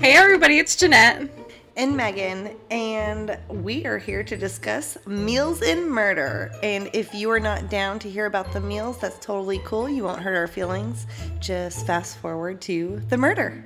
Hey 0.00 0.14
everybody, 0.16 0.58
it's 0.58 0.76
Jeanette. 0.76 1.28
and 1.76 1.94
Megan, 1.94 2.56
and 2.70 3.38
we 3.50 3.84
are 3.84 3.98
here 3.98 4.24
to 4.24 4.34
discuss 4.34 4.96
meals 5.06 5.60
and 5.60 5.90
murder. 5.90 6.50
And 6.62 6.88
if 6.94 7.12
you 7.12 7.30
are 7.30 7.38
not 7.38 7.68
down 7.68 7.98
to 7.98 8.10
hear 8.10 8.24
about 8.24 8.50
the 8.54 8.62
meals, 8.62 8.96
that's 8.96 9.18
totally 9.18 9.60
cool. 9.62 9.90
You 9.90 10.04
won't 10.04 10.22
hurt 10.22 10.34
our 10.34 10.46
feelings. 10.46 11.06
Just 11.38 11.86
fast 11.86 12.16
forward 12.16 12.62
to 12.62 13.02
the 13.10 13.18
murder. 13.18 13.62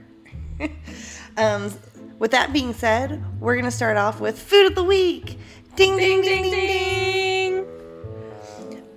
um, 1.36 1.72
with 2.18 2.32
that 2.32 2.52
being 2.52 2.74
said, 2.74 3.22
we're 3.40 3.54
gonna 3.54 3.70
start 3.70 3.96
off 3.96 4.18
with 4.18 4.36
food 4.36 4.66
of 4.66 4.74
the 4.74 4.82
week. 4.82 5.38
Ding 5.76 5.96
ding 5.96 6.20
ding 6.20 6.42
ding 6.42 6.50
ding. 6.50 7.66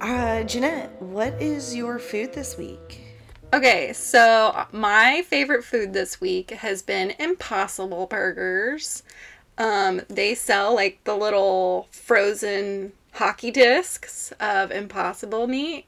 Uh, 0.01 0.42
Jeanette, 0.42 1.00
what 1.00 1.39
is 1.39 1.75
your 1.75 2.00
food 2.00 2.33
this 2.33 2.57
week? 2.57 3.07
Okay, 3.54 3.93
so 3.93 4.65
my 4.74 5.24
favorite 5.28 5.64
food 5.64 5.93
this 5.93 6.19
week 6.19 6.51
has 6.51 6.82
been 6.82 7.14
Impossible 7.18 8.06
Burgers. 8.06 9.04
Um, 9.57 10.01
they 10.10 10.36
sell 10.36 10.75
like 10.75 11.04
the 11.06 11.15
little 11.15 11.87
frozen 11.92 12.92
hockey 13.14 13.51
discs 13.51 14.33
of 14.39 14.71
Impossible 14.71 15.47
meat. 15.47 15.86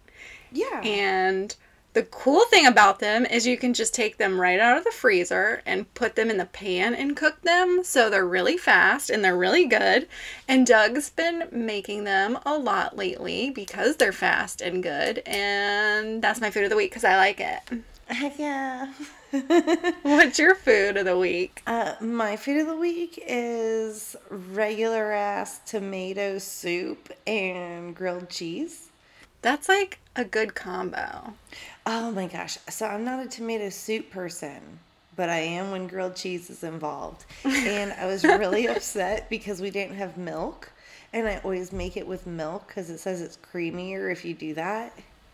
Yeah. 0.52 0.82
And 0.82 1.55
the 1.93 2.03
cool 2.03 2.45
thing 2.45 2.67
about 2.67 2.99
them 2.99 3.25
is 3.25 3.48
you 3.48 3.57
can 3.57 3.73
just 3.73 3.93
take 3.93 4.17
them 4.17 4.39
right 4.39 4.59
out 4.59 4.77
of 4.77 4.84
the 4.84 4.91
freezer 4.91 5.61
and 5.66 5.91
put 5.95 6.15
them 6.15 6.29
in 6.29 6.38
the 6.38 6.45
pan 6.45 6.93
and 6.93 7.17
cook 7.17 7.41
them. 7.41 7.84
So 7.84 8.09
they're 8.09 8.25
really 8.25 8.57
fast 8.57 9.09
and 9.09 9.23
they're 9.23 9.38
really 9.38 9.65
good. 9.65 10.07
And 10.48 10.67
Doug's 10.67 11.09
been 11.09 11.48
making 11.52 12.03
them 12.03 12.38
a 12.45 12.57
lot 12.57 12.95
lately 12.95 13.49
because 13.49 13.95
they're 13.95 14.12
fast 14.12 14.62
and 14.62 14.84
good. 14.84 15.20
And 15.25 16.21
that's 16.21 16.41
my 16.41 16.52
food 16.52 16.63
of 16.65 16.70
the 16.70 16.75
week 16.75 16.91
because 16.91 17.03
I 17.03 17.17
like 17.17 17.39
it. 17.39 17.81
Heck 18.07 18.40
yeah. 18.40 18.93
What's 20.01 20.40
your 20.40 20.55
food 20.55 20.98
of 20.98 21.05
the 21.05 21.18
week? 21.18 21.62
Uh, 21.68 21.93
my 22.01 22.35
food 22.35 22.62
of 22.62 22.68
the 22.68 22.76
week 22.76 23.24
is 23.27 24.15
regular 24.29 25.12
ass 25.12 25.59
tomato 25.65 26.40
soup 26.40 27.12
and 27.27 27.96
grilled 27.96 28.29
cheese. 28.29 28.90
That's 29.41 29.70
like 29.70 29.99
a 30.15 30.26
good 30.26 30.55
combo. 30.55 31.34
Oh 31.91 32.12
my 32.12 32.27
gosh. 32.27 32.59
So 32.70 32.85
I'm 32.85 33.04
not 33.04 33.26
a 33.26 33.27
tomato 33.27 33.70
soup 33.70 34.12
person, 34.12 34.62
but 35.15 35.27
I 35.27 35.40
am 35.40 35.71
when 35.71 35.87
grilled 35.87 36.15
cheese 36.15 36.51
is 36.51 36.63
involved. 36.63 37.26
And 37.43 37.91
I 37.93 38.05
was 38.05 38.23
really 38.23 38.68
upset 38.76 39.27
because 39.27 39.59
we 39.59 39.71
didn't 39.71 39.96
have 39.96 40.15
milk. 40.15 40.71
And 41.13 41.27
I 41.27 41.37
always 41.43 41.71
make 41.73 41.98
it 41.98 42.05
with 42.05 42.27
milk 42.27 42.68
because 42.68 42.91
it 42.91 42.99
says 42.99 43.21
it's 43.21 43.37
creamier 43.51 44.12
if 44.12 44.23
you 44.23 44.35
do 44.35 44.54
that. 44.54 44.93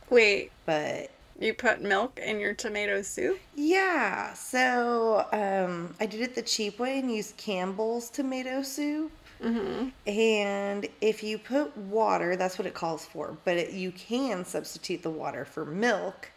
Wait, 0.09 0.52
But 0.66 1.12
you 1.38 1.53
put 1.53 1.81
milk 1.81 2.17
in 2.23 2.39
your 2.39 2.53
tomato 2.53 3.02
soup? 3.02 3.38
yeah, 3.56 4.31
so 4.34 5.25
um, 5.34 5.94
I 6.00 6.06
did 6.06 6.22
it 6.22 6.36
the 6.36 6.42
cheap 6.42 6.80
way 6.80 7.00
and 7.00 7.14
used 7.14 7.36
Campbell's 7.36 8.09
tomato 8.09 8.62
soup. 8.62 9.12
Mm-hmm. 9.44 9.90
And 10.09 10.88
if 11.02 11.22
you 11.22 11.38
put 11.38 11.75
water, 11.75 12.38
that's 12.38 12.58
what 12.58 12.66
it 12.66 12.73
calls 12.73 13.06
for, 13.06 13.36
but 13.44 13.58
it, 13.58 13.72
you 13.73 13.92
can 13.92 14.45
substitute 14.45 15.03
the 15.03 15.09
water 15.09 15.44
for 15.44 15.66
milk, 15.66 16.31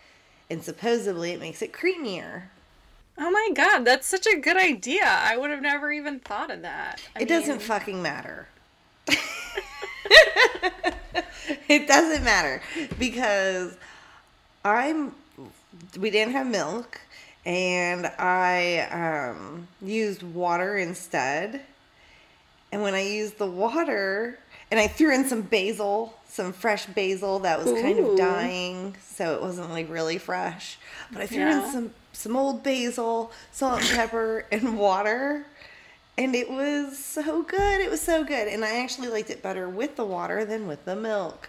and 0.50 0.62
supposedly 0.62 1.32
it 1.32 1.40
makes 1.40 1.62
it 1.62 1.72
creamier. 1.72 2.44
Oh 3.16 3.30
my 3.30 3.50
god, 3.54 3.84
that's 3.84 4.06
such 4.06 4.26
a 4.26 4.38
good 4.38 4.56
idea. 4.56 5.04
I 5.04 5.36
would 5.36 5.50
have 5.50 5.62
never 5.62 5.90
even 5.90 6.20
thought 6.20 6.50
of 6.50 6.62
that. 6.62 7.00
I 7.16 7.22
it 7.22 7.28
doesn't 7.28 7.60
fucking 7.60 8.00
matter. 8.00 8.48
it 11.68 11.88
doesn't 11.88 12.24
matter 12.24 12.62
because 12.98 13.76
I'm 14.64 15.14
we 15.98 16.10
didn't 16.10 16.32
have 16.32 16.46
milk 16.46 17.00
and 17.44 18.06
I 18.18 19.30
um, 19.30 19.68
used 19.80 20.22
water 20.22 20.76
instead. 20.76 21.62
And 22.70 22.82
when 22.82 22.94
I 22.94 23.02
used 23.02 23.38
the 23.38 23.46
water 23.46 24.38
and 24.70 24.78
I 24.78 24.86
threw 24.86 25.14
in 25.14 25.24
some 25.24 25.42
basil, 25.42 26.17
some 26.28 26.52
fresh 26.52 26.86
basil 26.86 27.40
that 27.40 27.58
was 27.62 27.80
kind 27.80 27.98
of 27.98 28.16
dying, 28.16 28.94
so 29.02 29.34
it 29.34 29.40
wasn't 29.42 29.70
like 29.70 29.90
really 29.90 30.18
fresh. 30.18 30.78
But 31.12 31.22
I 31.22 31.26
threw 31.26 31.38
Yeah. 31.38 31.64
in 31.66 31.72
some 31.72 31.90
some 32.12 32.36
old 32.36 32.62
basil, 32.62 33.32
salt 33.52 33.80
and 33.80 33.90
pepper 33.90 34.44
and 34.52 34.78
water 34.78 35.46
and 36.18 36.34
it 36.34 36.50
was 36.50 36.98
so 36.98 37.42
good. 37.42 37.80
It 37.80 37.88
was 37.88 38.00
so 38.00 38.24
good. 38.24 38.48
And 38.48 38.64
I 38.64 38.80
actually 38.80 39.06
liked 39.06 39.30
it 39.30 39.40
better 39.40 39.68
with 39.68 39.94
the 39.94 40.04
water 40.04 40.44
than 40.44 40.66
with 40.66 40.84
the 40.84 40.96
milk. 40.96 41.48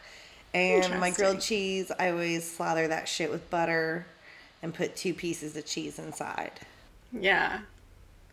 And 0.53 0.99
my 0.99 1.09
grilled 1.09 1.41
cheese, 1.41 1.91
I 1.97 2.11
always 2.11 2.49
slather 2.49 2.87
that 2.87 3.07
shit 3.07 3.31
with 3.31 3.49
butter 3.49 4.05
and 4.61 4.71
put 4.71 4.95
two 4.95 5.15
pieces 5.15 5.57
of 5.57 5.65
cheese 5.65 5.97
inside. 5.97 6.51
Yeah. 7.11 7.61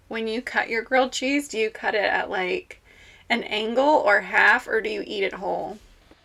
When 0.08 0.28
you 0.28 0.42
cut 0.42 0.68
your 0.68 0.82
grilled 0.82 1.12
cheese, 1.12 1.48
do 1.48 1.56
you 1.58 1.70
cut 1.70 1.94
it 1.94 2.04
at 2.04 2.28
like 2.28 2.82
an 3.30 3.42
angle 3.44 3.84
or 4.04 4.20
half, 4.20 4.68
or 4.68 4.82
do 4.82 4.90
you 4.90 5.02
eat 5.06 5.24
it 5.24 5.32
whole? 5.34 5.78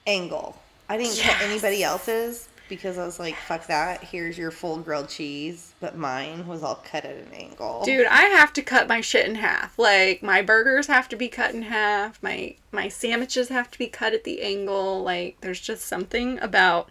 Angle. 0.08 0.58
I 0.90 0.98
didn't 0.98 1.20
cut 1.20 1.42
anybody 1.42 1.84
else's 1.84 2.50
because 2.72 2.98
I 2.98 3.06
was 3.06 3.20
like, 3.20 3.36
fuck 3.36 3.68
that. 3.68 4.02
Here's 4.02 4.38
your 4.38 4.50
full 4.50 4.78
grilled 4.78 5.10
cheese. 5.10 5.74
But 5.82 5.98
mine 5.98 6.48
was 6.48 6.64
all 6.64 6.76
cut 6.76 7.04
at 7.04 7.18
an 7.18 7.34
angle. 7.34 7.84
Dude, 7.84 8.08
I 8.08 8.24
have 8.24 8.54
to 8.54 8.62
cut 8.62 8.88
my 8.88 9.02
shit 9.02 9.28
in 9.28 9.36
half. 9.36 9.78
Like 9.78 10.24
my 10.24 10.42
burgers 10.42 10.88
have 10.88 11.10
to 11.10 11.18
be 11.18 11.28
cut 11.28 11.54
in 11.54 11.64
half. 11.64 12.22
My 12.24 12.56
my 12.72 12.88
sandwiches 12.88 13.50
have 13.50 13.70
to 13.72 13.78
be 13.78 13.88
cut 13.88 14.14
at 14.14 14.24
the 14.24 14.42
angle. 14.42 15.04
Like 15.04 15.36
there's 15.42 15.60
just 15.60 15.86
something 15.86 16.40
about 16.40 16.90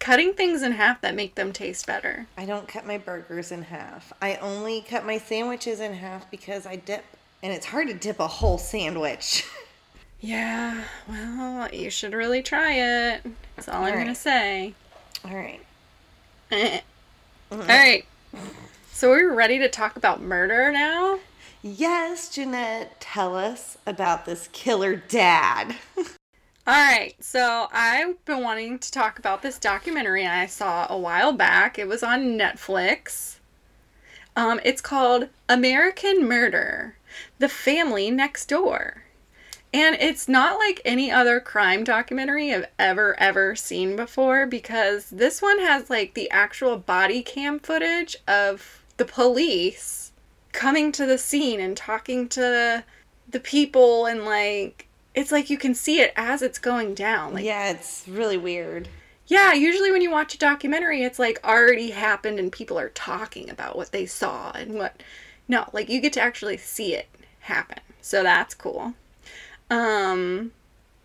cutting 0.00 0.32
things 0.32 0.62
in 0.62 0.72
half 0.72 1.00
that 1.02 1.14
make 1.14 1.36
them 1.36 1.52
taste 1.52 1.86
better. 1.86 2.26
I 2.36 2.44
don't 2.44 2.66
cut 2.66 2.84
my 2.84 2.98
burgers 2.98 3.52
in 3.52 3.62
half. 3.62 4.12
I 4.20 4.34
only 4.36 4.80
cut 4.80 5.06
my 5.06 5.18
sandwiches 5.18 5.78
in 5.78 5.94
half 5.94 6.28
because 6.28 6.66
I 6.66 6.74
dip. 6.74 7.04
And 7.42 7.52
it's 7.52 7.66
hard 7.66 7.86
to 7.86 7.94
dip 7.94 8.18
a 8.18 8.26
whole 8.26 8.58
sandwich. 8.58 9.46
Yeah, 10.20 10.84
well, 11.08 11.68
you 11.72 11.90
should 11.90 12.12
really 12.12 12.42
try 12.42 12.72
it. 12.74 13.22
That's 13.56 13.68
all 13.68 13.76
I'm 13.76 13.84
Alright. 13.92 13.98
gonna 13.98 14.14
say. 14.14 14.74
all 15.24 15.34
right. 15.34 15.60
All 17.52 17.58
right. 17.58 18.04
So 18.92 19.10
we're 19.10 19.34
ready 19.34 19.58
to 19.58 19.68
talk 19.68 19.96
about 19.96 20.20
murder 20.20 20.70
now. 20.70 21.18
Yes, 21.62 22.28
Jeanette, 22.28 23.00
tell 23.00 23.36
us 23.36 23.76
about 23.86 24.24
this 24.24 24.48
killer 24.52 24.94
dad. 24.96 25.74
All 25.96 26.04
right. 26.66 27.14
So 27.20 27.66
I've 27.72 28.24
been 28.24 28.42
wanting 28.42 28.78
to 28.78 28.90
talk 28.90 29.18
about 29.18 29.42
this 29.42 29.58
documentary 29.58 30.26
I 30.26 30.46
saw 30.46 30.86
a 30.88 30.98
while 30.98 31.32
back. 31.32 31.78
It 31.78 31.88
was 31.88 32.02
on 32.02 32.38
Netflix. 32.38 33.38
Um, 34.36 34.60
it's 34.64 34.80
called 34.80 35.28
American 35.48 36.26
Murder: 36.26 36.96
The 37.40 37.48
Family 37.48 38.10
Next 38.10 38.46
Door. 38.48 39.04
And 39.72 39.96
it's 40.00 40.28
not 40.28 40.58
like 40.58 40.80
any 40.84 41.12
other 41.12 41.38
crime 41.38 41.84
documentary 41.84 42.52
I've 42.52 42.66
ever, 42.78 43.18
ever 43.20 43.54
seen 43.54 43.94
before 43.94 44.46
because 44.46 45.10
this 45.10 45.40
one 45.40 45.60
has 45.60 45.88
like 45.88 46.14
the 46.14 46.28
actual 46.30 46.76
body 46.76 47.22
cam 47.22 47.60
footage 47.60 48.16
of 48.26 48.82
the 48.96 49.04
police 49.04 50.10
coming 50.52 50.90
to 50.92 51.06
the 51.06 51.18
scene 51.18 51.60
and 51.60 51.76
talking 51.76 52.28
to 52.30 52.84
the 53.28 53.40
people 53.40 54.06
and 54.06 54.24
like 54.24 54.88
it's 55.14 55.32
like 55.32 55.50
you 55.50 55.58
can 55.58 55.74
see 55.74 56.00
it 56.00 56.12
as 56.16 56.42
it's 56.42 56.58
going 56.58 56.94
down. 56.94 57.34
Like 57.34 57.44
yeah, 57.44 57.70
it's 57.70 58.04
really 58.08 58.36
weird. 58.36 58.88
yeah, 59.26 59.52
usually 59.52 59.92
when 59.92 60.02
you 60.02 60.10
watch 60.10 60.34
a 60.34 60.38
documentary, 60.38 61.02
it's 61.04 61.18
like 61.18 61.38
already 61.44 61.90
happened 61.90 62.38
and 62.40 62.50
people 62.50 62.78
are 62.78 62.88
talking 62.90 63.48
about 63.48 63.76
what 63.76 63.92
they 63.92 64.06
saw 64.06 64.50
and 64.52 64.74
what. 64.74 65.02
No, 65.46 65.68
like 65.72 65.88
you 65.88 66.00
get 66.00 66.12
to 66.14 66.20
actually 66.20 66.56
see 66.56 66.94
it 66.94 67.08
happen. 67.40 67.78
So 68.00 68.22
that's 68.24 68.54
cool. 68.54 68.94
Um, 69.70 70.52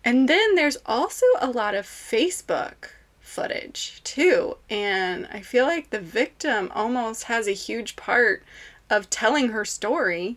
and 0.04 0.28
then 0.28 0.54
there's 0.56 0.78
also 0.86 1.24
a 1.40 1.50
lot 1.50 1.74
of 1.74 1.86
Facebook 1.86 2.90
footage 3.20 4.00
too. 4.04 4.56
And 4.68 5.28
I 5.32 5.40
feel 5.40 5.64
like 5.64 5.90
the 5.90 6.00
victim 6.00 6.70
almost 6.74 7.24
has 7.24 7.46
a 7.46 7.52
huge 7.52 7.96
part 7.96 8.42
of 8.90 9.10
telling 9.10 9.48
her 9.48 9.64
story 9.64 10.36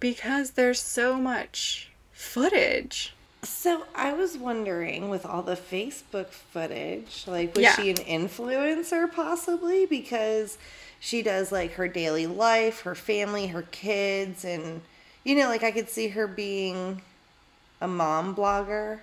because 0.00 0.52
there's 0.52 0.80
so 0.80 1.16
much 1.18 1.90
footage. 2.12 3.14
So 3.42 3.84
I 3.94 4.12
was 4.12 4.36
wondering, 4.36 5.08
with 5.08 5.24
all 5.24 5.42
the 5.42 5.54
Facebook 5.56 6.28
footage, 6.30 7.24
like 7.26 7.54
was 7.54 7.62
Yeah. 7.62 7.76
she 7.76 7.90
an 7.90 7.96
influencer 7.96 9.10
possibly? 9.12 9.86
Because 9.86 10.58
she 10.98 11.22
does 11.22 11.52
like 11.52 11.72
her 11.74 11.86
daily 11.86 12.26
life, 12.26 12.80
her 12.80 12.94
family, 12.94 13.48
her 13.48 13.62
kids, 13.62 14.44
and 14.44 14.80
you 15.22 15.36
know, 15.36 15.48
like 15.48 15.62
I 15.62 15.70
could 15.70 15.88
see 15.88 16.08
her 16.08 16.26
being 16.26 17.02
a 17.80 17.88
mom 17.88 18.34
blogger. 18.34 19.00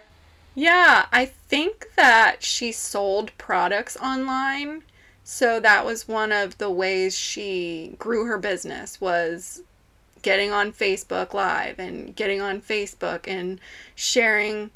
Yeah, 0.55 1.07
I 1.11 1.25
think 1.25 1.87
that 1.95 2.43
she 2.43 2.71
sold 2.71 3.31
products 3.37 3.97
online. 3.97 4.83
So 5.23 5.59
that 5.59 5.85
was 5.85 6.07
one 6.07 6.31
of 6.31 6.57
the 6.57 6.69
ways 6.69 7.17
she 7.17 7.95
grew 7.97 8.25
her 8.25 8.37
business 8.37 8.99
was 8.99 9.61
getting 10.21 10.51
on 10.51 10.71
Facebook 10.71 11.33
Live 11.33 11.79
and 11.79 12.15
getting 12.15 12.41
on 12.41 12.61
Facebook 12.61 13.27
and 13.27 13.59
sharing, 13.95 14.71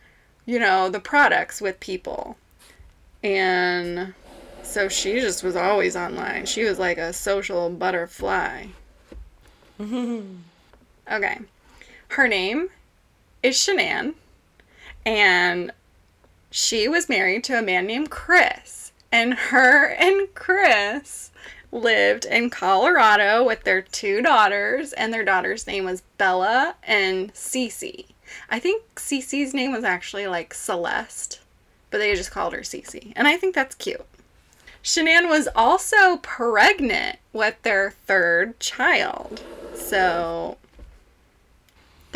you 0.46 0.60
know, 0.60 0.90
the 0.90 1.00
products 1.00 1.62
with 1.62 1.80
people. 1.80 2.38
And 3.24 4.14
so 4.64 4.88
she 4.90 5.20
just 5.20 5.44
was 5.44 5.56
always 5.56 5.96
online. 5.96 6.46
She 6.46 6.64
was 6.64 6.80
like 6.80 6.98
a 6.98 7.14
social 7.14 7.70
butterfly. 7.70 8.68
Okay. 11.10 11.40
Her 12.10 12.28
name 12.28 12.70
is 13.48 13.56
Shanann, 13.56 14.14
and 15.06 15.72
she 16.52 16.88
was 16.88 17.10
married 17.10 17.44
to 17.46 17.58
a 17.58 17.62
man 17.62 17.88
named 17.88 18.10
Chris. 18.10 18.92
And 19.12 19.34
her 19.34 19.88
and 19.88 20.28
Chris 20.36 21.32
lived 21.72 22.26
in 22.26 22.50
Colorado 22.50 23.44
with 23.44 23.64
their 23.64 23.82
two 23.82 24.22
daughters, 24.22 24.92
and 24.94 25.14
their 25.14 25.24
daughter's 25.24 25.66
name 25.66 25.86
was 25.86 26.04
Bella 26.18 26.76
and 26.84 27.34
Cece. 27.34 28.08
I 28.50 28.60
think 28.60 28.84
Cece's 28.96 29.54
name 29.54 29.72
was 29.72 29.86
actually 29.86 30.28
like 30.28 30.54
Celeste, 30.54 31.40
but 31.90 32.00
they 32.00 32.14
just 32.16 32.32
called 32.32 32.54
her 32.54 32.60
Cece. 32.60 33.14
And 33.16 33.28
I 33.28 33.38
think 33.38 33.56
that's 33.56 33.76
cute. 33.76 34.06
Shanann 34.84 35.30
was 35.30 35.48
also 35.56 36.18
pregnant 36.18 37.20
with 37.32 37.62
their 37.64 37.92
third 37.92 38.60
child. 38.60 39.42
So 39.74 40.58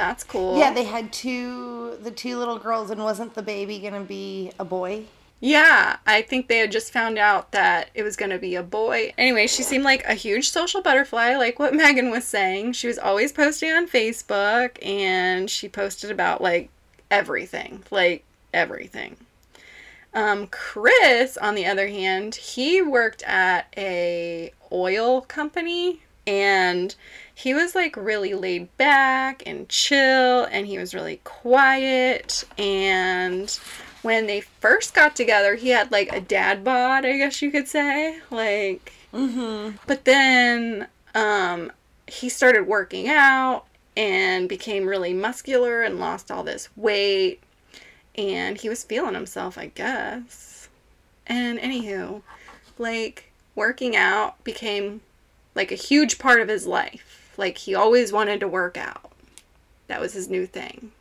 that's 0.07 0.23
cool. 0.23 0.57
Yeah, 0.57 0.73
they 0.73 0.83
had 0.83 1.13
two, 1.13 1.97
the 2.01 2.11
two 2.11 2.37
little 2.37 2.57
girls, 2.57 2.89
and 2.89 3.03
wasn't 3.03 3.33
the 3.35 3.41
baby 3.41 3.79
gonna 3.79 4.01
be 4.01 4.51
a 4.59 4.65
boy? 4.65 5.05
Yeah, 5.43 5.97
I 6.05 6.21
think 6.21 6.47
they 6.47 6.59
had 6.59 6.71
just 6.71 6.93
found 6.93 7.17
out 7.17 7.51
that 7.51 7.89
it 7.95 8.03
was 8.03 8.15
going 8.15 8.29
to 8.29 8.37
be 8.37 8.53
a 8.53 8.61
boy. 8.61 9.11
Anyway, 9.17 9.47
she 9.47 9.63
seemed 9.63 9.83
like 9.83 10.05
a 10.05 10.13
huge 10.13 10.51
social 10.51 10.83
butterfly, 10.83 11.35
like 11.35 11.57
what 11.57 11.73
Megan 11.73 12.11
was 12.11 12.25
saying. 12.25 12.73
She 12.73 12.85
was 12.85 12.99
always 12.99 13.31
posting 13.31 13.71
on 13.71 13.87
Facebook 13.87 14.77
and 14.85 15.49
she 15.49 15.67
posted 15.67 16.11
about 16.11 16.41
like 16.41 16.69
everything, 17.09 17.81
like 17.89 18.23
everything. 18.53 19.17
Um, 20.13 20.45
Chris, 20.45 21.37
on 21.37 21.55
the 21.55 21.65
other 21.65 21.87
hand, 21.87 22.35
he 22.35 22.83
worked 22.83 23.23
at 23.23 23.65
a 23.75 24.51
oil 24.71 25.21
company 25.21 26.01
and 26.27 26.93
he 27.41 27.53
was 27.53 27.73
like 27.75 27.95
really 27.97 28.33
laid 28.33 28.75
back 28.77 29.41
and 29.45 29.67
chill 29.67 30.45
and 30.45 30.67
he 30.67 30.77
was 30.77 30.93
really 30.93 31.19
quiet 31.23 32.43
and 32.57 33.59
when 34.01 34.25
they 34.25 34.41
first 34.41 34.93
got 34.93 35.15
together, 35.15 35.55
he 35.55 35.69
had 35.69 35.91
like 35.91 36.11
a 36.11 36.21
dad 36.21 36.63
bod, 36.63 37.05
I 37.05 37.17
guess 37.17 37.41
you 37.41 37.51
could 37.51 37.67
say. 37.67 38.19
Like, 38.29 38.93
Mm-hmm. 39.13 39.75
but 39.87 40.05
then 40.05 40.87
um, 41.15 41.71
he 42.07 42.29
started 42.29 42.65
working 42.65 43.09
out 43.09 43.65
and 43.97 44.47
became 44.47 44.87
really 44.87 45.13
muscular 45.13 45.81
and 45.83 45.99
lost 45.99 46.31
all 46.31 46.43
this 46.43 46.69
weight. 46.77 47.41
And 48.15 48.57
he 48.57 48.69
was 48.69 48.83
feeling 48.85 49.13
himself, 49.13 49.57
I 49.57 49.67
guess. 49.67 50.69
And 51.27 51.59
anywho, 51.59 52.21
like, 52.77 53.31
working 53.53 53.95
out 53.95 54.41
became 54.45 55.01
like 55.55 55.71
a 55.71 55.75
huge 55.75 56.17
part 56.17 56.39
of 56.39 56.47
his 56.47 56.65
life. 56.65 57.20
Like, 57.37 57.57
he 57.59 57.73
always 57.75 58.11
wanted 58.11 58.39
to 58.41 58.47
work 58.47 58.77
out, 58.77 59.11
that 59.87 59.99
was 60.01 60.13
his 60.13 60.29
new 60.29 60.45
thing. 60.45 60.91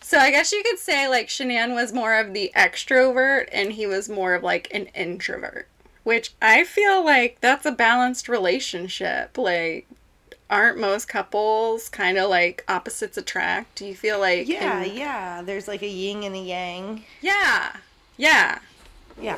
So 0.00 0.18
I 0.18 0.30
guess 0.30 0.52
you 0.52 0.62
could 0.62 0.78
say 0.78 1.06
like 1.08 1.28
Shanann 1.28 1.74
was 1.74 1.92
more 1.92 2.14
of 2.18 2.32
the 2.32 2.50
extrovert 2.56 3.48
and 3.52 3.72
he 3.72 3.86
was 3.86 4.08
more 4.08 4.32
of 4.34 4.42
like 4.42 4.68
an 4.72 4.86
introvert. 4.94 5.66
Which 6.04 6.32
I 6.40 6.64
feel 6.64 7.04
like 7.04 7.38
that's 7.40 7.66
a 7.66 7.72
balanced 7.72 8.28
relationship. 8.28 9.36
Like 9.36 9.86
aren't 10.48 10.78
most 10.78 11.08
couples 11.08 11.88
kind 11.90 12.16
of 12.16 12.30
like 12.30 12.64
opposites 12.68 13.18
attract? 13.18 13.74
Do 13.74 13.84
you 13.84 13.94
feel 13.94 14.18
like 14.18 14.48
Yeah, 14.48 14.82
in- 14.82 14.96
yeah. 14.96 15.42
There's 15.42 15.68
like 15.68 15.82
a 15.82 15.88
yin 15.88 16.22
and 16.22 16.34
a 16.34 16.38
yang. 16.38 17.04
Yeah. 17.20 17.76
Yeah. 18.16 18.60
Yeah. 19.20 19.36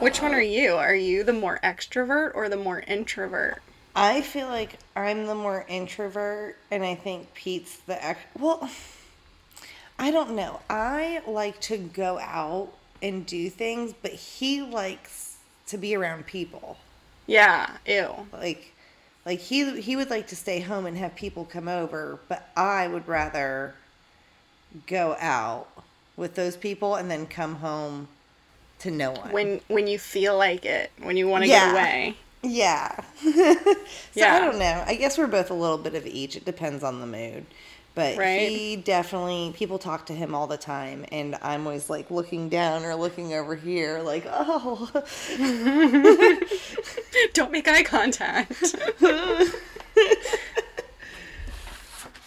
Which 0.00 0.20
one 0.20 0.34
are 0.34 0.42
you? 0.42 0.72
Are 0.74 0.94
you 0.94 1.22
the 1.24 1.32
more 1.32 1.60
extrovert 1.62 2.32
or 2.34 2.48
the 2.50 2.56
more 2.58 2.80
introvert? 2.80 3.62
I 3.94 4.20
feel 4.22 4.46
like 4.48 4.78
I'm 4.94 5.26
the 5.26 5.34
more 5.34 5.64
introvert, 5.68 6.56
and 6.70 6.84
I 6.84 6.94
think 6.94 7.34
Pete's 7.34 7.76
the 7.86 8.02
ex- 8.04 8.20
well. 8.38 8.68
I 9.98 10.10
don't 10.10 10.30
know. 10.34 10.60
I 10.70 11.20
like 11.26 11.60
to 11.62 11.76
go 11.76 12.18
out 12.18 12.70
and 13.02 13.26
do 13.26 13.50
things, 13.50 13.92
but 14.00 14.12
he 14.12 14.62
likes 14.62 15.36
to 15.66 15.76
be 15.76 15.94
around 15.94 16.24
people. 16.26 16.78
Yeah. 17.26 17.76
Ew. 17.86 18.26
Like, 18.32 18.72
like 19.26 19.40
he 19.40 19.78
he 19.80 19.96
would 19.96 20.08
like 20.08 20.26
to 20.28 20.36
stay 20.36 20.60
home 20.60 20.86
and 20.86 20.96
have 20.96 21.14
people 21.14 21.44
come 21.44 21.68
over, 21.68 22.18
but 22.28 22.48
I 22.56 22.88
would 22.88 23.06
rather 23.06 23.74
go 24.86 25.16
out 25.20 25.68
with 26.16 26.34
those 26.34 26.56
people 26.56 26.94
and 26.94 27.10
then 27.10 27.26
come 27.26 27.56
home 27.56 28.08
to 28.78 28.90
no 28.90 29.12
one. 29.12 29.32
When 29.32 29.60
when 29.68 29.86
you 29.86 29.98
feel 29.98 30.36
like 30.38 30.64
it, 30.64 30.90
when 31.02 31.18
you 31.18 31.28
want 31.28 31.44
to 31.44 31.50
Yeah. 31.50 31.66
get 31.66 31.72
away. 31.72 32.16
Yeah. 32.42 33.00
so 33.22 33.34
Yeah. 34.14 34.34
I 34.34 34.40
don't 34.40 34.58
know. 34.58 34.82
I 34.86 34.94
guess 34.94 35.18
we're 35.18 35.26
both 35.26 35.50
a 35.50 35.54
little 35.54 35.78
bit 35.78 35.94
of 35.94 36.06
each. 36.06 36.36
It 36.36 36.44
depends 36.44 36.82
on 36.82 37.00
the 37.00 37.06
mood. 37.06 37.44
But 37.94 38.16
Right. 38.16 38.48
he 38.48 38.76
definitely 38.76 39.52
people 39.56 39.78
talk 39.78 40.06
to 40.06 40.14
him 40.14 40.34
all 40.34 40.46
the 40.46 40.56
time 40.56 41.04
and 41.10 41.36
I'm 41.42 41.66
always 41.66 41.90
like 41.90 42.10
looking 42.10 42.48
down 42.48 42.84
or 42.84 42.94
looking 42.94 43.34
over 43.34 43.54
here 43.56 44.00
like, 44.00 44.24
"Oh." 44.30 44.88
Don't 47.34 47.50
make 47.52 47.66
eye 47.68 47.82
contact. 47.82 48.74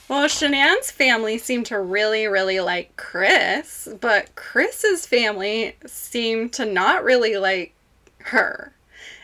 well, 0.10 0.28
Shanann's 0.28 0.92
family 0.92 1.38
seemed 1.38 1.66
to 1.68 1.80
really, 1.80 2.28
really 2.28 2.60
like 2.60 2.96
Chris, 2.98 3.88
but 4.02 4.36
Chris's 4.36 5.06
family 5.08 5.76
seemed 5.86 6.54
to 6.54 6.66
not 6.66 7.04
really 7.04 7.38
like 7.38 7.74
her. 8.20 8.74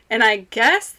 And 0.09 0.23
I 0.23 0.47
guess 0.49 0.95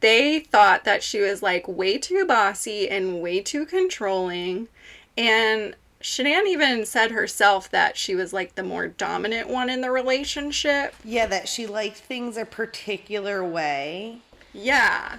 they 0.00 0.40
thought 0.40 0.84
that 0.84 1.02
she 1.02 1.20
was 1.20 1.42
like 1.42 1.66
way 1.68 1.98
too 1.98 2.24
bossy 2.26 2.88
and 2.88 3.20
way 3.20 3.40
too 3.40 3.66
controlling. 3.66 4.68
And 5.16 5.74
Shanann 6.00 6.46
even 6.46 6.86
said 6.86 7.10
herself 7.10 7.70
that 7.70 7.96
she 7.96 8.14
was 8.14 8.32
like 8.32 8.54
the 8.54 8.62
more 8.62 8.86
dominant 8.88 9.48
one 9.48 9.68
in 9.68 9.80
the 9.80 9.90
relationship. 9.90 10.94
yeah, 11.04 11.26
that 11.26 11.48
she 11.48 11.66
liked 11.66 11.96
things 11.98 12.36
a 12.36 12.44
particular 12.44 13.44
way 13.44 14.20
Yeah. 14.52 15.18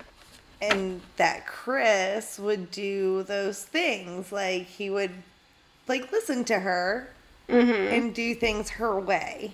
and 0.61 1.01
that 1.17 1.45
Chris 1.45 2.39
would 2.39 2.71
do 2.71 3.23
those 3.23 3.63
things 3.63 4.31
like 4.31 4.67
he 4.67 4.89
would 4.89 5.11
like 5.87 6.11
listen 6.11 6.45
to 6.45 6.59
her 6.59 7.09
mm-hmm. 7.49 7.93
and 7.93 8.13
do 8.15 8.33
things 8.35 8.69
her 8.71 8.97
way. 8.99 9.53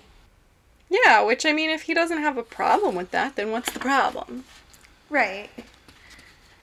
Yeah, 0.88 1.22
which 1.22 1.44
I 1.44 1.52
mean, 1.52 1.70
if 1.70 1.82
he 1.82 1.94
doesn't 1.94 2.18
have 2.18 2.36
a 2.38 2.42
problem 2.42 2.94
with 2.94 3.10
that, 3.10 3.36
then 3.36 3.50
what's 3.50 3.72
the 3.72 3.80
problem? 3.80 4.44
Right. 5.10 5.50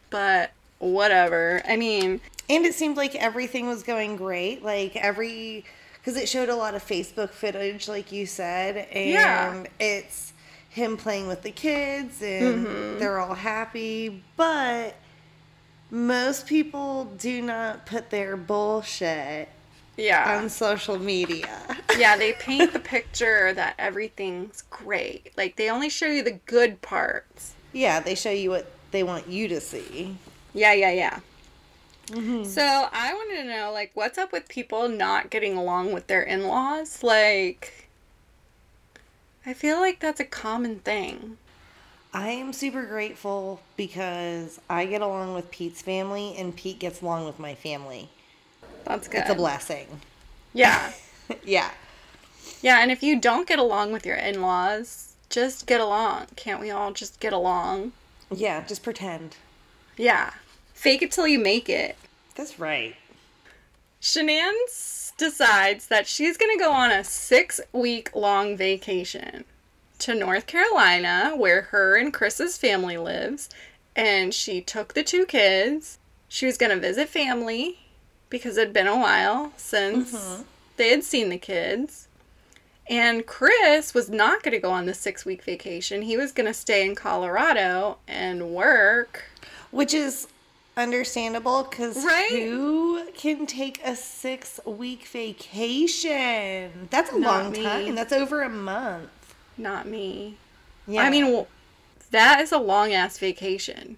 But 0.09 0.51
whatever. 0.79 1.61
I 1.67 1.75
mean, 1.75 2.21
And 2.49 2.65
it 2.65 2.73
seemed 2.73 2.97
like 2.97 3.15
everything 3.15 3.67
was 3.67 3.83
going 3.83 4.17
great. 4.17 4.63
Like 4.63 4.95
every, 4.95 5.65
because 5.99 6.17
it 6.17 6.27
showed 6.27 6.49
a 6.49 6.55
lot 6.55 6.75
of 6.75 6.85
Facebook 6.85 7.29
footage, 7.29 7.87
like 7.87 8.11
you 8.11 8.25
said, 8.25 8.87
and 8.91 9.09
Yeah. 9.09 9.63
it's 9.79 10.33
him 10.69 10.97
playing 10.97 11.27
with 11.27 11.43
the 11.43 11.51
kids, 11.51 12.21
and 12.21 12.65
mm-hmm. 12.65 12.99
they're 12.99 13.19
all 13.19 13.35
happy. 13.35 14.23
But 14.35 14.95
most 15.89 16.47
people 16.47 17.05
do 17.05 17.41
not 17.41 17.85
put 17.85 18.09
their 18.09 18.35
bullshit 18.35 19.49
yeah. 19.97 20.37
on 20.37 20.49
social 20.49 20.97
media. 20.99 21.77
yeah, 21.97 22.17
they 22.17 22.33
paint 22.33 22.73
the 22.73 22.79
picture 22.79 23.53
that 23.53 23.75
everything's 23.77 24.63
great. 24.69 25.31
Like, 25.37 25.55
they 25.55 25.69
only 25.69 25.89
show 25.89 26.07
you 26.07 26.23
the 26.23 26.39
good 26.45 26.81
parts. 26.81 27.53
yeah, 27.71 27.99
they 27.99 28.15
show 28.15 28.31
you 28.31 28.49
what 28.49 28.71
they 28.91 29.03
want 29.03 29.27
you 29.27 29.47
to 29.47 29.59
see. 29.59 30.17
Yeah, 30.53 30.73
yeah, 30.73 30.91
yeah. 30.91 31.19
Mm-hmm. 32.07 32.43
So 32.43 32.61
I 32.91 33.13
wanted 33.13 33.43
to 33.43 33.47
know, 33.47 33.71
like, 33.71 33.91
what's 33.93 34.17
up 34.17 34.31
with 34.31 34.49
people 34.49 34.89
not 34.89 35.29
getting 35.29 35.57
along 35.57 35.93
with 35.93 36.07
their 36.07 36.21
in 36.21 36.47
laws? 36.47 37.01
Like, 37.01 37.89
I 39.45 39.53
feel 39.53 39.79
like 39.79 39.99
that's 39.99 40.19
a 40.19 40.25
common 40.25 40.79
thing. 40.79 41.37
I 42.13 42.29
am 42.29 42.53
super 42.53 42.85
grateful 42.85 43.61
because 43.75 44.59
I 44.69 44.85
get 44.85 45.01
along 45.01 45.33
with 45.33 45.49
Pete's 45.49 45.81
family, 45.81 46.35
and 46.37 46.55
Pete 46.55 46.77
gets 46.77 47.01
along 47.01 47.25
with 47.25 47.39
my 47.39 47.55
family. 47.55 48.09
That's 48.85 49.07
good. 49.07 49.21
It's 49.21 49.29
a 49.29 49.35
blessing. 49.35 49.87
Yeah. 50.53 50.91
yeah. 51.43 51.71
Yeah, 52.61 52.79
and 52.79 52.91
if 52.91 53.03
you 53.03 53.19
don't 53.19 53.47
get 53.47 53.59
along 53.59 53.91
with 53.91 54.05
your 54.05 54.15
in 54.15 54.41
laws, 54.41 55.15
just 55.29 55.67
get 55.67 55.81
along. 55.81 56.27
Can't 56.35 56.59
we 56.59 56.71
all 56.71 56.91
just 56.91 57.19
get 57.19 57.33
along? 57.33 57.91
Yeah, 58.31 58.63
just 58.65 58.83
pretend. 58.83 59.35
Yeah. 59.97 60.31
Fake 60.73 61.01
it 61.01 61.11
till 61.11 61.27
you 61.27 61.39
make 61.39 61.69
it. 61.69 61.97
That's 62.35 62.59
right. 62.59 62.95
Shanann 64.01 64.53
decides 65.17 65.87
that 65.87 66.07
she's 66.07 66.37
going 66.37 66.57
to 66.57 66.63
go 66.63 66.71
on 66.71 66.91
a 66.91 67.03
six 67.03 67.61
week 67.71 68.13
long 68.15 68.57
vacation 68.57 69.45
to 69.99 70.15
North 70.15 70.47
Carolina, 70.47 71.33
where 71.35 71.63
her 71.63 71.95
and 71.95 72.13
Chris's 72.13 72.57
family 72.57 72.97
lives. 72.97 73.49
And 73.95 74.33
she 74.33 74.59
took 74.59 74.93
the 74.93 75.03
two 75.03 75.25
kids. 75.25 75.99
She 76.27 76.45
was 76.45 76.57
going 76.57 76.71
to 76.71 76.79
visit 76.79 77.09
family 77.09 77.82
because 78.33 78.57
it 78.57 78.61
had 78.61 78.73
been 78.73 78.87
a 78.87 78.97
while 78.97 79.53
since 79.55 80.11
mm-hmm. 80.11 80.41
they 80.75 80.89
had 80.89 81.03
seen 81.03 81.29
the 81.29 81.37
kids. 81.37 82.07
And 82.89 83.25
Chris 83.25 83.93
was 83.93 84.09
not 84.09 84.41
going 84.43 84.51
to 84.53 84.59
go 84.59 84.71
on 84.71 84.87
the 84.87 84.93
six 84.93 85.23
week 85.23 85.43
vacation. 85.43 86.01
He 86.01 86.17
was 86.17 86.33
going 86.33 86.47
to 86.47 86.53
stay 86.53 86.85
in 86.85 86.95
Colorado 86.95 87.99
and 88.07 88.49
work. 88.49 89.25
Which 89.71 89.93
is 89.93 90.27
understandable 90.75 91.63
because 91.69 92.03
Right? 92.03 92.29
who 92.31 93.05
can 93.13 93.45
take 93.45 93.79
a 93.85 93.95
six 93.95 94.59
week 94.65 95.05
vacation? 95.05 96.87
That's 96.89 97.11
a 97.11 97.19
Not 97.19 97.43
long 97.43 97.51
me. 97.53 97.63
time. 97.63 97.95
That's 97.95 98.11
over 98.11 98.41
a 98.41 98.49
month. 98.49 99.35
Not 99.57 99.87
me. 99.87 100.37
Yeah. 100.87 101.03
I 101.03 101.11
mean, 101.11 101.45
that 102.09 102.41
is 102.41 102.51
a 102.51 102.57
long 102.57 102.91
ass 102.93 103.19
vacation. 103.19 103.97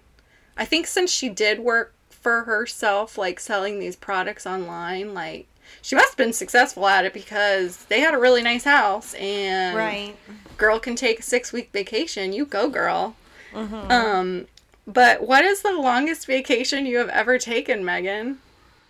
I 0.56 0.64
think 0.66 0.86
since 0.86 1.10
she 1.10 1.28
did 1.28 1.58
work 1.60 1.94
for 2.20 2.44
herself, 2.44 3.16
like 3.16 3.40
selling 3.40 3.78
these 3.78 3.96
products 3.96 4.46
online, 4.46 5.14
like 5.14 5.46
she 5.82 5.94
must 5.94 6.10
have 6.10 6.16
been 6.16 6.32
successful 6.32 6.86
at 6.86 7.04
it 7.04 7.12
because 7.12 7.84
they 7.86 8.00
had 8.00 8.14
a 8.14 8.18
really 8.18 8.42
nice 8.42 8.64
house 8.64 9.14
and 9.14 9.76
right. 9.76 10.14
girl 10.56 10.78
can 10.78 10.96
take 10.96 11.20
a 11.20 11.22
six 11.22 11.52
week 11.52 11.70
vacation. 11.72 12.32
You 12.32 12.46
go, 12.46 12.68
girl. 12.68 13.16
Mhm. 13.52 13.90
Um, 13.90 14.46
but 14.86 15.26
what 15.26 15.44
is 15.44 15.62
the 15.62 15.72
longest 15.72 16.26
vacation 16.26 16.86
you 16.86 16.98
have 16.98 17.08
ever 17.08 17.38
taken, 17.38 17.84
Megan? 17.84 18.38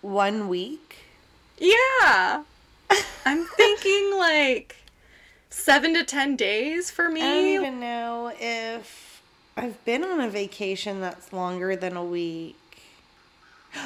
One 0.03 0.49
week. 0.49 0.97
Yeah. 1.59 2.43
I'm 3.25 3.45
thinking 3.45 4.13
like 4.17 4.77
seven 5.51 5.95
to 5.95 6.05
ten 6.05 6.37
days 6.37 6.91
for 6.91 7.09
me. 7.09 7.23
I 7.23 7.25
don't 7.25 7.47
even 7.47 7.81
know 7.81 8.33
if 8.39 9.23
I've 9.57 9.83
been 9.85 10.05
on 10.05 10.21
a 10.21 10.29
vacation 10.29 11.01
that's 11.01 11.33
longer 11.33 11.75
than 11.77 11.97
a 11.97 12.05
week. 12.05 12.57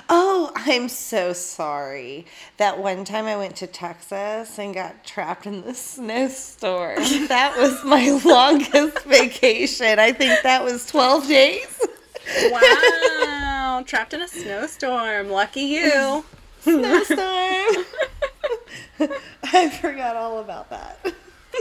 Oh, 0.09 0.52
I'm 0.56 0.88
so 0.88 1.32
sorry. 1.32 2.26
That 2.56 2.78
one 2.78 3.04
time 3.04 3.26
I 3.26 3.37
went 3.37 3.56
to 3.56 3.66
Texas 3.66 4.59
and 4.59 4.75
got 4.75 5.04
trapped 5.04 5.47
in 5.47 5.62
the 5.62 5.75
snowstorm. 5.75 6.97
that 7.28 7.56
was 7.56 7.82
my 7.85 8.20
longest 8.25 9.04
vacation. 9.04 9.99
I 9.99 10.12
think 10.12 10.42
that 10.42 10.62
was 10.64 10.87
12 10.87 11.28
days. 11.28 11.80
Wow, 12.50 13.82
trapped 13.87 14.14
in 14.14 14.23
a 14.23 14.28
snowstorm. 14.28 15.30
Lucky 15.30 15.62
you. 15.62 16.25
Snowstorm. 16.61 17.85
I 19.42 19.70
forgot 19.80 20.16
all 20.16 20.38
about 20.38 20.70
that. 20.70 20.99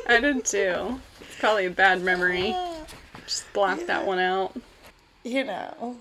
I 0.08 0.20
did 0.20 0.44
too. 0.46 1.00
It's 1.22 1.40
probably 1.40 1.66
a 1.66 1.72
bad 1.72 2.02
memory. 2.02 2.56
Just 3.26 3.52
block 3.54 3.80
that 3.88 4.06
one 4.06 4.20
out. 4.20 4.56
you 5.24 5.44
know, 5.44 5.96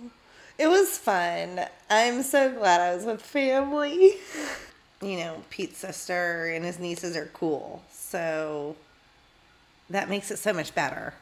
it 0.59 0.69
was 0.69 0.99
fun. 0.99 1.61
I'm 1.89 2.23
so 2.23 2.53
glad 2.53 2.81
I 2.81 2.95
was 2.95 3.05
with 3.05 3.23
family. 3.23 4.15
You 5.01 5.19
know, 5.19 5.43
Pete's 5.49 5.79
sister 5.79 6.47
and 6.49 6.65
his 6.65 6.81
nieces 6.81 7.17
are 7.17 7.31
cool. 7.33 7.83
So 7.93 8.75
that 9.89 10.09
makes 10.09 10.31
it 10.31 10.39
so 10.39 10.53
much 10.53 10.75
better. 10.75 11.15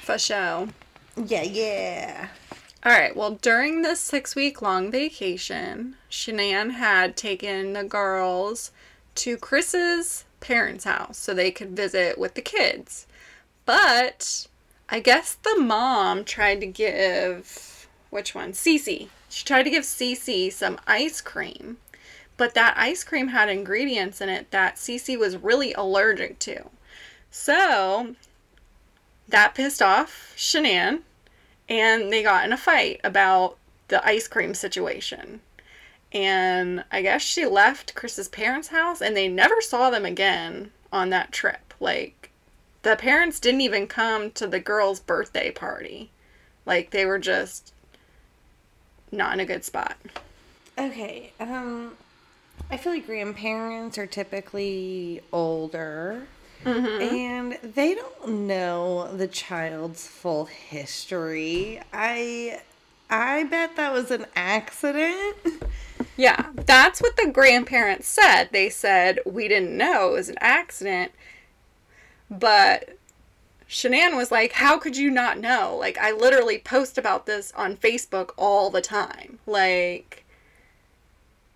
For 0.00 0.18
sure. 0.18 0.68
Yeah, 1.16 1.42
yeah. 1.42 2.28
All 2.84 2.92
right. 2.92 3.14
Well, 3.14 3.38
during 3.40 3.82
this 3.82 4.00
six 4.00 4.34
week 4.34 4.60
long 4.60 4.90
vacation, 4.90 5.94
Shanann 6.10 6.72
had 6.72 7.16
taken 7.16 7.74
the 7.74 7.84
girls 7.84 8.72
to 9.16 9.36
Chris's 9.36 10.24
parents' 10.40 10.84
house 10.84 11.16
so 11.16 11.32
they 11.32 11.52
could 11.52 11.76
visit 11.76 12.18
with 12.18 12.34
the 12.34 12.42
kids. 12.42 13.06
But 13.64 14.48
I 14.88 14.98
guess 14.98 15.34
the 15.34 15.60
mom 15.60 16.24
tried 16.24 16.60
to 16.60 16.66
give 16.66 17.81
which 18.12 18.34
one? 18.34 18.52
Cece. 18.52 19.08
She 19.30 19.44
tried 19.44 19.62
to 19.62 19.70
give 19.70 19.84
Cece 19.84 20.52
some 20.52 20.78
ice 20.86 21.22
cream, 21.22 21.78
but 22.36 22.52
that 22.52 22.76
ice 22.76 23.04
cream 23.04 23.28
had 23.28 23.48
ingredients 23.48 24.20
in 24.20 24.28
it 24.28 24.50
that 24.50 24.76
Cece 24.76 25.18
was 25.18 25.38
really 25.38 25.72
allergic 25.72 26.38
to. 26.40 26.68
So 27.30 28.14
that 29.26 29.54
pissed 29.54 29.80
off 29.80 30.34
Shanann 30.36 31.00
and 31.70 32.12
they 32.12 32.22
got 32.22 32.44
in 32.44 32.52
a 32.52 32.58
fight 32.58 33.00
about 33.02 33.56
the 33.88 34.06
ice 34.06 34.28
cream 34.28 34.52
situation. 34.52 35.40
And 36.12 36.84
I 36.92 37.00
guess 37.00 37.22
she 37.22 37.46
left 37.46 37.94
Chris's 37.94 38.28
parents' 38.28 38.68
house 38.68 39.00
and 39.00 39.16
they 39.16 39.26
never 39.26 39.62
saw 39.62 39.88
them 39.88 40.04
again 40.04 40.70
on 40.92 41.08
that 41.08 41.32
trip. 41.32 41.72
Like, 41.80 42.30
the 42.82 42.94
parents 42.94 43.40
didn't 43.40 43.62
even 43.62 43.86
come 43.86 44.30
to 44.32 44.46
the 44.46 44.60
girl's 44.60 45.00
birthday 45.00 45.50
party. 45.50 46.10
Like, 46.66 46.90
they 46.90 47.06
were 47.06 47.18
just 47.18 47.71
not 49.12 49.34
in 49.34 49.40
a 49.40 49.44
good 49.44 49.64
spot. 49.64 49.96
Okay. 50.78 51.32
Um, 51.38 51.92
I 52.70 52.76
feel 52.76 52.92
like 52.92 53.06
grandparents 53.06 53.98
are 53.98 54.06
typically 54.06 55.20
older. 55.32 56.26
And 56.64 57.58
they 57.62 57.94
don't 57.94 58.46
know 58.46 59.12
the 59.16 59.26
child's 59.26 60.06
full 60.06 60.44
history. 60.44 61.80
I 61.92 62.60
I 63.10 63.44
bet 63.44 63.76
that 63.76 63.92
was 63.92 64.10
an 64.10 64.26
accident. 64.36 65.36
Yeah, 66.16 66.50
that's 66.54 67.00
what 67.00 67.16
the 67.16 67.30
grandparents 67.30 68.06
said. 68.06 68.50
They 68.52 68.68
said, 68.68 69.18
We 69.24 69.48
didn't 69.48 69.76
know 69.76 70.10
it 70.10 70.12
was 70.12 70.28
an 70.28 70.38
accident. 70.40 71.12
But 72.30 72.96
Shanann 73.72 74.18
was 74.18 74.30
like, 74.30 74.52
How 74.52 74.78
could 74.78 74.98
you 74.98 75.10
not 75.10 75.38
know? 75.38 75.74
Like, 75.80 75.96
I 75.96 76.12
literally 76.12 76.58
post 76.58 76.98
about 76.98 77.24
this 77.24 77.52
on 77.56 77.78
Facebook 77.78 78.32
all 78.36 78.68
the 78.68 78.82
time. 78.82 79.38
Like, 79.46 80.26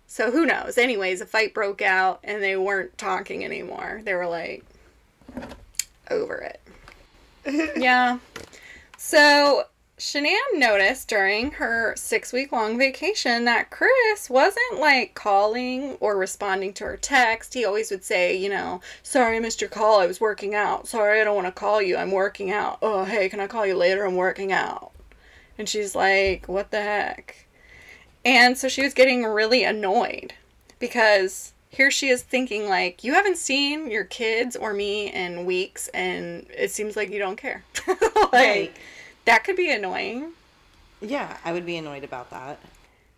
so 0.07 0.31
who 0.31 0.43
knows? 0.43 0.79
Anyways, 0.79 1.21
a 1.21 1.27
fight 1.27 1.53
broke 1.53 1.81
out 1.81 2.19
and 2.23 2.41
they 2.41 2.57
weren't 2.57 2.97
talking 2.97 3.45
anymore. 3.45 4.01
They 4.03 4.15
were 4.15 4.25
like, 4.25 4.65
over 6.09 6.37
it. 6.37 6.59
yeah. 7.77 8.17
So 8.97 9.65
Shanann 9.97 10.35
noticed 10.53 11.07
during 11.07 11.51
her 11.53 11.95
six 11.95 12.31
week 12.31 12.51
long 12.51 12.77
vacation 12.77 13.45
that 13.45 13.71
Chris 13.71 14.29
wasn't 14.29 14.79
like 14.79 15.15
calling 15.15 15.93
or 15.99 16.15
responding 16.15 16.71
to 16.73 16.83
her 16.83 16.97
text. 16.97 17.55
He 17.55 17.65
always 17.65 17.89
would 17.89 18.03
say, 18.03 18.37
you 18.37 18.47
know, 18.47 18.79
sorry 19.01 19.37
I 19.37 19.39
missed 19.39 19.59
your 19.59 19.71
call. 19.71 19.99
I 19.99 20.05
was 20.05 20.21
working 20.21 20.53
out. 20.53 20.87
Sorry 20.87 21.19
I 21.19 21.23
don't 21.23 21.35
want 21.35 21.47
to 21.47 21.51
call 21.51 21.81
you. 21.81 21.97
I'm 21.97 22.11
working 22.11 22.51
out. 22.51 22.77
Oh, 22.83 23.05
hey, 23.05 23.27
can 23.27 23.39
I 23.39 23.47
call 23.47 23.65
you 23.65 23.75
later? 23.75 24.05
I'm 24.05 24.15
working 24.15 24.51
out. 24.51 24.91
And 25.57 25.67
she's 25.67 25.95
like, 25.95 26.47
what 26.47 26.69
the 26.69 26.81
heck? 26.81 27.47
And 28.23 28.55
so 28.55 28.67
she 28.67 28.83
was 28.83 28.93
getting 28.93 29.23
really 29.23 29.63
annoyed 29.63 30.35
because 30.77 31.53
here 31.69 31.89
she 31.89 32.09
is 32.09 32.21
thinking 32.21 32.69
like 32.69 33.03
you 33.03 33.13
haven't 33.13 33.37
seen 33.37 33.89
your 33.89 34.03
kids 34.03 34.55
or 34.55 34.73
me 34.73 35.11
in 35.11 35.45
weeks 35.45 35.87
and 35.87 36.45
it 36.55 36.69
seems 36.69 36.95
like 36.95 37.09
you 37.09 37.17
don't 37.17 37.35
care. 37.35 37.63
like 37.87 38.33
Right. 38.33 38.77
That 39.27 39.43
could 39.43 39.55
be 39.55 39.71
annoying. 39.71 40.31
Yeah, 41.01 41.37
I 41.45 41.53
would 41.53 41.65
be 41.65 41.77
annoyed 41.77 42.03
about 42.03 42.31
that. 42.31 42.59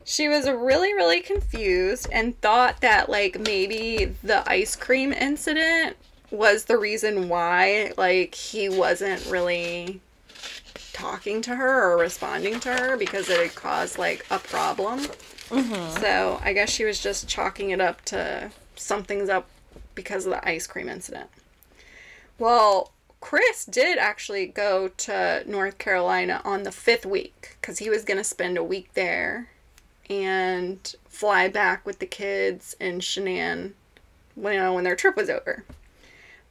She 0.03 0.27
was 0.27 0.49
really 0.49 0.93
really 0.93 1.21
confused 1.21 2.07
and 2.11 2.39
thought 2.41 2.81
that 2.81 3.09
like 3.09 3.39
maybe 3.39 4.15
the 4.23 4.47
ice 4.49 4.75
cream 4.75 5.13
incident 5.13 5.95
was 6.31 6.65
the 6.65 6.77
reason 6.77 7.29
why 7.29 7.93
like 7.97 8.35
he 8.35 8.69
wasn't 8.69 9.25
really 9.27 10.01
talking 10.93 11.41
to 11.43 11.55
her 11.55 11.91
or 11.91 11.97
responding 11.97 12.59
to 12.59 12.73
her 12.73 12.97
because 12.97 13.29
it 13.29 13.39
had 13.39 13.55
caused 13.55 13.97
like 13.97 14.25
a 14.29 14.39
problem. 14.39 14.99
Mm-hmm. 14.99 16.01
So 16.01 16.39
I 16.43 16.53
guess 16.53 16.69
she 16.69 16.83
was 16.83 17.01
just 17.01 17.27
chalking 17.27 17.69
it 17.69 17.79
up 17.79 18.03
to 18.05 18.51
something's 18.75 19.29
up 19.29 19.47
because 19.95 20.25
of 20.25 20.31
the 20.31 20.47
ice 20.47 20.67
cream 20.67 20.89
incident. 20.89 21.29
Well, 22.37 22.91
Chris 23.21 23.65
did 23.65 23.97
actually 23.97 24.45
go 24.45 24.87
to 24.87 25.43
North 25.45 25.77
Carolina 25.77 26.41
on 26.45 26.63
the 26.63 26.71
fifth 26.71 27.05
week 27.05 27.57
because 27.59 27.79
he 27.79 27.89
was 27.89 28.05
going 28.05 28.17
to 28.17 28.23
spend 28.23 28.57
a 28.57 28.63
week 28.63 28.93
there 28.93 29.49
and 30.09 30.95
fly 31.07 31.47
back 31.47 31.85
with 31.85 31.99
the 31.99 32.05
kids 32.05 32.75
and 32.79 33.01
Shanann 33.01 33.73
when, 34.35 34.53
you 34.53 34.59
know, 34.59 34.73
when 34.73 34.83
their 34.83 34.95
trip 34.95 35.15
was 35.17 35.29
over. 35.29 35.63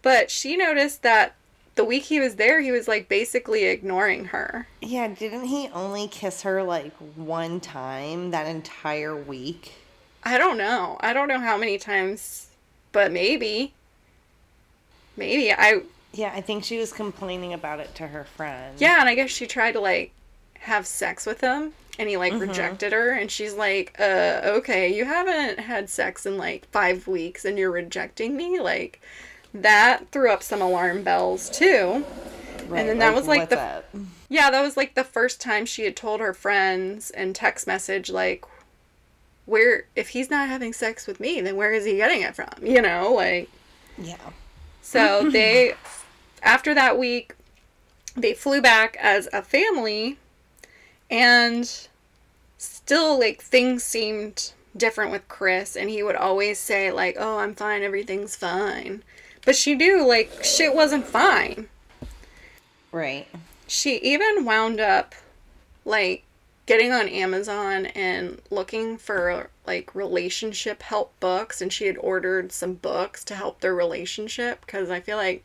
But 0.02 0.30
she 0.30 0.56
noticed 0.56 1.02
that 1.02 1.34
the 1.75 1.84
week 1.84 2.04
he 2.04 2.20
was 2.20 2.37
there, 2.37 2.60
he 2.60 2.70
was 2.70 2.87
like 2.87 3.08
basically 3.08 3.64
ignoring 3.64 4.26
her. 4.26 4.68
Yeah, 4.82 5.08
didn't 5.08 5.44
he 5.44 5.68
only 5.72 6.06
kiss 6.06 6.42
her 6.42 6.62
like 6.62 6.92
one 7.16 7.60
time 7.60 8.30
that 8.30 8.46
entire 8.46 9.16
week? 9.16 9.75
I 10.22 10.38
don't 10.38 10.58
know. 10.58 10.98
I 11.00 11.12
don't 11.12 11.28
know 11.28 11.38
how 11.38 11.56
many 11.56 11.78
times, 11.78 12.48
but 12.92 13.10
maybe. 13.10 13.72
Maybe. 15.16 15.52
I 15.52 15.82
Yeah, 16.12 16.32
I 16.34 16.40
think 16.40 16.64
she 16.64 16.78
was 16.78 16.92
complaining 16.92 17.52
about 17.52 17.80
it 17.80 17.94
to 17.96 18.08
her 18.08 18.24
friend. 18.24 18.74
Yeah, 18.80 19.00
and 19.00 19.08
I 19.08 19.14
guess 19.14 19.30
she 19.30 19.46
tried 19.46 19.72
to 19.72 19.80
like 19.80 20.12
have 20.60 20.86
sex 20.86 21.24
with 21.26 21.40
him 21.40 21.72
and 21.98 22.08
he 22.08 22.16
like 22.16 22.32
rejected 22.34 22.92
her 22.92 23.10
and 23.12 23.30
she's 23.30 23.54
like, 23.54 23.94
"Uh, 23.98 24.40
okay, 24.44 24.92
you 24.92 25.04
haven't 25.04 25.60
had 25.60 25.88
sex 25.88 26.26
in 26.26 26.36
like 26.36 26.66
5 26.70 27.06
weeks 27.06 27.44
and 27.44 27.58
you're 27.58 27.70
rejecting 27.70 28.36
me?" 28.36 28.58
Like 28.58 29.00
that 29.54 30.10
threw 30.10 30.30
up 30.30 30.42
some 30.42 30.62
alarm 30.62 31.02
bells 31.02 31.50
too. 31.50 32.04
Right, 32.68 32.86
then 32.86 32.98
that 32.98 33.14
was, 33.14 33.26
like, 33.26 33.48
the- 33.48 33.58
up? 33.60 33.84
Yeah, 34.28 34.50
that 34.50 34.60
was 34.60 34.76
like 34.76 34.94
the 34.94 35.04
first 35.04 35.40
time 35.40 35.64
she 35.64 35.84
had 35.84 35.96
told 35.96 36.20
her 36.20 36.34
friends 36.34 37.10
and 37.10 37.34
text 37.34 37.66
message 37.66 38.10
like 38.10 38.44
where 39.46 39.84
if 39.96 40.10
he's 40.10 40.28
not 40.30 40.48
having 40.48 40.72
sex 40.74 41.06
with 41.06 41.18
me, 41.20 41.40
then 41.40 41.56
where 41.56 41.72
is 41.72 41.86
he 41.86 41.96
getting 41.96 42.20
it 42.22 42.34
from? 42.34 42.50
You 42.62 42.82
know, 42.82 43.12
like 43.14 43.48
Yeah. 43.96 44.16
So 44.82 45.30
they, 45.30 45.74
after 46.42 46.75
that 46.75 46.99
week, 46.99 47.35
they 48.16 48.35
flew 48.35 48.61
back 48.61 48.97
as 49.00 49.28
a 49.33 49.42
family, 49.42 50.18
and 51.11 51.88
still 52.59 53.18
like 53.18 53.40
things 53.42 53.85
seemed 53.85 54.52
different 54.76 55.11
with 55.11 55.26
Chris 55.28 55.76
and 55.76 55.90
he 55.90 56.02
would 56.02 56.16
always 56.16 56.59
say 56.59 56.90
like, 56.90 57.16
"Oh, 57.18 57.38
I'm 57.38 57.54
fine, 57.54 57.83
everything's 57.83 58.37
fine." 58.37 59.02
But 59.45 59.57
she 59.57 59.75
knew 59.75 60.07
like 60.07 60.45
shit 60.45 60.75
wasn't 60.75 61.07
fine. 61.07 61.68
Right. 62.92 63.28
She 63.66 63.97
even 63.99 64.45
wound 64.45 64.80
up 64.80 65.14
like 65.85 66.25
getting 66.66 66.92
on 66.92 67.09
Amazon 67.09 67.87
and 67.87 68.40
looking 68.50 68.99
for 68.99 69.49
like 69.66 69.95
relationship 69.95 70.83
help 70.83 71.18
books 71.18 71.62
and 71.62 71.73
she 71.73 71.87
had 71.87 71.97
ordered 71.99 72.52
some 72.52 72.75
books 72.75 73.25
to 73.25 73.35
help 73.35 73.61
their 73.61 73.75
relationship 73.75 74.61
because 74.66 74.90
I 74.90 75.00
feel 75.00 75.16
like 75.16 75.45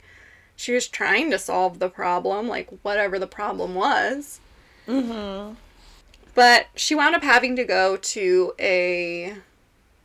she 0.63 0.73
was 0.73 0.87
trying 0.87 1.29
to 1.29 1.37
solve 1.37 1.79
the 1.79 1.89
problem, 1.89 2.47
like 2.47 2.69
whatever 2.83 3.19
the 3.19 3.27
problem 3.27 3.75
was. 3.75 4.39
Mm-hmm. 4.87 5.55
But 6.33 6.67
she 6.75 6.95
wound 6.95 7.15
up 7.15 7.23
having 7.23 7.57
to 7.57 7.65
go 7.65 7.97
to 7.97 8.53
a 8.57 9.35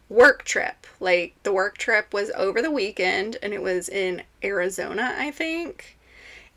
work 0.09 0.45
trip. 0.45 0.87
Like 0.99 1.37
the 1.45 1.53
work 1.53 1.79
trip 1.79 2.13
was 2.13 2.33
over 2.37 2.61
the 2.61 2.73
weekend 2.73 3.37
and 3.41 3.55
it 3.55 3.63
was 3.63 3.89
in 3.89 4.23
Arizona, 4.43 5.15
I 5.17 5.31
think. 5.31 5.97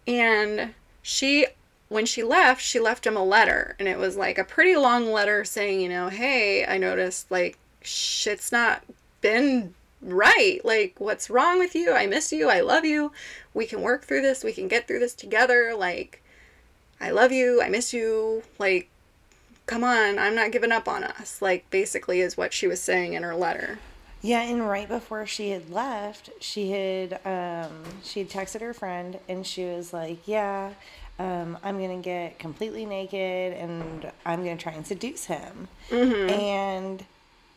And 0.08 0.74
she 1.04 1.46
when 1.88 2.08
she 2.08 2.24
left, 2.24 2.62
she 2.62 2.80
left 2.80 3.06
him 3.06 3.18
a 3.18 3.24
letter 3.24 3.76
and 3.78 3.88
it 3.88 4.00
was 4.00 4.18
like 4.18 4.40
a 4.40 4.44
pretty 4.44 4.76
long 4.76 5.12
letter 5.12 5.46
saying, 5.46 5.80
you 5.80 5.90
know, 5.90 6.10
hey, 6.10 6.66
I 6.66 6.80
noticed 6.80 7.30
like 7.30 7.60
shit's 7.84 8.52
not 8.52 8.84
been 9.22 9.76
right. 10.02 10.60
Like 10.64 10.96
what's 11.00 11.30
wrong 11.30 11.60
with 11.60 11.76
you? 11.76 11.94
I 11.94 12.08
miss 12.08 12.32
you. 12.32 12.50
I 12.50 12.62
love 12.62 12.86
you. 12.86 13.12
We 13.54 13.66
can 13.66 13.82
work 13.82 14.06
through 14.06 14.22
this. 14.22 14.44
We 14.44 14.54
can 14.54 14.68
get 14.68 14.88
through 14.88 15.00
this 15.00 15.14
together. 15.14 15.74
Like 15.78 16.24
I 17.00 17.12
love 17.12 17.32
you. 17.32 17.62
I 17.62 17.70
miss 17.70 17.94
you. 17.94 18.44
Like 18.60 18.90
come 19.66 19.84
on, 19.84 20.20
I'm 20.20 20.36
not 20.36 20.52
giving 20.52 20.72
up 20.72 20.88
on 20.88 21.04
us. 21.04 21.42
Like 21.42 21.70
basically 21.70 22.20
is 22.22 22.36
what 22.36 22.54
she 22.54 22.68
was 22.68 22.82
saying 22.82 23.14
in 23.14 23.24
her 23.24 23.36
letter. 23.36 23.80
Yeah, 24.24 24.42
and 24.42 24.68
right 24.68 24.88
before 24.88 25.26
she 25.26 25.50
had 25.50 25.72
left, 25.72 26.30
she 26.40 26.72
had 26.72 27.20
um, 27.26 27.84
she 28.04 28.20
had 28.20 28.30
texted 28.30 28.62
her 28.62 28.74
friend, 28.74 29.18
and 29.28 29.46
she 29.48 29.66
was 29.66 29.94
like, 29.94 30.28
"Yeah, 30.28 30.74
um, 31.18 31.58
I'm 31.64 31.80
gonna 31.82 32.02
get 32.02 32.38
completely 32.38 32.86
naked, 32.86 33.54
and 33.54 34.12
I'm 34.24 34.44
gonna 34.44 34.58
try 34.58 34.74
and 34.74 34.86
seduce 34.86 35.26
him." 35.26 35.70
And 36.30 37.04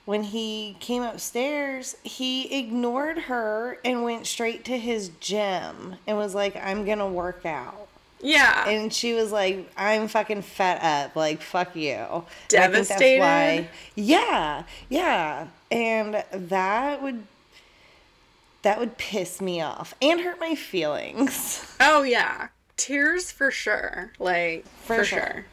when 0.05 0.23
he 0.25 0.77
came 0.81 1.03
upstairs, 1.03 1.97
he 2.03 2.59
ignored 2.59 3.19
her 3.21 3.79
and 3.85 4.03
went 4.03 4.27
straight 4.27 4.65
to 4.67 4.79
his 4.79 5.11
gym 5.21 5.97
and 6.07 6.17
was 6.17 6.35
like, 6.35 6.57
"I'm 6.57 6.85
gonna 6.85 7.09
work 7.09 7.47
out." 7.47 7.89
Yeah. 8.25 8.67
And 8.69 8.93
she 8.93 9.13
was 9.13 9.31
like, 9.31 9.71
I'm 9.77 10.09
fucking 10.09 10.43
fed 10.43 10.83
up. 10.83 11.15
Like, 11.15 11.43
fuck 11.43 11.77
you. 11.77 11.93
And 11.93 12.03
I 12.03 12.69
think 12.71 12.89
Devastated? 12.89 13.69
yeah, 13.97 14.63
yeah. 14.89 15.49
And 15.71 16.25
that 16.33 17.03
would 17.03 17.25
that 18.63 18.79
would 18.79 18.97
piss 18.97 19.43
me 19.43 19.61
off 19.61 19.95
and 20.01 20.23
hurt 20.23 20.41
my 20.41 20.55
feelings. 20.55 21.77
oh 21.81 22.03
yeah. 22.03 22.49
Tears 22.79 23.31
for 23.31 23.51
sure. 23.51 24.13
Like 24.19 24.65
For 24.85 24.97
for, 24.97 25.05
sure. 25.05 25.19
sure. 25.19 25.45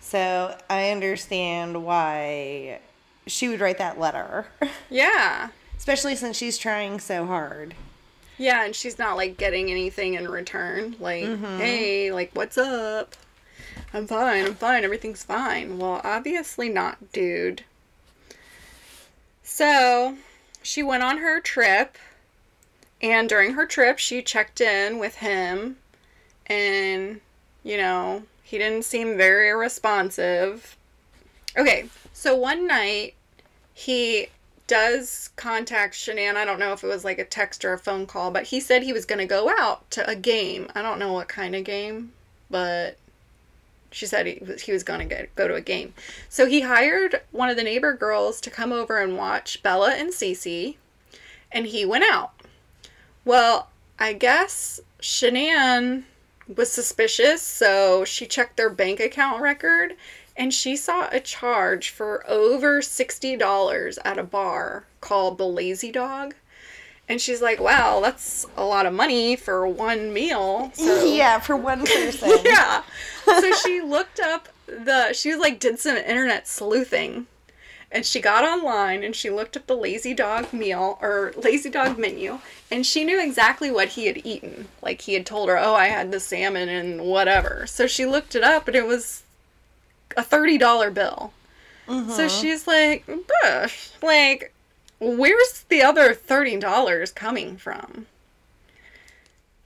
So 0.00 0.56
I 0.70 0.90
understand 0.90 1.84
why 1.84 2.80
she 3.26 3.48
would 3.48 3.60
write 3.60 3.78
that 3.78 3.98
letter. 3.98 4.46
Yeah. 4.90 5.48
Especially 5.76 6.14
since 6.14 6.36
she's 6.36 6.56
trying 6.56 7.00
so 7.00 7.26
hard. 7.26 7.74
Yeah, 8.38 8.64
and 8.64 8.74
she's 8.74 8.98
not 8.98 9.16
like 9.16 9.36
getting 9.36 9.70
anything 9.70 10.14
in 10.14 10.28
return. 10.28 10.96
Like, 11.00 11.24
mm-hmm. 11.24 11.58
hey, 11.58 12.12
like, 12.12 12.30
what's 12.34 12.56
up? 12.56 13.16
I'm 13.92 14.06
fine, 14.06 14.46
I'm 14.46 14.54
fine, 14.54 14.84
everything's 14.84 15.22
fine. 15.22 15.78
Well, 15.78 16.00
obviously 16.04 16.68
not, 16.68 17.12
dude. 17.12 17.64
So, 19.42 20.16
she 20.62 20.82
went 20.82 21.02
on 21.02 21.18
her 21.18 21.40
trip, 21.40 21.96
and 23.02 23.28
during 23.28 23.54
her 23.54 23.66
trip, 23.66 23.98
she 23.98 24.22
checked 24.22 24.60
in 24.60 24.98
with 24.98 25.16
him, 25.16 25.76
and, 26.46 27.20
you 27.62 27.76
know, 27.76 28.24
he 28.42 28.58
didn't 28.58 28.84
seem 28.84 29.16
very 29.16 29.52
responsive. 29.52 30.76
Okay, 31.56 31.88
so 32.12 32.34
one 32.34 32.66
night, 32.66 33.14
he 33.72 34.28
does 34.66 35.30
contact 35.36 35.94
Shanann. 35.94 36.36
I 36.36 36.44
don't 36.44 36.58
know 36.58 36.72
if 36.72 36.82
it 36.82 36.88
was 36.88 37.04
like 37.04 37.18
a 37.18 37.24
text 37.24 37.64
or 37.64 37.72
a 37.72 37.78
phone 37.78 38.06
call, 38.06 38.30
but 38.30 38.44
he 38.44 38.60
said 38.60 38.82
he 38.82 38.92
was 38.92 39.04
going 39.04 39.18
to 39.18 39.26
go 39.26 39.50
out 39.58 39.88
to 39.92 40.08
a 40.08 40.16
game. 40.16 40.68
I 40.74 40.82
don't 40.82 40.98
know 40.98 41.12
what 41.12 41.28
kind 41.28 41.54
of 41.54 41.64
game, 41.64 42.12
but 42.50 42.96
she 43.90 44.06
said 44.06 44.26
he 44.26 44.42
was, 44.44 44.62
he 44.62 44.72
was 44.72 44.82
going 44.82 45.08
to 45.08 45.28
go 45.36 45.46
to 45.46 45.54
a 45.54 45.60
game. 45.60 45.94
So 46.28 46.46
he 46.46 46.62
hired 46.62 47.20
one 47.30 47.50
of 47.50 47.56
the 47.56 47.62
neighbor 47.62 47.92
girls 47.94 48.40
to 48.40 48.50
come 48.50 48.72
over 48.72 49.00
and 49.00 49.16
watch 49.16 49.62
Bella 49.62 49.92
and 49.92 50.10
Cece, 50.10 50.76
and 51.52 51.66
he 51.66 51.84
went 51.84 52.04
out. 52.10 52.32
Well, 53.24 53.70
I 53.98 54.12
guess 54.14 54.80
Shanann 55.00 56.04
was 56.56 56.72
suspicious, 56.72 57.42
so 57.42 58.04
she 58.04 58.26
checked 58.26 58.56
their 58.56 58.70
bank 58.70 58.98
account 58.98 59.40
record 59.40 59.94
and 60.36 60.52
she 60.52 60.76
saw 60.76 61.08
a 61.10 61.20
charge 61.20 61.90
for 61.90 62.28
over 62.28 62.80
$60 62.80 63.98
at 64.04 64.18
a 64.18 64.22
bar 64.24 64.84
called 65.00 65.38
the 65.38 65.46
Lazy 65.46 65.92
Dog. 65.92 66.34
And 67.08 67.20
she's 67.20 67.42
like, 67.42 67.60
wow, 67.60 68.00
that's 68.00 68.46
a 68.56 68.64
lot 68.64 68.86
of 68.86 68.94
money 68.94 69.36
for 69.36 69.66
one 69.68 70.12
meal. 70.12 70.70
So, 70.74 71.04
yeah, 71.14 71.38
for 71.38 71.56
one 71.56 71.84
person. 71.84 72.38
yeah. 72.44 72.82
So 73.24 73.52
she 73.52 73.80
looked 73.80 74.18
up 74.20 74.48
the, 74.66 75.12
she 75.12 75.30
was 75.30 75.38
like, 75.38 75.60
did 75.60 75.78
some 75.78 75.96
internet 75.96 76.48
sleuthing. 76.48 77.26
And 77.92 78.04
she 78.04 78.20
got 78.20 78.42
online 78.42 79.04
and 79.04 79.14
she 79.14 79.30
looked 79.30 79.56
up 79.56 79.68
the 79.68 79.76
Lazy 79.76 80.14
Dog 80.14 80.52
meal 80.52 80.98
or 81.00 81.32
Lazy 81.36 81.70
Dog 81.70 81.96
menu. 81.96 82.40
And 82.68 82.84
she 82.84 83.04
knew 83.04 83.22
exactly 83.22 83.70
what 83.70 83.90
he 83.90 84.06
had 84.06 84.26
eaten. 84.26 84.66
Like 84.82 85.02
he 85.02 85.14
had 85.14 85.26
told 85.26 85.48
her, 85.48 85.58
oh, 85.58 85.74
I 85.74 85.86
had 85.86 86.10
the 86.10 86.18
salmon 86.18 86.68
and 86.68 87.02
whatever. 87.02 87.66
So 87.68 87.86
she 87.86 88.04
looked 88.04 88.34
it 88.34 88.42
up 88.42 88.66
and 88.66 88.76
it 88.76 88.86
was 88.86 89.23
a 90.16 90.22
$30 90.22 90.92
bill. 90.94 91.32
So 91.86 91.92
mm-hmm. 91.92 92.28
she's 92.28 92.66
like, 92.66 93.06
Bush, 93.06 93.90
like, 94.02 94.54
where's 95.00 95.64
the 95.68 95.82
other 95.82 96.14
$30 96.14 97.14
coming 97.14 97.58
from? 97.58 98.06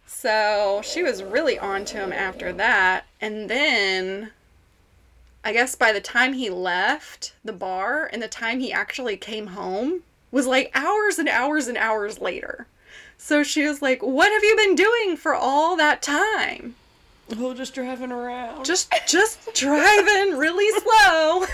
So 0.06 0.80
she 0.84 1.04
was 1.04 1.22
really 1.22 1.58
on 1.58 1.84
to 1.87 1.98
him 1.98 2.12
after 2.12 2.52
that. 2.54 3.06
And 3.20 3.48
then 3.48 4.32
I 5.44 5.52
guess 5.52 5.76
by 5.76 5.92
the 5.92 6.00
time 6.00 6.32
he 6.32 6.50
left 6.50 7.34
the 7.44 7.52
bar 7.52 8.11
and 8.12 8.20
the 8.20 8.28
time 8.28 8.58
he 8.58 8.72
actually 8.72 9.16
came 9.16 9.48
home 9.48 10.02
was 10.32 10.46
like 10.46 10.72
hours 10.74 11.18
and 11.18 11.28
hours 11.28 11.68
and 11.68 11.78
hours 11.78 12.18
later. 12.18 12.66
So 13.16 13.44
she 13.44 13.66
was 13.66 13.80
like, 13.80 14.02
What 14.02 14.32
have 14.32 14.42
you 14.42 14.56
been 14.56 14.74
doing 14.74 15.16
for 15.16 15.34
all 15.34 15.76
that 15.76 16.02
time? 16.02 16.74
Oh, 17.37 17.55
just 17.55 17.75
driving 17.75 18.12
around. 18.12 18.64
Just 18.64 18.93
just 19.07 19.55
driving 19.55 20.37
really 20.38 20.81
slow. 20.83 21.45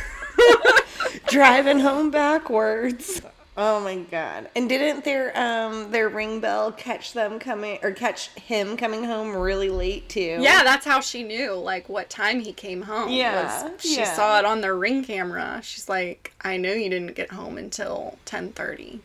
driving 1.29 1.81
home 1.81 2.11
backwards. 2.11 3.21
Oh 3.57 3.81
my 3.81 3.97
god! 3.97 4.49
And 4.57 4.69
didn't 4.69 5.05
their 5.05 5.37
um 5.39 5.93
their 5.93 6.09
ring 6.09 6.41
bell 6.41 6.73
catch 6.73 7.13
them 7.13 7.39
coming 7.39 7.79
or 7.83 7.93
catch 7.93 8.31
him 8.31 8.77
coming 8.77 9.05
home 9.05 9.35
really 9.35 9.71
late 9.71 10.09
too? 10.09 10.39
yeah, 10.41 10.65
that's 10.65 10.85
how 10.85 11.01
she 11.01 11.23
knew 11.23 11.53
like 11.53 11.89
what 11.89 12.11
time 12.11 12.41
he 12.41 12.53
came 12.53 12.83
home. 12.83 13.11
Yeah, 13.11 13.63
was 13.63 13.81
she 13.81 13.99
yeah. 13.99 14.13
saw 14.13 14.39
it 14.41 14.45
on 14.45 14.61
their 14.61 14.75
ring 14.75 15.05
camera. 15.05 15.61
She's 15.63 15.89
like, 15.89 16.33
I 16.41 16.57
know 16.57 16.73
you 16.73 16.91
didn't 16.91 17.15
get 17.15 17.31
home 17.31 17.57
until 17.57 18.19
ten 18.25 18.51
thirty. 18.51 19.01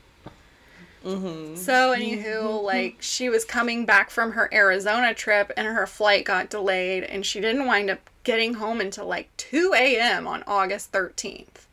Mm-hmm. 1.05 1.55
So 1.55 1.95
anywho, 1.95 2.61
like 2.61 2.97
she 2.99 3.29
was 3.29 3.45
coming 3.45 3.85
back 3.85 4.09
from 4.09 4.31
her 4.33 4.49
Arizona 4.53 5.13
trip 5.13 5.51
and 5.55 5.67
her 5.67 5.87
flight 5.87 6.25
got 6.25 6.49
delayed 6.49 7.03
and 7.03 7.25
she 7.25 7.39
didn't 7.39 7.65
wind 7.65 7.89
up 7.89 7.99
getting 8.23 8.55
home 8.55 8.81
until 8.81 9.05
like 9.05 9.35
2 9.37 9.73
a.m. 9.75 10.27
on 10.27 10.43
August 10.45 10.91
13th. 10.91 11.65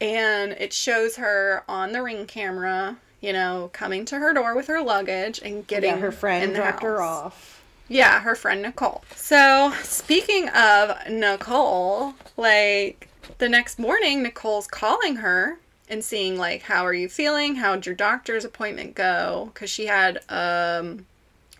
And 0.00 0.52
it 0.52 0.72
shows 0.72 1.16
her 1.16 1.64
on 1.68 1.92
the 1.92 2.02
ring 2.02 2.26
camera, 2.26 2.98
you 3.20 3.32
know, 3.32 3.70
coming 3.72 4.04
to 4.06 4.18
her 4.18 4.32
door 4.32 4.54
with 4.54 4.68
her 4.68 4.80
luggage 4.82 5.40
and 5.42 5.66
getting 5.66 5.90
Yeah, 5.90 5.98
her 5.98 6.12
friend 6.12 6.54
dropped 6.54 6.82
her 6.82 7.02
off. 7.02 7.62
Yeah, 7.88 8.20
her 8.20 8.34
friend 8.34 8.62
Nicole. 8.62 9.02
So, 9.16 9.72
speaking 9.82 10.48
of 10.50 10.96
Nicole, 11.10 12.14
like 12.36 13.08
the 13.38 13.48
next 13.48 13.78
morning, 13.78 14.22
Nicole's 14.22 14.66
calling 14.66 15.16
her 15.16 15.58
and 15.88 16.04
seeing 16.04 16.36
like, 16.38 16.62
"How 16.62 16.84
are 16.86 16.92
you 16.94 17.08
feeling? 17.08 17.56
How'd 17.56 17.86
your 17.86 17.94
doctor's 17.94 18.44
appointment 18.44 18.94
go?" 18.94 19.50
Because 19.54 19.70
she 19.70 19.86
had 19.86 20.20
um, 20.28 21.06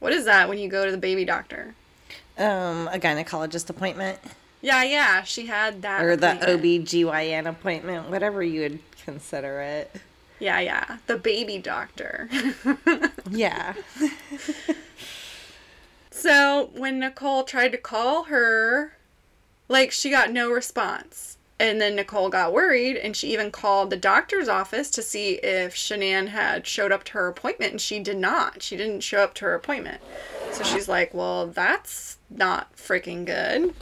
what 0.00 0.12
is 0.12 0.24
that 0.26 0.48
when 0.48 0.58
you 0.58 0.68
go 0.68 0.84
to 0.84 0.90
the 0.90 0.98
baby 0.98 1.24
doctor? 1.24 1.74
Um, 2.36 2.88
a 2.92 2.98
gynecologist 3.00 3.68
appointment 3.68 4.18
Yeah, 4.62 4.84
yeah, 4.84 5.22
she 5.24 5.46
had 5.46 5.82
that. 5.82 6.02
or 6.04 6.14
the. 6.16 6.28
OB/GYN 6.54 7.46
appointment, 7.48 8.08
whatever 8.10 8.42
you 8.42 8.60
would 8.60 8.78
consider 9.04 9.60
it. 9.60 9.90
Yeah, 10.38 10.60
yeah, 10.60 10.98
the 11.08 11.16
baby 11.16 11.58
doctor. 11.58 12.28
Yeah. 13.30 13.74
So 16.10 16.70
when 16.74 16.98
Nicole 16.98 17.44
tried 17.44 17.72
to 17.72 17.78
call 17.78 18.24
her, 18.24 18.92
like 19.68 19.92
she 19.92 20.10
got 20.10 20.30
no 20.32 20.50
response. 20.50 21.38
And 21.61 21.81
then 21.81 21.97
Nicole 21.97 22.29
got 22.29 22.53
worried 22.53 22.97
and 22.97 23.16
she 23.16 23.33
even 23.33 23.51
called 23.51 23.90
the 23.90 23.97
doctor's 23.97 24.49
office 24.49 24.90
to 24.90 25.03
see 25.03 25.35
if 25.35 25.75
Shanann 25.75 26.29
had 26.29 26.66
showed 26.66 26.92
up 26.92 27.03
to 27.05 27.12
her 27.14 27.27
appointment 27.27 27.73
and 27.73 27.81
she 27.81 27.99
did 27.99 28.16
not. 28.16 28.62
She 28.62 28.77
didn't 28.77 29.01
show 29.01 29.23
up 29.23 29.35
to 29.35 29.44
her 29.44 29.55
appointment. 29.55 30.01
So 30.53 30.62
she's 30.62 30.88
like, 30.88 31.12
well, 31.12 31.49
that's 31.49 32.18
not 32.31 32.77
freaking 32.77 33.25
good. 33.25 33.75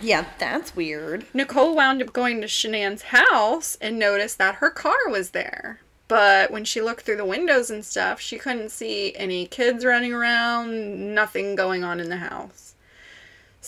Yeah, 0.00 0.26
that's 0.38 0.76
weird. 0.76 1.26
Nicole 1.34 1.74
wound 1.74 2.02
up 2.02 2.12
going 2.12 2.40
to 2.40 2.46
Shanann's 2.46 3.02
house 3.02 3.76
and 3.80 3.98
noticed 3.98 4.38
that 4.38 4.56
her 4.56 4.70
car 4.70 5.08
was 5.08 5.30
there. 5.30 5.80
But 6.06 6.50
when 6.50 6.64
she 6.64 6.80
looked 6.80 7.04
through 7.04 7.16
the 7.16 7.24
windows 7.24 7.68
and 7.70 7.84
stuff, 7.84 8.20
she 8.20 8.38
couldn't 8.38 8.70
see 8.70 9.14
any 9.16 9.46
kids 9.46 9.84
running 9.84 10.14
around, 10.14 11.14
nothing 11.14 11.54
going 11.54 11.84
on 11.84 12.00
in 12.00 12.08
the 12.08 12.16
house. 12.16 12.74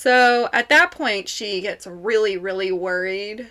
So 0.01 0.49
at 0.55 0.71
that 0.71 0.93
point, 0.93 1.29
she 1.29 1.61
gets 1.61 1.87
really, 1.87 2.39
really 2.39 2.73
worried 2.73 3.49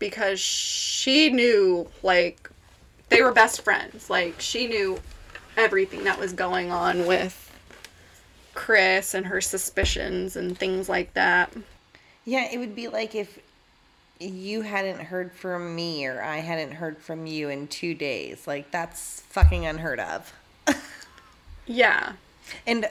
because 0.00 0.40
she 0.40 1.30
knew, 1.30 1.88
like, 2.02 2.50
they 3.08 3.22
were 3.22 3.30
best 3.30 3.60
friends. 3.60 4.10
Like, 4.10 4.40
she 4.40 4.66
knew 4.66 4.98
everything 5.56 6.02
that 6.02 6.18
was 6.18 6.32
going 6.32 6.72
on 6.72 7.06
with 7.06 7.56
Chris 8.52 9.14
and 9.14 9.26
her 9.26 9.40
suspicions 9.40 10.34
and 10.34 10.58
things 10.58 10.88
like 10.88 11.14
that. 11.14 11.52
Yeah, 12.24 12.50
it 12.50 12.58
would 12.58 12.74
be 12.74 12.88
like 12.88 13.14
if 13.14 13.38
you 14.18 14.62
hadn't 14.62 14.98
heard 14.98 15.30
from 15.30 15.76
me 15.76 16.04
or 16.04 16.20
I 16.20 16.38
hadn't 16.38 16.72
heard 16.72 16.98
from 16.98 17.28
you 17.28 17.48
in 17.48 17.68
two 17.68 17.94
days. 17.94 18.44
Like, 18.44 18.72
that's 18.72 19.20
fucking 19.28 19.66
unheard 19.66 20.00
of. 20.00 20.32
Yeah. 21.64 22.14
And 22.66 22.88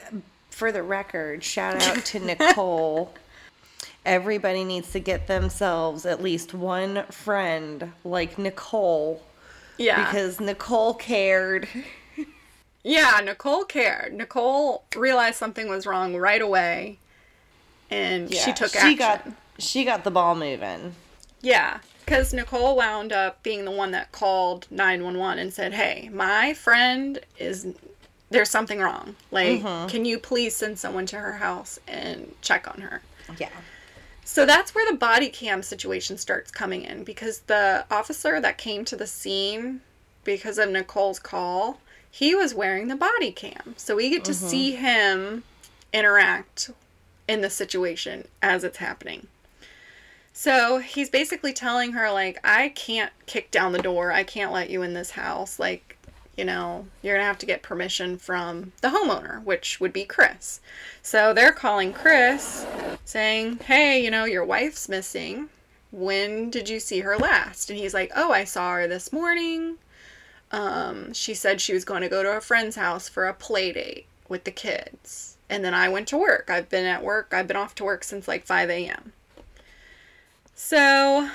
for 0.62 0.72
the 0.72 0.84
record, 0.84 1.44
shout 1.44 1.82
out 1.82 2.06
to 2.06 2.20
Nicole. 2.20 3.12
Everybody 4.06 4.64
needs 4.64 4.92
to 4.92 5.00
get 5.00 5.26
themselves 5.26 6.06
at 6.06 6.22
least 6.22 6.54
one 6.54 7.04
friend 7.08 7.92
like 8.04 8.38
Nicole 8.38 9.24
Yeah. 9.80 10.06
because 10.06 10.40
Nicole 10.40 10.94
cared. 10.94 11.68
Yeah, 12.84 13.22
Nicole 13.24 13.64
cared. 13.64 14.14
Nicole 14.14 14.84
realized 14.96 15.38
something 15.38 15.68
was 15.68 15.86
wrong 15.88 16.16
right 16.16 16.42
away, 16.42 16.98
and 17.92 18.28
she 18.30 18.38
Yeah, 18.38 18.54
took 18.54 18.72
she 18.72 18.78
action. 18.80 18.98
got 18.98 19.28
she 19.60 19.84
got 19.84 20.04
the 20.04 20.10
ball 20.10 20.34
moving. 20.36 20.96
Yeah, 21.42 21.80
because 22.06 22.34
Nicole 22.34 22.76
wound 22.76 23.14
up 23.14 23.44
being 23.44 23.66
the 23.66 23.72
one 23.72 23.92
that 23.92 24.12
called 24.12 24.66
911 24.72 25.38
and 25.38 25.54
said, 25.54 25.74
Hey, 25.74 26.10
my 26.12 26.56
friend 26.56 27.20
is. 27.38 27.68
There's 28.32 28.50
something 28.50 28.80
wrong. 28.80 29.16
Like, 29.30 29.62
Mm-hmm. 29.62 29.88
can 29.90 30.06
you 30.06 30.18
please 30.18 30.56
send 30.56 30.80
someone 30.80 31.06
to 31.08 31.18
her 31.18 31.34
house 31.34 31.80
and 31.88 32.34
check 32.42 32.68
on 32.68 32.82
her? 32.82 33.02
Yeah. 33.38 33.50
So 34.26 34.46
that's 34.46 34.74
where 34.74 34.90
the 34.90 34.98
body 34.98 35.30
cam 35.30 35.62
situation 35.62 36.18
starts 36.18 36.50
coming 36.50 36.84
in 36.84 37.04
because 37.04 37.40
the 37.42 37.86
officer 37.92 38.40
that 38.42 38.58
came 38.58 38.86
to 38.86 38.96
the 38.96 39.06
scene 39.08 39.82
because 40.24 40.58
of 40.58 40.70
Nicole's 40.70 41.20
call, 41.20 41.82
he 42.10 42.34
was 42.34 42.54
wearing 42.54 42.88
the 42.88 42.96
body 42.96 43.32
cam. 43.32 43.76
So 43.78 43.96
we 43.96 44.10
get 44.10 44.24
to 44.26 44.34
see 44.34 44.72
him 44.74 45.44
interact 45.92 46.72
in 47.28 47.42
the 47.42 47.50
situation 47.50 48.28
as 48.42 48.64
it's 48.64 48.78
happening. 48.78 49.28
So 50.34 50.78
he's 50.80 51.10
basically 51.10 51.52
telling 51.54 51.92
her, 51.92 52.10
like, 52.12 52.40
I 52.44 52.70
can't 52.70 53.12
kick 53.26 53.52
down 53.52 53.74
the 53.74 53.82
door. 53.82 54.12
I 54.14 54.24
can't 54.24 54.54
let 54.54 54.70
you 54.70 54.82
in 54.82 54.94
this 54.94 55.12
house. 55.12 55.60
Like, 55.60 55.98
you 56.38 56.46
know, 56.46 56.88
you're 57.02 57.16
going 57.16 57.24
to 57.24 57.28
have 57.28 57.38
to 57.40 57.46
get 57.46 57.62
permission 57.62 58.18
from 58.18 58.72
the 58.82 58.90
homeowner, 58.90 59.44
which 59.44 59.80
would 59.80 59.94
be 59.94 60.06
Chris. 60.06 60.62
So 61.02 61.34
they're 61.34 61.52
calling 61.52 61.94
Chris 61.94 62.66
saying, 63.06 63.60
Hey, 63.66 64.04
you 64.04 64.10
know, 64.10 64.26
your 64.26 64.46
wife's 64.46 64.88
missing. 64.88 65.50
When 65.92 66.50
did 66.50 66.70
you 66.70 66.80
see 66.80 67.02
her 67.02 67.18
last? 67.18 67.70
And 67.70 67.78
he's 67.78 67.94
like, 67.94 68.12
Oh, 68.16 68.32
I 68.32 68.46
saw 68.46 68.74
her 68.74 68.88
this 68.88 69.12
morning. 69.12 69.78
Um, 70.52 71.14
she 71.14 71.34
said 71.34 71.62
she 71.62 71.74
was 71.74 71.86
going 71.86 72.02
to 72.02 72.10
go 72.10 72.24
to 72.24 72.38
a 72.38 72.42
friend's 72.42 72.76
house 72.76 73.08
for 73.08 73.28
a 73.28 73.34
play 73.34 73.72
date 73.72 74.06
with 74.28 74.44
the 74.44 74.52
kids. 74.52 75.38
And 75.50 75.66
then 75.66 75.74
I 75.74 75.90
went 75.90 76.08
to 76.10 76.18
work. 76.18 76.50
I've 76.50 76.70
been 76.70 76.86
at 76.86 77.04
work. 77.04 77.34
I've 77.34 77.48
been 77.48 77.58
off 77.58 77.76
to 77.76 77.84
work 77.84 78.04
since 78.04 78.28
like 78.28 78.46
5 78.46 78.70
a.m. 78.70 79.14
So 80.56 81.30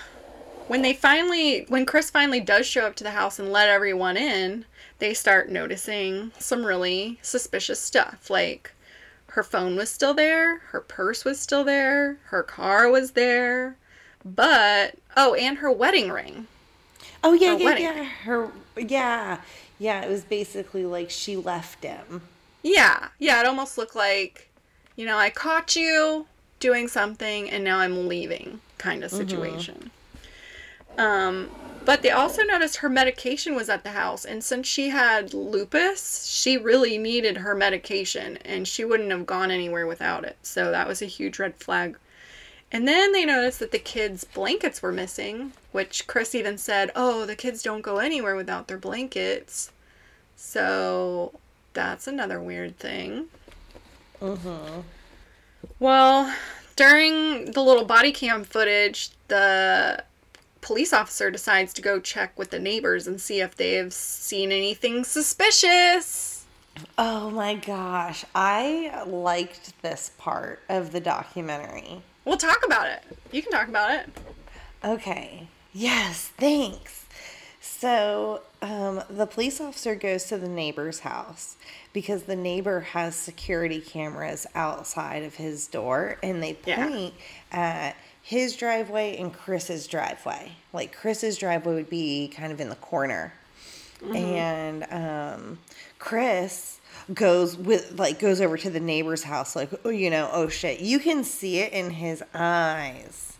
when 0.68 0.82
they 0.82 0.94
finally, 0.94 1.64
when 1.68 1.86
Chris 1.86 2.10
finally 2.10 2.40
does 2.40 2.66
show 2.66 2.86
up 2.86 2.96
to 2.96 3.04
the 3.04 3.10
house 3.10 3.38
and 3.38 3.52
let 3.52 3.68
everyone 3.68 4.16
in, 4.16 4.64
they 4.98 5.14
start 5.14 5.50
noticing 5.50 6.32
some 6.38 6.64
really 6.64 7.18
suspicious 7.22 7.80
stuff. 7.80 8.30
Like 8.30 8.72
her 9.28 9.42
phone 9.42 9.76
was 9.76 9.90
still 9.90 10.14
there, 10.14 10.58
her 10.70 10.80
purse 10.80 11.24
was 11.24 11.38
still 11.38 11.64
there, 11.64 12.18
her 12.26 12.42
car 12.42 12.88
was 12.90 13.12
there, 13.12 13.76
but 14.24 14.94
oh, 15.16 15.34
and 15.34 15.58
her 15.58 15.70
wedding 15.70 16.10
ring. 16.10 16.46
Oh 17.22 17.32
yeah, 17.32 17.52
Her 17.52 17.58
yeah, 17.58 17.64
wedding. 17.64 17.84
yeah. 17.84 18.04
Her 18.04 18.50
yeah. 18.76 19.40
Yeah, 19.78 20.02
it 20.02 20.08
was 20.10 20.24
basically 20.24 20.86
like 20.86 21.10
she 21.10 21.36
left 21.36 21.84
him. 21.84 22.22
Yeah, 22.62 23.08
yeah, 23.18 23.40
it 23.40 23.46
almost 23.46 23.76
looked 23.76 23.94
like, 23.94 24.48
you 24.96 25.04
know, 25.04 25.18
I 25.18 25.30
caught 25.30 25.76
you 25.76 26.26
doing 26.60 26.88
something 26.88 27.50
and 27.50 27.62
now 27.62 27.78
I'm 27.78 28.08
leaving 28.08 28.60
kind 28.78 29.04
of 29.04 29.10
situation. 29.10 29.90
Um, 30.98 31.50
but 31.86 32.02
they 32.02 32.10
also 32.10 32.42
noticed 32.42 32.78
her 32.78 32.88
medication 32.88 33.54
was 33.54 33.68
at 33.68 33.84
the 33.84 33.90
house, 33.90 34.24
and 34.24 34.42
since 34.42 34.66
she 34.66 34.88
had 34.88 35.32
lupus, 35.32 36.26
she 36.26 36.58
really 36.58 36.98
needed 36.98 37.36
her 37.36 37.54
medication 37.54 38.38
and 38.44 38.66
she 38.66 38.84
wouldn't 38.84 39.12
have 39.12 39.24
gone 39.24 39.52
anywhere 39.52 39.86
without 39.86 40.24
it. 40.24 40.36
So 40.42 40.72
that 40.72 40.88
was 40.88 41.00
a 41.00 41.06
huge 41.06 41.38
red 41.38 41.54
flag. 41.54 41.96
And 42.72 42.88
then 42.88 43.12
they 43.12 43.24
noticed 43.24 43.60
that 43.60 43.70
the 43.70 43.78
kids' 43.78 44.24
blankets 44.24 44.82
were 44.82 44.90
missing, 44.90 45.52
which 45.70 46.08
Chris 46.08 46.34
even 46.34 46.58
said, 46.58 46.90
Oh, 46.96 47.24
the 47.24 47.36
kids 47.36 47.62
don't 47.62 47.82
go 47.82 47.98
anywhere 47.98 48.34
without 48.34 48.66
their 48.66 48.78
blankets. 48.78 49.70
So 50.34 51.38
that's 51.72 52.08
another 52.08 52.40
weird 52.40 52.80
thing. 52.80 53.26
Uh 54.20 54.34
huh. 54.34 54.82
Well, 55.78 56.34
during 56.74 57.52
the 57.52 57.62
little 57.62 57.84
body 57.84 58.10
cam 58.10 58.42
footage, 58.42 59.10
the 59.28 60.02
police 60.66 60.92
officer 60.92 61.30
decides 61.30 61.72
to 61.72 61.80
go 61.80 62.00
check 62.00 62.36
with 62.36 62.50
the 62.50 62.58
neighbors 62.58 63.06
and 63.06 63.20
see 63.20 63.40
if 63.40 63.54
they've 63.54 63.92
seen 63.92 64.50
anything 64.50 65.04
suspicious. 65.04 66.44
Oh 66.98 67.30
my 67.30 67.54
gosh, 67.54 68.24
I 68.34 69.04
liked 69.06 69.80
this 69.82 70.10
part 70.18 70.58
of 70.68 70.90
the 70.90 70.98
documentary. 70.98 72.02
We'll 72.24 72.36
talk 72.36 72.66
about 72.66 72.88
it. 72.88 73.04
You 73.30 73.42
can 73.42 73.52
talk 73.52 73.68
about 73.68 73.92
it. 73.92 74.10
Okay. 74.84 75.46
Yes, 75.72 76.32
thanks. 76.36 77.06
So, 77.60 78.42
um, 78.60 79.02
the 79.08 79.26
police 79.26 79.60
officer 79.60 79.94
goes 79.94 80.24
to 80.24 80.36
the 80.36 80.48
neighbor's 80.48 81.00
house 81.00 81.56
because 81.92 82.24
the 82.24 82.36
neighbor 82.36 82.80
has 82.80 83.14
security 83.14 83.80
cameras 83.80 84.46
outside 84.54 85.22
of 85.22 85.36
his 85.36 85.68
door 85.68 86.16
and 86.24 86.42
they 86.42 86.56
Yeah. 86.66 86.88
point 86.88 87.14
at 87.52 87.96
his 88.26 88.56
driveway 88.56 89.16
and 89.18 89.32
Chris's 89.32 89.86
driveway. 89.86 90.50
Like, 90.72 90.92
Chris's 90.92 91.38
driveway 91.38 91.74
would 91.74 91.88
be 91.88 92.26
kind 92.26 92.52
of 92.52 92.60
in 92.60 92.68
the 92.68 92.74
corner. 92.74 93.32
And 94.12 94.84
um, 94.90 95.58
Chris 96.00 96.80
goes 97.14 97.56
with 97.56 97.98
like 97.98 98.18
goes 98.18 98.40
over 98.40 98.56
to 98.56 98.68
the 98.68 98.80
neighbor's 98.80 99.22
house 99.22 99.54
like 99.54 99.70
oh 99.84 99.90
you 99.90 100.10
know 100.10 100.28
oh 100.32 100.48
shit 100.48 100.80
you 100.80 100.98
can 100.98 101.22
see 101.22 101.58
it 101.60 101.72
in 101.72 101.90
his 101.90 102.22
eyes 102.34 103.36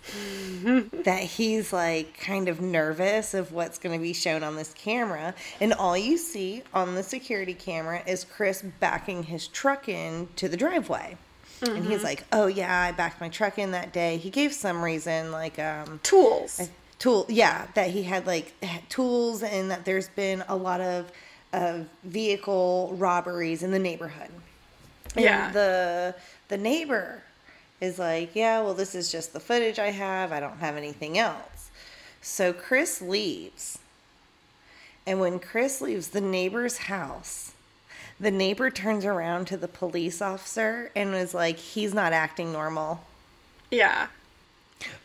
that 1.04 1.22
he's 1.22 1.72
like 1.72 2.18
kind 2.18 2.48
of 2.48 2.60
nervous 2.60 3.34
of 3.34 3.52
what's 3.52 3.78
going 3.78 3.98
to 3.98 4.02
be 4.02 4.12
shown 4.12 4.42
on 4.42 4.56
this 4.56 4.72
camera. 4.74 5.34
And 5.60 5.72
all 5.72 5.96
you 5.96 6.16
see 6.16 6.62
on 6.72 6.94
the 6.94 7.02
security 7.02 7.54
camera 7.54 8.02
is 8.06 8.24
Chris 8.24 8.62
backing 8.80 9.24
his 9.24 9.48
truck 9.48 9.88
in 9.88 10.28
to 10.36 10.48
the 10.48 10.56
driveway. 10.56 11.16
And 11.62 11.84
he's 11.86 12.02
like, 12.04 12.24
"Oh 12.32 12.46
yeah, 12.46 12.80
I 12.82 12.92
backed 12.92 13.20
my 13.20 13.28
truck 13.28 13.58
in 13.58 13.70
that 13.72 13.92
day." 13.92 14.16
He 14.18 14.30
gave 14.30 14.52
some 14.52 14.82
reason 14.82 15.32
like 15.32 15.58
um 15.58 16.00
Tools. 16.02 16.68
tool 16.98 17.26
yeah, 17.28 17.66
that 17.74 17.90
he 17.90 18.02
had 18.04 18.26
like 18.26 18.52
tools 18.88 19.42
and 19.42 19.70
that 19.70 19.84
there's 19.84 20.08
been 20.10 20.44
a 20.48 20.56
lot 20.56 20.80
of 20.80 21.10
of 21.52 21.86
vehicle 22.04 22.94
robberies 22.98 23.62
in 23.62 23.70
the 23.70 23.78
neighborhood. 23.78 24.30
And 25.14 25.24
Yeah. 25.24 25.50
the 25.52 26.14
the 26.48 26.56
neighbor 26.58 27.22
is 27.80 27.98
like, 27.98 28.34
yeah, 28.34 28.60
well, 28.60 28.74
this 28.74 28.94
is 28.94 29.10
just 29.12 29.32
the 29.32 29.40
footage 29.40 29.78
I 29.78 29.90
have. 29.90 30.32
I 30.32 30.40
don't 30.40 30.58
have 30.58 30.76
anything 30.76 31.18
else. 31.18 31.70
So 32.22 32.52
Chris 32.52 33.00
leaves. 33.00 33.78
And 35.06 35.20
when 35.20 35.38
Chris 35.38 35.80
leaves 35.80 36.08
the 36.08 36.20
neighbor's 36.20 36.78
house, 36.78 37.52
the 38.18 38.30
neighbor 38.30 38.70
turns 38.70 39.04
around 39.04 39.46
to 39.48 39.56
the 39.56 39.68
police 39.68 40.22
officer 40.22 40.90
and 40.96 41.12
was 41.12 41.34
like, 41.34 41.58
he's 41.58 41.92
not 41.94 42.12
acting 42.12 42.52
normal. 42.52 43.04
Yeah. 43.70 44.08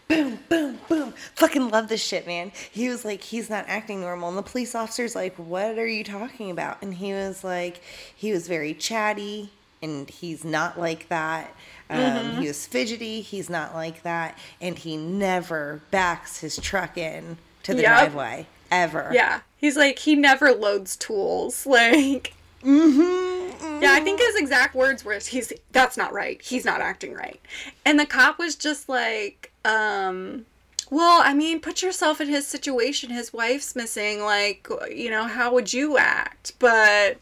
Boom, 0.07 0.39
boom, 0.49 0.77
boom. 0.89 1.13
Fucking 1.35 1.69
love 1.69 1.87
this 1.87 2.03
shit, 2.03 2.27
man. 2.27 2.51
He 2.71 2.89
was 2.89 3.05
like, 3.05 3.21
he's 3.21 3.49
not 3.49 3.65
acting 3.67 4.01
normal. 4.01 4.29
And 4.29 4.37
the 4.37 4.41
police 4.43 4.75
officer's 4.75 5.15
like, 5.15 5.35
what 5.35 5.77
are 5.77 5.87
you 5.87 6.03
talking 6.03 6.51
about? 6.51 6.81
And 6.81 6.95
he 6.95 7.13
was 7.13 7.43
like, 7.43 7.81
he 8.15 8.31
was 8.33 8.47
very 8.47 8.73
chatty. 8.73 9.51
and 9.81 10.09
he's 10.09 10.43
not 10.45 10.79
like 10.79 11.07
that. 11.09 11.55
Um, 11.89 11.99
Mm-hmm. 11.99 12.41
He 12.41 12.47
was 12.47 12.65
fidgety. 12.67 13.21
He's 13.21 13.49
not 13.49 13.73
like 13.73 14.03
that, 14.03 14.37
and 14.61 14.77
he 14.77 14.95
never 14.95 15.81
backs 15.91 16.39
his 16.39 16.57
truck 16.57 16.97
in 16.97 17.37
to 17.63 17.73
the 17.73 17.81
Yep. 17.81 17.89
driveway 17.91 18.45
ever. 18.69 19.09
Yeah. 19.13 19.41
He's 19.57 19.75
like, 19.75 19.99
he 19.99 20.15
never 20.15 20.51
loads 20.53 20.95
tools. 20.95 21.65
Like, 21.65 22.33
Mm-hmm, 22.63 23.81
yeah, 23.81 23.93
I 23.93 24.01
think 24.01 24.19
his 24.19 24.35
exact 24.35 24.75
words 24.75 25.03
were, 25.03 25.19
he's, 25.19 25.51
that's 25.71 25.97
not 25.97 26.13
right. 26.13 26.41
He's 26.41 26.65
not 26.65 26.81
acting 26.81 27.13
right. 27.13 27.39
And 27.85 27.99
the 27.99 28.05
cop 28.05 28.37
was 28.37 28.55
just 28.55 28.87
like, 28.87 29.51
um, 29.65 30.45
well, 30.91 31.21
I 31.23 31.33
mean, 31.33 31.61
put 31.61 31.81
yourself 31.81 32.19
in 32.19 32.27
his 32.27 32.45
situation. 32.45 33.11
His 33.11 33.31
wife's 33.31 33.75
missing. 33.75 34.21
Like, 34.21 34.67
you 34.93 35.09
know, 35.09 35.23
how 35.23 35.53
would 35.53 35.71
you 35.71 35.97
act? 35.97 36.51
But 36.59 37.17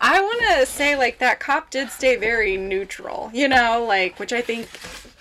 I 0.00 0.20
want 0.20 0.42
to 0.58 0.66
say, 0.66 0.96
like, 0.96 1.18
that 1.18 1.40
cop 1.40 1.70
did 1.70 1.88
stay 1.90 2.16
very 2.16 2.58
neutral, 2.58 3.30
you 3.32 3.48
know, 3.48 3.84
like, 3.88 4.18
which 4.20 4.34
I 4.34 4.42
think 4.42 4.68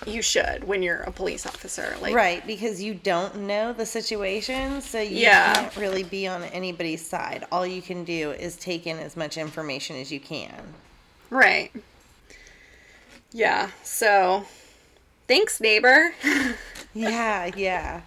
you 0.06 0.22
should 0.22 0.64
when 0.66 0.84
you're 0.84 1.02
a 1.02 1.12
police 1.12 1.46
officer. 1.46 1.96
Like, 2.02 2.14
Right, 2.14 2.46
because 2.46 2.82
you 2.82 2.94
don't 2.94 3.36
know 3.48 3.74
the 3.74 3.86
situation, 3.86 4.82
so 4.82 5.00
you 5.00 5.18
Yeah. 5.18 5.54
can't 5.54 5.76
really 5.78 6.04
be 6.04 6.28
on 6.28 6.44
anybody's 6.44 7.06
side. 7.06 7.46
All 7.52 7.66
you 7.66 7.82
can 7.82 8.04
do 8.04 8.32
is 8.32 8.56
take 8.58 8.86
in 8.88 9.00
as 9.00 9.16
much 9.18 9.38
information 9.38 9.96
as 9.96 10.12
you 10.12 10.20
can. 10.20 10.74
Right. 11.30 11.72
Yeah, 13.32 13.70
so 13.84 14.46
thanks, 15.28 15.60
neighbor. 15.62 16.14
Yeah, 16.98 17.52
yeah. 17.58 18.02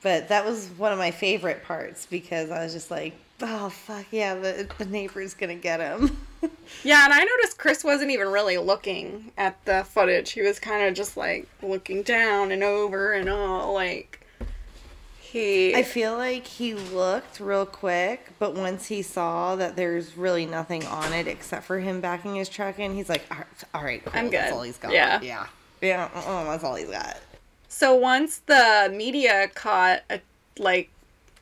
But 0.00 0.28
that 0.28 0.46
was 0.46 0.68
one 0.78 0.92
of 0.92 0.98
my 0.98 1.10
favorite 1.10 1.62
parts 1.62 2.06
because 2.06 2.50
I 2.50 2.64
was 2.64 2.72
just 2.72 2.90
like, 2.90 3.12
oh, 3.42 3.68
fuck 3.68 4.06
yeah, 4.10 4.34
the, 4.34 4.66
the 4.78 4.86
neighbor's 4.86 5.34
gonna 5.34 5.54
get 5.56 5.80
him. 5.80 6.16
yeah, 6.82 7.04
and 7.04 7.12
I 7.12 7.24
noticed 7.24 7.58
Chris 7.58 7.84
wasn't 7.84 8.10
even 8.10 8.28
really 8.28 8.58
looking 8.58 9.32
at 9.36 9.62
the 9.64 9.84
footage. 9.84 10.32
He 10.32 10.42
was 10.42 10.58
kind 10.58 10.86
of 10.86 10.94
just 10.94 11.16
like 11.16 11.48
looking 11.62 12.02
down 12.02 12.52
and 12.52 12.62
over 12.62 13.12
and 13.12 13.28
all 13.28 13.72
like 13.74 14.20
he 15.20 15.74
I 15.74 15.82
feel 15.82 16.16
like 16.16 16.46
he 16.46 16.74
looked 16.74 17.40
real 17.40 17.66
quick, 17.66 18.30
but 18.38 18.54
once 18.54 18.86
he 18.86 19.02
saw 19.02 19.56
that 19.56 19.74
there's 19.74 20.16
really 20.16 20.46
nothing 20.46 20.86
on 20.86 21.12
it 21.12 21.26
except 21.26 21.64
for 21.64 21.80
him 21.80 22.00
backing 22.00 22.36
his 22.36 22.48
truck 22.48 22.78
in, 22.78 22.94
he's 22.94 23.08
like, 23.08 23.24
all 23.30 23.38
right, 23.38 23.46
all 23.74 23.82
right 23.82 24.04
cool, 24.04 24.12
I'm 24.14 24.26
good. 24.26 24.34
That's 24.34 24.52
all 24.52 24.62
he's 24.62 24.78
got. 24.78 24.92
Yeah. 24.92 25.20
Yeah. 25.20 25.46
Yeah, 25.80 26.08
uh-uh, 26.14 26.44
that's 26.44 26.62
all 26.64 26.76
he's 26.76 26.88
got. 26.88 27.18
So 27.68 27.94
once 27.94 28.38
the 28.46 28.92
media 28.94 29.48
caught 29.54 30.02
a, 30.08 30.20
like 30.58 30.88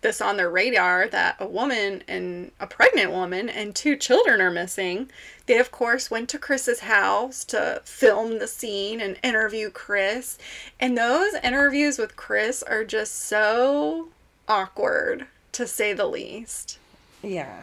this 0.03 0.21
on 0.21 0.37
their 0.37 0.51
radar 0.51 1.09
that 1.09 1.37
a 1.39 1.47
woman 1.47 2.03
and 2.07 2.53
a 2.61 2.67
pregnant 2.67 3.11
woman 3.11 3.49
and 3.49 3.75
two 3.75 3.97
children 3.97 4.41
are 4.41 4.51
missing, 4.51 5.09
they 5.47 5.59
of 5.59 5.71
course 5.71 6.11
went 6.11 6.29
to 6.29 6.39
Chris's 6.39 6.81
house 6.81 7.45
to 7.47 7.81
film 7.85 8.39
the 8.39 8.47
scene 8.47 9.01
and 9.01 9.19
interview 9.23 9.71
Chris. 9.71 10.39
And 10.79 10.99
those 10.99 11.35
interviews 11.43 11.99
with 11.99 12.17
Chris 12.17 12.63
are 12.63 12.85
just 12.85 13.15
so 13.15 14.09
awkward 14.47 15.27
to 15.53 15.67
say 15.67 15.93
the 15.93 16.07
least. 16.07 16.79
Yeah. 17.23 17.63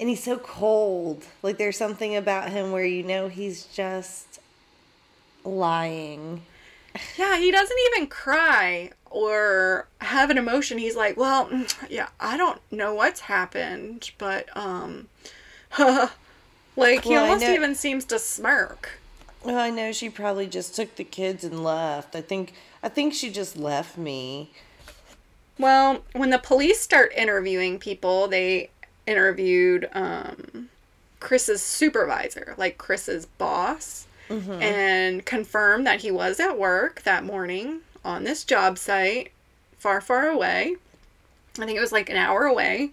And 0.00 0.08
he's 0.08 0.24
so 0.24 0.36
cold. 0.38 1.24
Like 1.42 1.58
there's 1.58 1.78
something 1.78 2.16
about 2.16 2.50
him 2.50 2.72
where 2.72 2.84
you 2.84 3.02
know 3.02 3.28
he's 3.28 3.64
just 3.66 4.40
lying. 5.44 6.42
Yeah, 7.16 7.38
he 7.38 7.50
doesn't 7.50 7.76
even 7.92 8.06
cry 8.08 8.90
or 9.10 9.86
have 10.00 10.30
an 10.30 10.38
emotion. 10.38 10.78
He's 10.78 10.96
like, 10.96 11.16
"Well, 11.16 11.46
mm, 11.46 11.72
yeah, 11.90 12.08
I 12.20 12.36
don't 12.36 12.60
know 12.70 12.94
what's 12.94 13.20
happened, 13.20 14.10
but 14.18 14.48
um 14.56 15.08
like 15.78 17.04
he 17.04 17.10
Well, 17.14 17.24
almost 17.24 17.42
know- 17.42 17.52
even 17.54 17.74
seems 17.74 18.04
to 18.06 18.18
smirk." 18.18 19.00
Well, 19.42 19.58
I 19.58 19.68
know 19.70 19.92
she 19.92 20.08
probably 20.08 20.46
just 20.46 20.74
took 20.74 20.96
the 20.96 21.04
kids 21.04 21.44
and 21.44 21.62
left. 21.62 22.16
I 22.16 22.20
think 22.22 22.54
I 22.82 22.88
think 22.88 23.12
she 23.12 23.30
just 23.30 23.56
left 23.56 23.98
me. 23.98 24.50
Well, 25.58 26.02
when 26.14 26.30
the 26.30 26.38
police 26.38 26.80
start 26.80 27.12
interviewing 27.16 27.78
people, 27.78 28.26
they 28.28 28.70
interviewed 29.06 29.88
um 29.92 30.70
Chris's 31.20 31.62
supervisor, 31.62 32.54
like 32.56 32.78
Chris's 32.78 33.26
boss, 33.26 34.06
Mm-hmm. 34.28 34.62
and 34.62 35.26
confirmed 35.26 35.86
that 35.86 36.00
he 36.00 36.10
was 36.10 36.40
at 36.40 36.58
work 36.58 37.02
that 37.02 37.24
morning 37.24 37.80
on 38.04 38.24
this 38.24 38.42
job 38.42 38.78
site 38.78 39.32
far, 39.76 40.00
far 40.00 40.28
away. 40.28 40.76
I 41.58 41.66
think 41.66 41.76
it 41.76 41.80
was 41.80 41.92
like 41.92 42.08
an 42.08 42.16
hour 42.16 42.44
away. 42.44 42.92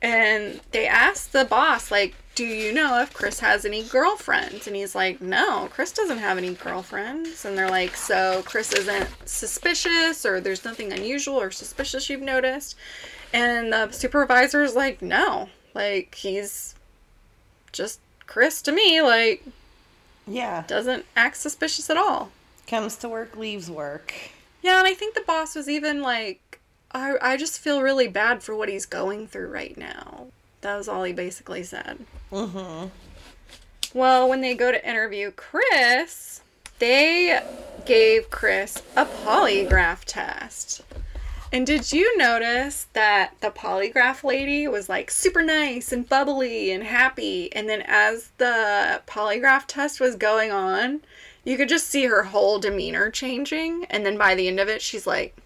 And 0.00 0.60
they 0.70 0.86
asked 0.86 1.32
the 1.32 1.44
boss, 1.44 1.90
like, 1.90 2.14
do 2.34 2.44
you 2.44 2.72
know 2.72 3.02
if 3.02 3.12
Chris 3.12 3.40
has 3.40 3.64
any 3.64 3.82
girlfriends? 3.82 4.66
And 4.66 4.74
he's 4.74 4.94
like, 4.94 5.20
no, 5.20 5.68
Chris 5.70 5.92
doesn't 5.92 6.18
have 6.18 6.38
any 6.38 6.54
girlfriends. 6.54 7.44
And 7.44 7.58
they're 7.58 7.68
like, 7.68 7.96
so 7.96 8.42
Chris 8.46 8.72
isn't 8.72 9.08
suspicious 9.26 10.24
or 10.24 10.40
there's 10.40 10.64
nothing 10.64 10.92
unusual 10.92 11.40
or 11.40 11.50
suspicious 11.50 12.08
you've 12.08 12.22
noticed? 12.22 12.76
And 13.34 13.72
the 13.72 13.90
supervisor's 13.90 14.74
like, 14.74 15.02
no, 15.02 15.48
like, 15.74 16.14
he's 16.14 16.74
just 17.72 18.00
Chris 18.26 18.62
to 18.62 18.72
me, 18.72 19.02
like, 19.02 19.44
Yeah. 20.26 20.64
doesn't 20.66 21.06
act 21.16 21.36
suspicious 21.36 21.90
at 21.90 21.96
all. 21.96 22.30
Comes 22.66 22.96
to 22.98 23.08
work, 23.08 23.36
leaves 23.36 23.70
work. 23.70 24.14
Yeah, 24.62 24.78
and 24.78 24.86
I 24.86 24.94
think 24.94 25.14
the 25.14 25.22
boss 25.22 25.54
was 25.54 25.68
even 25.68 26.02
like, 26.02 26.60
I, 26.92 27.14
I 27.20 27.36
just 27.36 27.60
feel 27.60 27.82
really 27.82 28.08
bad 28.08 28.42
for 28.42 28.54
what 28.54 28.68
he's 28.68 28.86
going 28.86 29.26
through 29.26 29.48
right 29.48 29.76
now. 29.76 30.26
That 30.60 30.76
was 30.76 30.88
all 30.88 31.04
he 31.04 31.12
basically 31.12 31.62
said. 31.62 31.98
Mm-hmm. 32.30 32.88
Well, 33.94 34.28
when 34.28 34.40
they 34.40 34.54
go 34.54 34.70
to 34.70 34.88
interview 34.88 35.32
Chris, 35.32 36.42
they 36.78 37.40
gave 37.86 38.30
Chris 38.30 38.82
a 38.96 39.04
polygraph 39.04 40.04
test. 40.04 40.82
And 41.52 41.66
did 41.66 41.92
you 41.92 42.16
notice 42.16 42.86
that 42.92 43.34
the 43.40 43.50
polygraph 43.50 44.22
lady 44.22 44.68
was 44.68 44.88
like 44.88 45.10
super 45.10 45.42
nice 45.42 45.90
and 45.92 46.08
bubbly 46.08 46.70
and 46.70 46.84
happy? 46.84 47.52
And 47.52 47.68
then 47.68 47.82
as 47.86 48.30
the 48.38 49.02
polygraph 49.06 49.64
test 49.66 49.98
was 49.98 50.14
going 50.14 50.52
on, 50.52 51.00
you 51.44 51.56
could 51.56 51.68
just 51.68 51.88
see 51.88 52.04
her 52.04 52.22
whole 52.24 52.60
demeanor 52.60 53.10
changing. 53.10 53.84
And 53.86 54.06
then 54.06 54.16
by 54.16 54.36
the 54.36 54.46
end 54.46 54.60
of 54.60 54.68
it, 54.68 54.80
she's 54.80 55.06
like, 55.06 55.36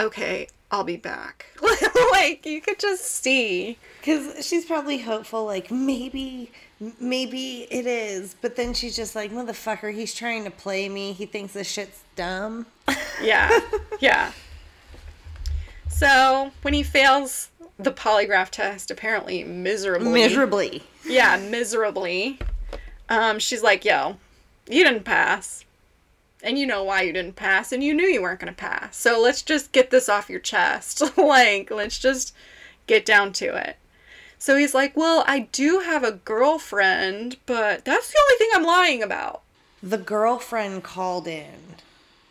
okay, 0.00 0.48
I'll 0.70 0.84
be 0.84 0.96
back. 0.96 1.46
like, 2.10 2.44
you 2.44 2.60
could 2.60 2.80
just 2.80 3.04
see. 3.04 3.78
Because 4.00 4.44
she's 4.44 4.64
probably 4.64 4.98
hopeful, 4.98 5.44
like, 5.44 5.70
maybe, 5.70 6.50
maybe 6.98 7.68
it 7.70 7.86
is. 7.86 8.34
But 8.40 8.56
then 8.56 8.74
she's 8.74 8.96
just 8.96 9.14
like, 9.14 9.30
motherfucker, 9.30 9.94
he's 9.94 10.12
trying 10.12 10.42
to 10.44 10.50
play 10.50 10.88
me. 10.88 11.12
He 11.12 11.26
thinks 11.26 11.52
this 11.52 11.70
shit's 11.70 12.02
dumb. 12.16 12.66
Yeah, 13.22 13.60
yeah. 14.00 14.32
So 15.96 16.50
when 16.62 16.74
he 16.74 16.82
fails 16.82 17.48
the 17.78 17.90
polygraph 17.90 18.50
test, 18.50 18.90
apparently 18.90 19.44
miserably, 19.44 20.12
Miserably. 20.12 20.82
yeah, 21.06 21.38
miserably, 21.38 22.38
um, 23.08 23.38
she's 23.38 23.62
like, 23.62 23.82
"Yo, 23.84 24.16
you 24.68 24.84
didn't 24.84 25.04
pass, 25.04 25.64
and 26.42 26.58
you 26.58 26.66
know 26.66 26.84
why 26.84 27.00
you 27.02 27.12
didn't 27.14 27.36
pass, 27.36 27.72
and 27.72 27.82
you 27.82 27.94
knew 27.94 28.06
you 28.06 28.20
weren't 28.20 28.40
gonna 28.40 28.52
pass. 28.52 28.96
So 28.98 29.18
let's 29.20 29.40
just 29.40 29.72
get 29.72 29.90
this 29.90 30.08
off 30.08 30.28
your 30.28 30.40
chest. 30.40 31.02
like, 31.16 31.70
let's 31.70 31.98
just 31.98 32.34
get 32.86 33.06
down 33.06 33.32
to 33.34 33.56
it." 33.56 33.76
So 34.38 34.56
he's 34.56 34.74
like, 34.74 34.96
"Well, 34.98 35.24
I 35.26 35.48
do 35.50 35.80
have 35.80 36.04
a 36.04 36.12
girlfriend, 36.12 37.38
but 37.46 37.86
that's 37.86 38.12
the 38.12 38.18
only 38.22 38.36
thing 38.38 38.50
I'm 38.54 38.64
lying 38.64 39.02
about." 39.02 39.42
The 39.82 39.98
girlfriend 39.98 40.82
called 40.84 41.26
in. 41.26 41.76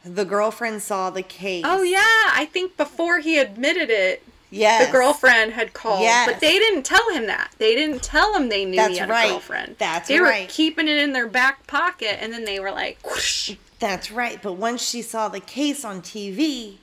The 0.06 0.26
girlfriend 0.26 0.82
saw 0.82 1.10
the 1.10 1.24
case. 1.24 1.64
Oh 1.68 1.82
yeah, 1.82 2.00
I 2.02 2.48
think 2.52 2.78
before 2.78 3.20
he 3.20 3.40
admitted 3.40 3.90
it, 3.90 4.24
yes. 4.52 4.86
the 4.86 4.92
girlfriend 4.92 5.54
had 5.54 5.74
called, 5.74 6.02
Yes. 6.02 6.30
but 6.32 6.40
they 6.40 6.60
didn't 6.60 6.84
tell 6.84 7.10
him 7.10 7.26
that. 7.28 7.52
They 7.58 7.74
didn't 7.76 8.04
tell 8.04 8.36
him 8.36 8.50
they 8.50 8.66
knew 8.66 8.76
That's 8.76 8.94
he 8.94 9.00
had 9.00 9.10
right. 9.10 9.26
a 9.26 9.30
girlfriend. 9.32 9.76
That's 9.80 10.08
they 10.08 10.20
right. 10.20 10.34
They 10.34 10.44
were 10.44 10.50
keeping 10.50 10.88
it 10.88 10.98
in 10.98 11.14
their 11.14 11.28
back 11.28 11.66
pocket, 11.68 12.22
and 12.22 12.32
then 12.32 12.46
they 12.46 12.60
were 12.60 12.72
like, 12.72 13.00
whoosh. 13.04 13.56
That's 13.80 14.12
right. 14.12 14.40
But 14.42 14.54
once 14.54 14.88
she 14.88 15.02
saw 15.02 15.28
the 15.28 15.40
case 15.40 15.84
on 15.84 16.02
TV, 16.02 16.76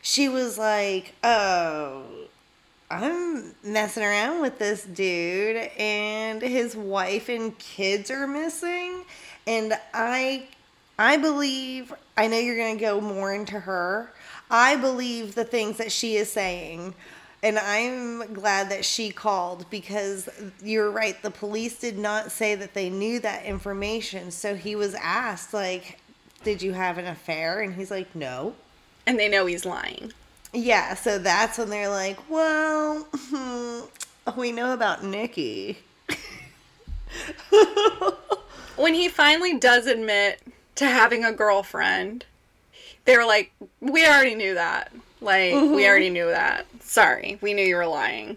she 0.00 0.28
was 0.28 0.56
like, 0.56 1.14
oh, 1.24 2.04
I'm 2.90 3.54
messing 3.62 4.02
around 4.02 4.40
with 4.40 4.58
this 4.58 4.84
dude, 4.84 5.56
and 5.78 6.40
his 6.40 6.74
wife 6.76 7.28
and 7.28 7.58
kids 7.58 8.10
are 8.10 8.26
missing. 8.26 9.04
And 9.46 9.74
I. 9.92 10.46
I 10.98 11.16
believe, 11.16 11.94
I 12.16 12.26
know 12.26 12.38
you're 12.38 12.56
going 12.56 12.76
to 12.76 12.84
go 12.84 13.00
more 13.00 13.32
into 13.32 13.60
her. 13.60 14.12
I 14.50 14.76
believe 14.76 15.34
the 15.34 15.44
things 15.44 15.76
that 15.76 15.92
she 15.92 16.16
is 16.16 16.30
saying. 16.30 16.94
And 17.42 17.58
I'm 17.58 18.34
glad 18.34 18.70
that 18.70 18.84
she 18.84 19.10
called 19.10 19.70
because 19.70 20.28
you're 20.60 20.90
right. 20.90 21.20
The 21.22 21.30
police 21.30 21.78
did 21.78 21.96
not 21.96 22.32
say 22.32 22.56
that 22.56 22.74
they 22.74 22.90
knew 22.90 23.20
that 23.20 23.44
information. 23.44 24.32
So 24.32 24.56
he 24.56 24.74
was 24.74 24.94
asked, 24.94 25.54
like, 25.54 26.00
did 26.42 26.62
you 26.62 26.72
have 26.72 26.98
an 26.98 27.06
affair? 27.06 27.60
And 27.60 27.74
he's 27.74 27.92
like, 27.92 28.12
no. 28.14 28.54
and 29.06 29.18
they 29.18 29.28
know 29.28 29.46
he's 29.46 29.64
lying. 29.64 30.12
Yeah, 30.52 30.94
so 30.94 31.18
that's 31.18 31.58
when 31.58 31.68
they're 31.68 31.88
like, 31.88 32.18
well, 32.28 33.06
we 34.36 34.50
know 34.50 34.72
about 34.72 35.04
Nikki. 35.04 35.78
when 38.76 38.94
he 38.94 39.08
finally 39.08 39.58
does 39.58 39.86
admit 39.86 40.40
to 40.78 40.86
having 40.86 41.24
a 41.24 41.32
girlfriend, 41.32 42.24
they 43.04 43.16
were 43.16 43.26
like, 43.26 43.52
"We 43.80 44.06
already 44.06 44.34
knew 44.34 44.54
that. 44.54 44.92
Like, 45.20 45.52
we 45.52 45.58
mm-hmm. 45.58 45.74
already 45.74 46.10
knew 46.10 46.26
that. 46.26 46.66
Sorry, 46.80 47.38
we 47.40 47.52
knew 47.52 47.64
you 47.64 47.76
were 47.76 47.86
lying." 47.86 48.36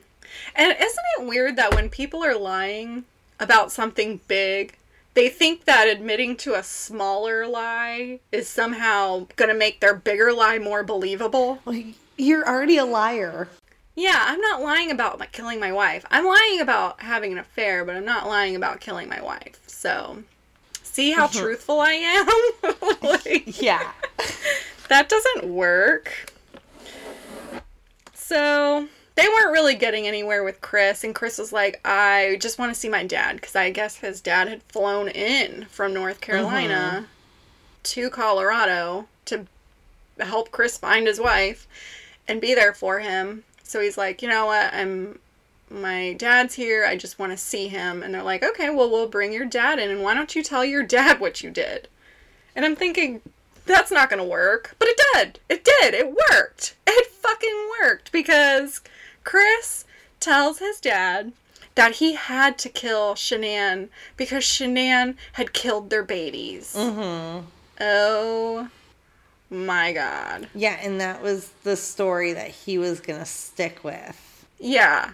And 0.56 0.72
isn't 0.72 1.06
it 1.20 1.28
weird 1.28 1.56
that 1.58 1.76
when 1.76 1.90
people 1.90 2.24
are 2.24 2.38
lying 2.38 3.06
about 3.40 3.72
something 3.72 4.22
big, 4.28 4.76
they 5.14 5.30
think 5.30 5.66
that 5.66 5.88
admitting 5.88 6.36
to 6.38 6.56
a 6.56 6.64
smaller 6.64 7.46
lie 7.48 8.20
is 8.32 8.48
somehow 8.48 9.28
going 9.36 9.50
to 9.50 9.58
make 9.58 9.80
their 9.80 9.94
bigger 9.94 10.34
lie 10.34 10.58
more 10.58 10.84
believable? 10.84 11.60
Well, 11.64 11.84
you're 12.18 12.48
already 12.48 12.78
a 12.78 12.86
liar. 12.86 13.50
Yeah, 13.96 14.24
I'm 14.26 14.42
not 14.42 14.62
lying 14.62 14.90
about 14.90 15.20
like 15.20 15.32
killing 15.32 15.60
my 15.60 15.72
wife. 15.72 16.06
I'm 16.10 16.26
lying 16.26 16.62
about 16.62 17.02
having 17.02 17.34
an 17.34 17.38
affair, 17.38 17.84
but 17.86 17.96
I'm 17.96 18.06
not 18.06 18.28
lying 18.28 18.56
about 18.56 18.80
killing 18.80 19.10
my 19.10 19.22
wife. 19.22 19.60
So, 19.68 20.24
see 20.92 21.12
how 21.12 21.28
mm-hmm. 21.28 21.40
truthful 21.40 21.80
I 21.80 21.94
am? 21.94 22.28
Like, 23.02 23.62
Yeah. 23.62 23.92
that 24.90 25.10
doesn't 25.10 25.46
work. 25.46 26.34
So, 28.14 28.88
they 29.16 29.28
weren't 29.28 29.52
really 29.52 29.76
getting 29.76 30.08
anywhere 30.08 30.44
with 30.44 30.62
Chris, 30.62 31.04
and 31.04 31.14
Chris 31.14 31.38
was 31.38 31.52
like, 31.52 31.82
I 31.86 32.38
just 32.40 32.58
want 32.58 32.74
to 32.74 32.80
see 32.80 32.90
my 32.90 33.06
dad, 33.06 33.36
because 33.36 33.56
I 33.56 33.70
guess 33.70 33.98
his 33.98 34.22
dad 34.22 34.48
had 34.48 34.64
flown 34.64 35.10
in 35.10 35.66
from 35.66 35.94
North 35.94 36.22
Carolina 36.22 36.92
mm-hmm. 36.96 37.06
to 37.84 38.10
Colorado 38.10 39.08
to 39.26 39.46
help 40.20 40.52
Chris 40.52 40.78
find 40.78 41.08
his 41.08 41.20
wife 41.20 41.68
and 42.28 42.40
be 42.40 42.54
there 42.56 42.74
for 42.74 43.00
him. 43.00 43.44
So 43.64 43.82
he's 43.82 43.98
like, 43.98 44.22
you 44.22 44.30
know 44.30 44.46
what, 44.46 44.74
I'm 44.74 45.20
my 45.72 46.14
dad's 46.14 46.56
here. 46.56 46.86
I 46.86 46.96
just 46.96 47.18
want 47.18 47.32
to 47.32 47.38
see 47.38 47.68
him. 47.68 48.04
And 48.04 48.14
they're 48.14 48.24
like, 48.24 48.44
okay, 48.44 48.70
well, 48.70 48.90
we'll 48.90 49.08
bring 49.08 49.34
your 49.34 49.46
dad 49.46 49.80
in, 49.80 49.90
and 49.90 50.04
why 50.04 50.14
don't 50.14 50.36
you 50.36 50.44
tell 50.44 50.66
your 50.66 50.84
dad 50.84 51.20
what 51.20 51.42
you 51.42 51.50
did? 51.50 51.88
And 52.56 52.66
I'm 52.66 52.76
thinking, 52.76 53.22
that's 53.66 53.92
not 53.92 54.10
going 54.10 54.22
to 54.22 54.28
work. 54.28 54.76
But 54.80 54.90
it 54.90 55.00
did. 55.14 55.40
It 55.50 55.64
did. 55.64 55.94
It 55.94 56.08
worked. 56.08 56.76
It 56.86 57.08
fucking 57.08 57.70
worked 57.82 58.12
because 58.12 58.82
Chris 59.24 59.86
tells 60.20 60.60
his 60.60 60.80
dad 60.80 61.32
that 61.76 61.96
he 61.96 62.14
had 62.16 62.58
to 62.60 62.70
kill 62.70 63.16
Shanann 63.16 63.90
because 64.18 64.44
Shanann 64.44 65.16
had 65.34 65.54
killed 65.54 65.90
their 65.90 66.04
babies. 66.04 66.76
Mm-hmm. 66.78 67.46
Oh 67.80 68.70
my 69.50 69.94
god. 69.94 70.50
Yeah, 70.54 70.78
and 70.82 71.00
that 71.00 71.22
was 71.22 71.50
the 71.64 71.76
story 71.76 72.34
that 72.34 72.50
he 72.50 72.78
was 72.78 73.00
gonna 73.00 73.26
stick 73.26 73.84
with. 73.84 74.46
Yeah. 74.60 75.14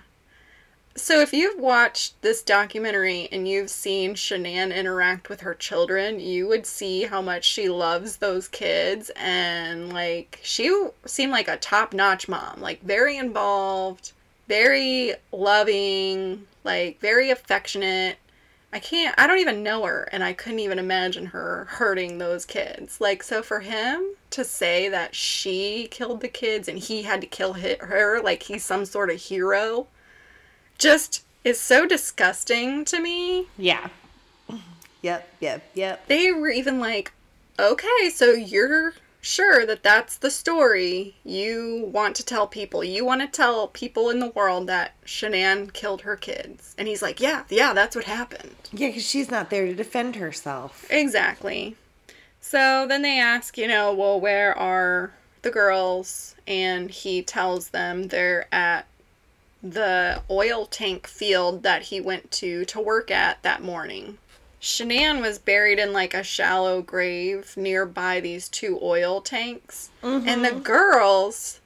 So 0.98 1.22
if 1.22 1.32
you've 1.32 1.60
watched 1.60 2.20
this 2.24 2.42
documentary 2.42 3.30
and 3.32 3.48
you've 3.48 3.70
seen 3.70 4.16
Shanann 4.16 4.76
interact 4.76 5.30
with 5.30 5.42
her 5.42 5.54
children, 5.54 6.20
you 6.20 6.48
would 6.48 6.66
see 6.66 7.04
how 7.04 7.22
much 7.22 7.46
she 7.46 7.70
loves 7.70 8.18
those 8.18 8.48
kids 8.48 9.12
and 9.16 9.94
like 9.94 10.40
she 10.42 10.88
seemed 11.06 11.32
like 11.32 11.48
a 11.48 11.58
top-notch 11.58 12.28
mom, 12.28 12.62
like 12.62 12.82
very 12.82 13.16
involved, 13.16 14.12
very 14.48 15.14
loving, 15.32 16.48
like 16.64 17.00
very 17.00 17.30
affectionate. 17.30 18.18
I 18.74 18.80
can't 18.80 19.14
I 19.20 19.28
don't 19.28 19.38
even 19.40 19.62
know 19.62 19.86
her 19.86 20.10
and 20.12 20.24
I 20.24 20.34
couldn't 20.34 20.60
even 20.60 20.80
imagine 20.80 21.28
her 21.28 21.66
hurting 21.70 22.18
those 22.18 22.44
kids. 22.44 23.00
Like 23.00 23.22
so 23.22 23.44
for 23.44 23.60
him 23.60 24.16
to 24.32 24.44
say 24.44 24.90
that 24.90 25.14
she 25.14 25.90
killed 25.92 26.22
the 26.22 26.28
kids 26.28 26.68
and 26.68 26.80
he 26.80 27.04
had 27.04 27.22
to 27.22 27.28
kill 27.28 27.54
her 27.54 28.20
like 28.24 28.44
he's 28.44 28.66
some 28.66 28.84
sort 28.84 29.12
of 29.12 29.22
hero 29.22 29.86
just 30.78 31.24
is 31.44 31.60
so 31.60 31.86
disgusting 31.86 32.86
to 32.86 33.00
me. 33.00 33.48
Yeah. 33.58 33.90
Yep, 35.02 35.30
yep, 35.40 35.63
yep. 35.74 36.08
They 36.08 36.32
were 36.32 36.50
even 36.50 36.80
like, 36.80 37.13
okay, 37.60 38.10
so 38.13 38.32
you're 38.32 38.94
sure 39.22 39.66
that 39.66 39.84
that's 39.84 40.18
the 40.18 40.32
story 40.32 41.16
you 41.24 41.90
want 41.92 42.16
to 42.16 42.26
tell 42.26 42.48
people. 42.48 42.84
You 42.84 43.06
want 43.06 43.22
to 43.22 43.28
tell 43.28 43.68
people 43.68 44.10
in 44.10 44.20
the 44.20 44.30
world 44.32 44.68
that 44.68 44.94
Shanann 45.06 45.72
killed 45.74 46.02
her 46.02 46.16
kids. 46.16 46.74
And 46.78 46.88
he's 46.88 47.02
like, 47.02 47.20
yeah, 47.20 47.44
yeah, 47.50 47.74
that's 47.74 47.96
what 47.96 48.06
happened. 48.06 48.56
Yeah, 48.72 48.88
because 48.88 49.08
she's 49.08 49.32
not 49.32 49.50
there 49.50 49.66
to 49.66 49.74
defend 49.76 50.16
herself. 50.16 50.86
Exactly. 50.90 51.76
So 52.42 52.86
then 52.88 53.02
they 53.02 53.20
ask, 53.20 53.58
you 53.58 53.68
know, 53.68 53.94
well, 53.94 54.20
where 54.20 54.58
are 54.58 55.12
the 55.42 55.52
girls? 55.52 56.36
And 56.48 56.90
he 56.90 57.22
tells 57.22 57.70
them 57.70 58.08
they're 58.08 58.48
at 58.54 58.88
the 59.63 60.22
oil 60.30 60.65
tank 60.65 61.08
field 61.08 61.63
that 61.63 61.84
he 61.84 62.00
went 62.00 62.32
to 62.32 62.65
to 62.65 62.80
work 62.80 63.10
at 63.12 63.41
that 63.43 63.62
morning. 63.62 64.17
Shanann 64.62 65.22
was 65.22 65.39
buried 65.39 65.80
in 65.80 65.93
like 65.93 66.13
a 66.13 66.24
shallow 66.24 66.82
grave 66.82 67.56
nearby 67.56 68.20
these 68.20 68.50
two 68.50 68.80
oil 68.82 69.22
tanks. 69.22 69.89
And 70.28 70.43
the 70.43 70.50
mm-hmm. 70.50 70.60
girls, 70.60 71.60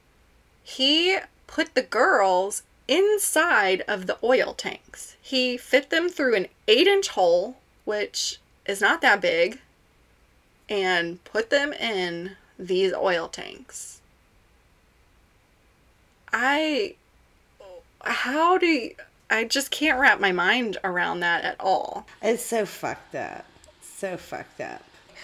he 0.64 1.18
put 1.48 1.74
the 1.74 1.82
girls 1.82 2.64
inside 2.88 3.84
of 3.88 4.08
the 4.08 4.18
oil 4.24 4.54
tanks. 4.54 5.16
He 5.22 5.58
fit 5.58 5.90
them 5.90 6.10
through 6.10 6.36
an 6.36 6.48
eight 6.68 6.88
inch 6.88 7.10
hole, 7.10 7.58
which 7.86 8.40
is 8.66 8.82
not 8.82 9.02
that 9.02 9.22
big, 9.22 9.60
and 10.70 11.24
put 11.24 11.50
them 11.50 11.74
in 11.74 12.36
these 12.60 12.94
oil 12.94 13.28
tanks. 13.28 14.02
I. 16.34 16.96
How 18.04 18.58
do 18.58 18.66
you. 18.66 18.96
I 19.30 19.46
just 19.46 19.72
can't 19.72 20.00
wrap 20.00 20.20
my 20.20 20.34
mind 20.34 20.78
around 20.84 21.22
that 21.22 21.46
at 21.46 21.56
all. 21.60 22.06
It's 22.22 22.44
so 22.44 22.66
fucked 22.66 23.16
up. 23.16 23.46
So 23.82 24.18
fucked 24.18 24.60
up. 24.60 24.84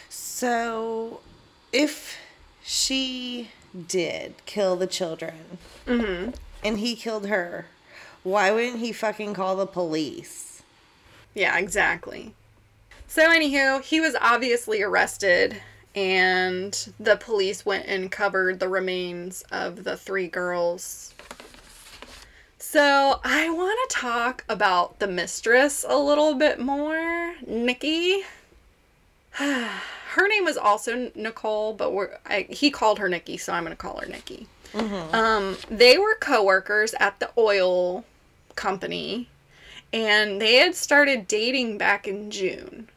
So, 0.10 1.20
if 1.74 2.18
she 2.64 3.50
did 3.88 4.36
kill 4.46 4.76
the 4.78 4.88
children 4.88 5.58
mm-hmm. 5.86 6.32
and 6.64 6.80
he 6.80 6.96
killed 6.96 7.28
her, 7.28 7.66
why 8.24 8.52
wouldn't 8.52 8.80
he 8.80 8.94
fucking 8.94 9.34
call 9.34 9.58
the 9.58 9.66
police? 9.66 10.62
Yeah, 11.34 11.58
exactly. 11.58 12.34
So, 13.08 13.30
anywho, 13.30 13.82
he 13.82 14.00
was 14.00 14.16
obviously 14.20 14.82
arrested, 14.82 15.62
and 15.96 16.94
the 17.00 17.16
police 17.16 17.66
went 17.66 17.88
and 17.88 18.12
covered 18.12 18.60
the 18.60 18.70
remains 18.70 19.44
of 19.52 19.84
the 19.84 19.98
three 19.98 20.28
girls. 20.28 21.14
So, 22.70 23.22
I 23.24 23.50
want 23.50 23.80
to 23.90 23.96
talk 23.96 24.44
about 24.50 25.00
the 25.00 25.08
mistress 25.08 25.86
a 25.88 25.98
little 25.98 26.34
bit 26.36 26.60
more, 26.60 27.34
Nikki. 27.48 28.24
Her 29.32 30.28
name 30.28 30.44
was 30.44 30.58
also 30.58 31.10
Nicole, 31.16 31.72
but 31.72 31.94
we're, 31.94 32.18
I, 32.26 32.46
he 32.50 32.70
called 32.70 33.00
her 33.00 33.08
Nikki, 33.08 33.38
so 33.38 33.54
I'm 33.54 33.64
going 33.64 33.72
to 33.72 33.78
call 33.82 34.00
her 34.02 34.06
Nikki. 34.06 34.48
Um, 35.14 35.56
they 35.70 35.98
were 35.98 36.16
coworkers 36.16 36.94
at 37.00 37.22
the 37.22 37.30
oil 37.38 38.04
company, 38.56 39.30
and 39.94 40.42
they 40.42 40.56
had 40.56 40.76
started 40.76 41.26
dating 41.26 41.78
back 41.78 42.06
in 42.06 42.30
June. 42.30 42.90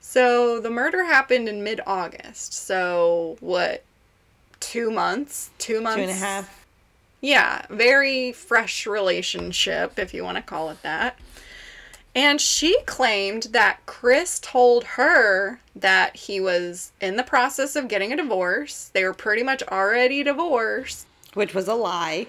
So 0.00 0.60
the 0.60 0.70
murder 0.70 1.02
happened 1.02 1.48
in 1.48 1.64
mid 1.64 1.80
August. 1.88 2.52
So 2.52 3.36
what? 3.40 3.82
Two 4.60 4.92
months? 4.92 5.50
Two 5.58 5.80
months? 5.80 5.96
Two 5.96 6.02
and 6.02 6.10
a 6.12 6.14
half. 6.14 6.67
Yeah, 7.20 7.66
very 7.68 8.32
fresh 8.32 8.86
relationship, 8.86 9.98
if 9.98 10.14
you 10.14 10.22
want 10.22 10.36
to 10.36 10.42
call 10.42 10.70
it 10.70 10.82
that. 10.82 11.18
And 12.14 12.40
she 12.40 12.80
claimed 12.86 13.48
that 13.50 13.84
Chris 13.86 14.40
told 14.40 14.84
her 14.84 15.60
that 15.76 16.16
he 16.16 16.40
was 16.40 16.92
in 17.00 17.16
the 17.16 17.22
process 17.22 17.76
of 17.76 17.88
getting 17.88 18.12
a 18.12 18.16
divorce. 18.16 18.90
They 18.92 19.04
were 19.04 19.14
pretty 19.14 19.42
much 19.42 19.62
already 19.64 20.22
divorced. 20.22 21.06
Which 21.34 21.54
was 21.54 21.68
a 21.68 21.74
lie. 21.74 22.26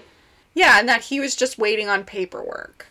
Yeah, 0.54 0.78
and 0.78 0.88
that 0.88 1.04
he 1.04 1.20
was 1.20 1.34
just 1.34 1.58
waiting 1.58 1.88
on 1.88 2.04
paperwork. 2.04 2.86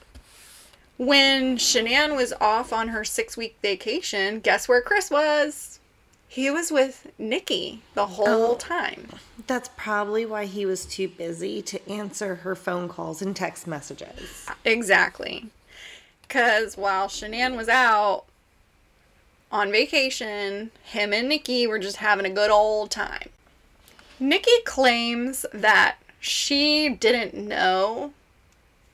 When 0.97 1.57
Shanann 1.57 2.15
was 2.17 2.33
off 2.41 2.73
on 2.73 2.89
her 2.89 3.05
six 3.05 3.37
week 3.37 3.57
vacation, 3.61 4.39
guess 4.39 4.67
where 4.67 4.81
Chris 4.81 5.09
was? 5.09 5.78
He 6.31 6.51
was 6.51 6.71
with 6.71 7.07
Nikki 7.17 7.81
the 7.95 8.05
whole 8.05 8.51
Oh. 8.53 8.55
time. 8.55 9.09
That's 9.47 9.69
probably 9.75 10.25
why 10.27 10.45
he 10.45 10.63
was 10.65 10.85
too 10.85 11.07
busy 11.07 11.61
to 11.63 11.89
answer 11.89 12.35
her 12.35 12.55
phone 12.55 12.87
calls 12.87 13.21
and 13.21 13.35
text 13.35 13.65
messages. 13.65 14.45
Uh, 14.47 14.53
exactly. 14.63 15.47
Because 16.21 16.77
while 16.77 17.07
Shanann 17.07 17.57
was 17.57 17.67
out 17.67 18.25
on 19.51 19.71
vacation, 19.71 20.69
him 20.83 21.13
and 21.13 21.27
Nikki 21.27 21.65
were 21.65 21.79
just 21.79 21.97
having 21.97 22.27
a 22.27 22.29
good 22.29 22.51
old 22.51 22.91
time. 22.91 23.29
Nikki 24.19 24.51
claims 24.65 25.47
that 25.51 25.97
she 26.19 26.89
didn't 26.89 27.33
know 27.33 28.13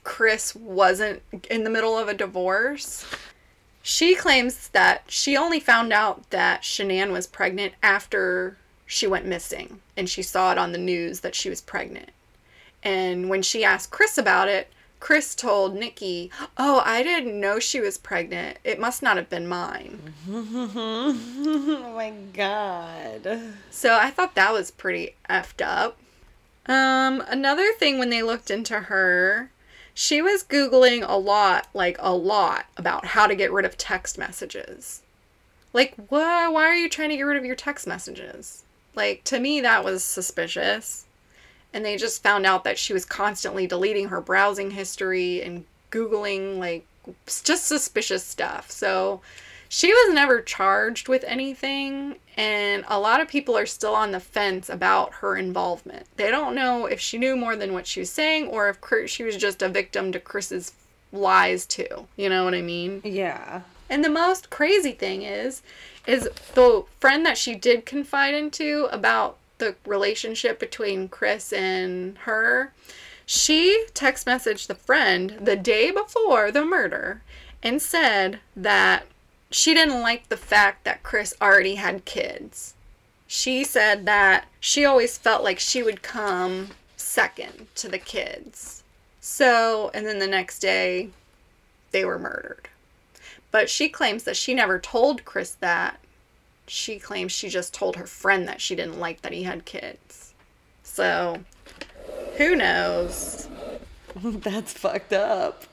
Chris 0.05 0.55
wasn't 0.55 1.21
in 1.49 1.65
the 1.65 1.69
middle 1.69 1.97
of 1.97 2.07
a 2.07 2.13
divorce. 2.13 3.05
She 3.88 4.15
claims 4.15 4.69
that 4.69 5.03
she 5.09 5.38
only 5.38 5.59
found 5.59 5.93
out 5.93 6.31
that 6.31 6.63
Shanann 6.63 7.11
was 7.11 7.27
pregnant 7.27 7.75
after 7.83 8.57
she 8.88 9.05
went 9.05 9.27
missing 9.27 9.79
and 9.95 10.09
she 10.09 10.23
saw 10.23 10.51
it 10.51 10.57
on 10.57 10.71
the 10.71 10.79
news 10.79 11.19
that 11.19 11.36
she 11.36 11.51
was 11.51 11.61
pregnant. 11.61 12.09
And 12.81 13.29
when 13.29 13.43
she 13.43 13.63
asked 13.63 13.91
Chris 13.91 14.17
about 14.17 14.47
it, 14.47 14.73
Chris 14.99 15.36
told 15.36 15.75
Nikki, 15.75 16.31
Oh, 16.57 16.81
I 16.83 17.03
didn't 17.03 17.39
know 17.39 17.59
she 17.59 17.79
was 17.79 17.99
pregnant. 17.99 18.57
It 18.63 18.79
must 18.79 19.03
not 19.03 19.17
have 19.17 19.29
been 19.29 19.47
mine. 19.47 20.15
oh 20.31 21.93
my 21.95 22.11
god. 22.33 23.39
So 23.69 23.99
I 24.01 24.09
thought 24.09 24.33
that 24.33 24.51
was 24.51 24.71
pretty 24.71 25.13
effed 25.29 25.63
up. 25.63 25.99
Um, 26.65 27.21
another 27.27 27.71
thing 27.73 27.99
when 27.99 28.09
they 28.09 28.23
looked 28.23 28.49
into 28.49 28.79
her, 28.79 29.51
she 29.95 30.21
was 30.21 30.43
Googling 30.43 31.03
a 31.07 31.17
lot, 31.17 31.67
like 31.73 31.97
a 31.99 32.13
lot, 32.13 32.67
about 32.77 33.05
how 33.07 33.25
to 33.25 33.35
get 33.35 33.51
rid 33.51 33.65
of 33.65 33.77
text 33.77 34.19
messages. 34.19 35.01
Like, 35.73 35.95
why, 36.09 36.47
why 36.47 36.65
are 36.67 36.75
you 36.75 36.87
trying 36.87 37.09
to 37.09 37.17
get 37.17 37.23
rid 37.23 37.37
of 37.37 37.45
your 37.45 37.55
text 37.55 37.87
messages? 37.87 38.63
Like, 38.93 39.23
to 39.23 39.39
me, 39.39 39.59
that 39.61 39.83
was 39.83 40.03
suspicious 40.03 41.05
and 41.75 41.83
they 41.85 41.97
just 41.97 42.23
found 42.23 42.45
out 42.45 42.63
that 42.63 42.79
she 42.79 42.93
was 42.93 43.03
constantly 43.03 43.67
deleting 43.67 44.07
her 44.07 44.21
browsing 44.21 44.71
history 44.71 45.43
and 45.43 45.65
googling 45.91 46.57
like 46.57 46.87
just 47.43 47.67
suspicious 47.67 48.23
stuff 48.23 48.71
so 48.71 49.21
she 49.67 49.93
was 49.93 50.13
never 50.13 50.41
charged 50.41 51.09
with 51.09 51.23
anything 51.27 52.15
and 52.36 52.83
a 52.88 52.99
lot 52.99 53.21
of 53.21 53.27
people 53.27 53.57
are 53.57 53.65
still 53.65 53.95
on 53.95 54.11
the 54.11 54.19
fence 54.19 54.69
about 54.69 55.13
her 55.15 55.38
involvement. 55.38 56.05
They 56.17 56.29
don't 56.29 56.55
know 56.55 56.86
if 56.86 56.99
she 56.99 57.17
knew 57.17 57.36
more 57.36 57.55
than 57.55 57.73
what 57.73 57.88
she 57.88 58.01
was 58.01 58.11
saying 58.11 58.47
or 58.47 58.69
if 58.69 59.09
she 59.09 59.23
was 59.23 59.38
just 59.38 59.61
a 59.61 59.69
victim 59.69 60.11
to 60.11 60.19
chris's 60.19 60.73
lies 61.11 61.65
too. 61.65 62.07
You 62.17 62.29
know 62.29 62.43
what 62.43 62.53
i 62.53 62.61
mean? 62.61 63.01
Yeah. 63.03 63.61
And 63.89 64.03
the 64.03 64.09
most 64.09 64.49
crazy 64.49 64.91
thing 64.91 65.21
is 65.21 65.61
is 66.05 66.29
the 66.53 66.83
friend 66.99 67.25
that 67.25 67.38
she 67.38 67.55
did 67.55 67.86
confide 67.86 68.36
into 68.36 68.88
about 68.91 69.38
the 69.57 69.75
relationship 69.86 70.59
between 70.59 71.07
Chris 71.07 71.53
and 71.53 72.17
her, 72.19 72.73
she 73.25 73.86
text 73.93 74.27
messaged 74.27 74.67
the 74.67 74.75
friend 74.75 75.38
the 75.41 75.55
day 75.55 75.89
before 75.89 76.51
the 76.51 76.65
murder 76.65 77.21
and 77.63 77.81
said 77.81 78.39
that 78.55 79.05
she 79.51 79.73
didn't 79.73 80.01
like 80.01 80.29
the 80.29 80.37
fact 80.37 80.83
that 80.83 81.03
Chris 81.03 81.33
already 81.41 81.75
had 81.75 82.05
kids. 82.05 82.73
She 83.27 83.63
said 83.63 84.05
that 84.05 84.45
she 84.59 84.85
always 84.85 85.17
felt 85.17 85.43
like 85.43 85.59
she 85.59 85.81
would 85.81 86.01
come 86.01 86.69
second 86.95 87.67
to 87.75 87.87
the 87.87 87.97
kids. 87.97 88.83
So, 89.19 89.89
and 89.93 90.05
then 90.05 90.19
the 90.19 90.27
next 90.27 90.59
day, 90.59 91.09
they 91.91 92.05
were 92.05 92.19
murdered. 92.19 92.69
But 93.51 93.69
she 93.69 93.89
claims 93.89 94.23
that 94.25 94.37
she 94.37 94.53
never 94.53 94.79
told 94.79 95.25
Chris 95.25 95.51
that 95.61 95.99
she 96.67 96.99
claims 96.99 97.31
she 97.31 97.49
just 97.49 97.73
told 97.73 97.95
her 97.95 98.07
friend 98.07 98.47
that 98.47 98.61
she 98.61 98.75
didn't 98.75 98.99
like 98.99 99.21
that 99.21 99.31
he 99.31 99.43
had 99.43 99.65
kids. 99.65 100.33
So, 100.83 101.39
who 102.37 102.55
knows? 102.55 103.47
that's 104.15 104.73
fucked 104.73 105.13
up. 105.13 105.63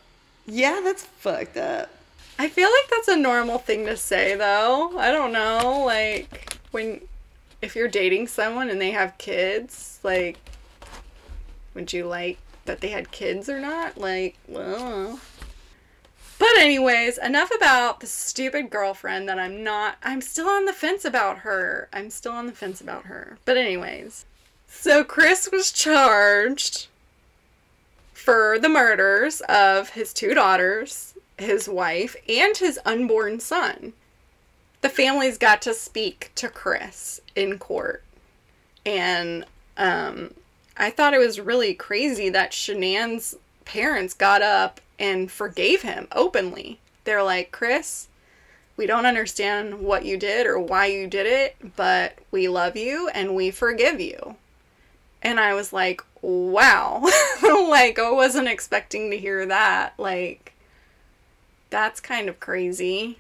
Yeah, 0.47 0.81
that's 0.83 1.05
fucked 1.05 1.57
up. 1.57 1.91
I 2.39 2.49
feel 2.49 2.69
like 2.69 2.91
that's 2.91 3.09
a 3.09 3.17
normal 3.17 3.59
thing 3.59 3.87
to 3.87 3.97
say 3.97 4.35
though. 4.35 4.99
I 4.99 5.13
don't 5.13 5.33
know, 5.33 5.83
like 5.85 6.57
when 6.71 7.01
if 7.61 7.77
you're 7.77 7.89
dating 7.89 8.27
someone 8.27 8.69
and 8.69 8.81
they 8.81 8.91
have 8.91 9.19
kids, 9.19 10.01
like 10.03 10.39
would 11.75 11.93
you 11.93 12.07
like 12.07 12.39
that 12.65 12.81
they 12.81 12.89
had 12.89 13.11
kids 13.11 13.49
or 13.49 13.61
not? 13.61 13.97
Like, 13.99 14.37
well, 14.49 15.21
but 16.39 16.57
anyways, 16.59 17.19
enough 17.19 17.51
about 17.55 18.01
the 18.01 18.07
stupid 18.07 18.69
girlfriend 18.69 19.29
that 19.29 19.39
I'm 19.39 19.63
not 19.63 19.97
I'm 20.03 20.21
still 20.21 20.49
on 20.49 20.65
the 20.65 20.73
fence 20.73 21.05
about 21.05 21.39
her. 21.39 21.89
I'm 21.93 22.11
still 22.11 22.33
on 22.33 22.47
the 22.47 22.53
fence 22.53 22.81
about 22.81 23.05
her. 23.05 23.39
But 23.45 23.57
anyways, 23.57 24.25
so 24.67 25.05
Chris 25.05 25.49
was 25.53 25.71
charged 25.71 26.89
for 28.13 28.59
the 28.59 28.69
murders 28.69 29.41
of 29.43 29.91
his 29.91 30.13
two 30.13 30.35
daughters, 30.35 31.12
his 31.39 31.69
wife, 31.69 32.17
and 32.29 32.57
his 32.57 32.79
unborn 32.85 33.41
son. 33.41 33.93
The 34.81 34.89
families 34.89 35.39
got 35.39 35.63
to 35.63 35.75
speak 35.75 36.33
to 36.37 36.49
Chris 36.49 37.21
in 37.37 37.59
court. 37.59 38.03
And 38.85 39.45
um, 39.77 40.35
I 40.77 40.91
thought 40.91 41.15
it 41.15 41.19
was 41.19 41.41
really 41.41 41.75
crazy 41.75 42.29
that 42.31 42.53
Shanann's 42.53 43.37
parents 43.65 44.15
got 44.15 44.43
up 44.43 44.81
and 44.99 45.31
forgave 45.31 45.83
him 45.83 46.09
openly. 46.13 46.81
They're 47.05 47.23
like, 47.23 47.53
Chris, 47.53 48.09
we 48.77 48.87
don't 48.87 49.07
understand 49.07 49.81
what 49.81 50.05
you 50.05 50.17
did 50.17 50.47
or 50.47 50.59
why 50.59 50.87
you 50.87 51.07
did 51.07 51.27
it, 51.27 51.57
but 51.77 52.19
we 52.31 52.49
love 52.49 52.77
you 52.77 53.09
and 53.09 53.35
we 53.35 53.51
forgive 53.51 54.01
you. 54.01 54.37
And 55.23 55.39
I 55.39 55.55
was 55.55 55.73
like, 55.73 56.03
wow. 56.21 57.03
like, 57.43 57.99
I 57.99 58.11
wasn't 58.11 58.49
expecting 58.49 59.11
to 59.11 59.19
hear 59.19 59.47
that. 59.47 59.95
Like, 59.99 60.53
that's 61.73 62.01
kind 62.01 62.29
of 62.29 62.39
crazy. 62.39 63.17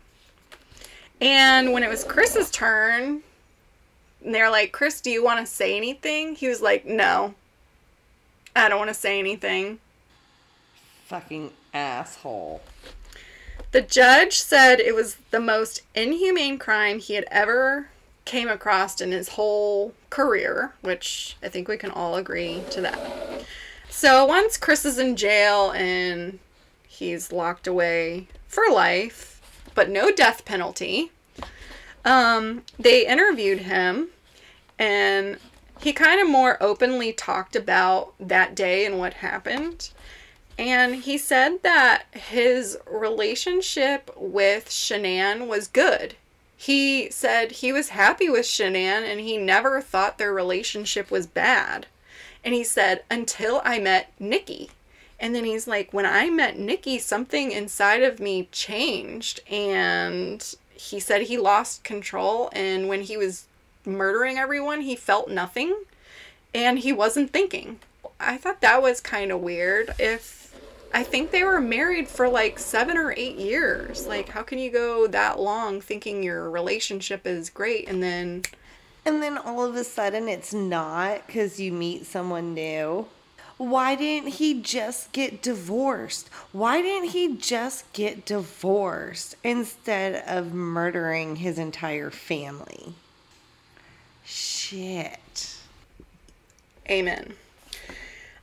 And 1.22 1.72
when 1.72 1.82
it 1.82 1.88
was 1.88 2.04
Chris's 2.04 2.50
turn, 2.50 3.22
they're 4.24 4.50
like, 4.50 4.72
Chris, 4.72 5.00
do 5.00 5.10
you 5.10 5.24
want 5.24 5.40
to 5.40 5.50
say 5.50 5.74
anything? 5.74 6.34
He 6.34 6.48
was 6.48 6.60
like, 6.60 6.84
no, 6.84 7.34
I 8.54 8.68
don't 8.68 8.78
want 8.78 8.90
to 8.90 8.94
say 8.94 9.18
anything. 9.18 9.78
Fucking 11.06 11.50
asshole. 11.72 12.60
The 13.72 13.80
judge 13.80 14.38
said 14.38 14.80
it 14.80 14.94
was 14.94 15.16
the 15.30 15.40
most 15.40 15.80
inhumane 15.94 16.58
crime 16.58 16.98
he 16.98 17.14
had 17.14 17.24
ever 17.30 17.88
came 18.26 18.48
across 18.48 19.00
in 19.00 19.12
his 19.12 19.30
whole 19.30 19.94
career, 20.10 20.74
which 20.82 21.38
I 21.42 21.48
think 21.48 21.68
we 21.68 21.78
can 21.78 21.90
all 21.90 22.16
agree 22.16 22.62
to 22.70 22.82
that. 22.82 23.00
So 23.88 24.26
once 24.26 24.58
Chris 24.58 24.84
is 24.84 24.98
in 24.98 25.16
jail 25.16 25.70
and 25.70 26.38
he's 26.86 27.32
locked 27.32 27.66
away 27.66 28.28
for 28.52 28.64
life, 28.70 29.40
but 29.74 29.88
no 29.88 30.12
death 30.12 30.44
penalty, 30.44 31.10
um, 32.04 32.62
they 32.78 33.06
interviewed 33.06 33.60
him 33.60 34.08
and 34.78 35.38
he 35.80 35.92
kind 35.92 36.20
of 36.20 36.28
more 36.28 36.62
openly 36.62 37.12
talked 37.12 37.56
about 37.56 38.12
that 38.20 38.54
day 38.54 38.84
and 38.84 38.98
what 38.98 39.14
happened. 39.14 39.90
And 40.58 40.96
he 40.96 41.16
said 41.16 41.62
that 41.62 42.04
his 42.12 42.76
relationship 42.86 44.10
with 44.16 44.68
Shanann 44.68 45.48
was 45.48 45.66
good. 45.66 46.14
He 46.56 47.10
said 47.10 47.52
he 47.52 47.72
was 47.72 47.88
happy 47.88 48.28
with 48.28 48.44
Shanann 48.44 49.02
and 49.02 49.18
he 49.18 49.38
never 49.38 49.80
thought 49.80 50.18
their 50.18 50.32
relationship 50.32 51.10
was 51.10 51.26
bad. 51.26 51.86
And 52.44 52.54
he 52.54 52.64
said, 52.64 53.02
until 53.10 53.62
I 53.64 53.78
met 53.78 54.12
Nikki. 54.20 54.70
And 55.22 55.36
then 55.36 55.44
he's 55.44 55.68
like, 55.68 55.92
when 55.92 56.04
I 56.04 56.30
met 56.30 56.58
Nikki, 56.58 56.98
something 56.98 57.52
inside 57.52 58.02
of 58.02 58.18
me 58.18 58.48
changed. 58.50 59.40
And 59.48 60.44
he 60.74 60.98
said 60.98 61.22
he 61.22 61.38
lost 61.38 61.84
control. 61.84 62.50
And 62.52 62.88
when 62.88 63.02
he 63.02 63.16
was 63.16 63.46
murdering 63.86 64.36
everyone, 64.36 64.80
he 64.80 64.96
felt 64.96 65.30
nothing 65.30 65.84
and 66.52 66.80
he 66.80 66.92
wasn't 66.92 67.32
thinking. 67.32 67.78
I 68.18 68.36
thought 68.36 68.60
that 68.62 68.82
was 68.82 69.00
kind 69.00 69.30
of 69.30 69.40
weird. 69.40 69.94
If 69.98 70.42
I 70.92 71.04
think 71.04 71.30
they 71.30 71.44
were 71.44 71.60
married 71.60 72.08
for 72.08 72.28
like 72.28 72.58
seven 72.58 72.98
or 72.98 73.14
eight 73.16 73.36
years. 73.36 74.08
Like, 74.08 74.28
how 74.28 74.42
can 74.42 74.58
you 74.58 74.70
go 74.70 75.06
that 75.06 75.38
long 75.38 75.80
thinking 75.80 76.24
your 76.24 76.50
relationship 76.50 77.26
is 77.26 77.48
great 77.48 77.88
and 77.88 78.02
then. 78.02 78.42
And 79.04 79.22
then 79.22 79.38
all 79.38 79.64
of 79.64 79.74
a 79.74 79.84
sudden 79.84 80.28
it's 80.28 80.52
not 80.52 81.26
because 81.26 81.58
you 81.58 81.72
meet 81.72 82.06
someone 82.06 82.54
new? 82.54 83.06
Why 83.62 83.94
didn't 83.94 84.30
he 84.30 84.60
just 84.60 85.12
get 85.12 85.40
divorced? 85.40 86.28
Why 86.50 86.82
didn't 86.82 87.10
he 87.10 87.36
just 87.36 87.90
get 87.92 88.24
divorced 88.24 89.36
instead 89.44 90.24
of 90.26 90.52
murdering 90.52 91.36
his 91.36 91.60
entire 91.60 92.10
family? 92.10 92.94
Shit. 94.24 95.58
Amen. 96.90 97.34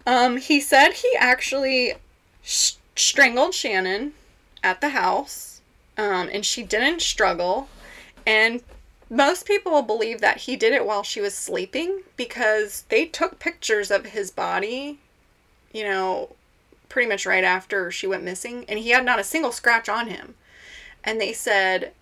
Um, 0.08 0.38
he 0.38 0.62
said 0.62 0.94
he 0.94 1.14
actually 1.20 1.96
strangled 2.42 3.52
Shanann 3.52 4.12
at 4.64 4.80
the 4.80 4.90
house, 4.90 5.60
um, 5.98 6.30
and 6.32 6.46
she 6.46 6.64
didn't 6.64 7.02
struggle. 7.02 7.68
And 8.26 8.64
most 9.10 9.46
people 9.46 9.82
believe 9.82 10.22
that 10.22 10.38
he 10.38 10.56
did 10.56 10.72
it 10.72 10.86
while 10.86 11.04
she 11.04 11.20
was 11.20 11.36
sleeping 11.36 12.04
because 12.16 12.86
they 12.88 13.06
took 13.06 13.38
pictures 13.38 13.92
of 13.92 14.06
his 14.06 14.32
body, 14.32 15.00
you 15.74 15.84
know, 15.84 16.36
pretty 16.88 17.08
much 17.08 17.26
right 17.26 17.44
after 17.44 17.92
she 17.92 18.08
went 18.08 18.24
missing, 18.24 18.66
and 18.68 18.80
he 18.80 18.90
had 18.90 19.06
not 19.06 19.20
a 19.20 19.24
single 19.24 19.52
scratch 19.52 19.88
on 19.90 20.08
him. 20.08 20.36
And 21.04 21.20
they 21.20 21.34
said 21.34 21.94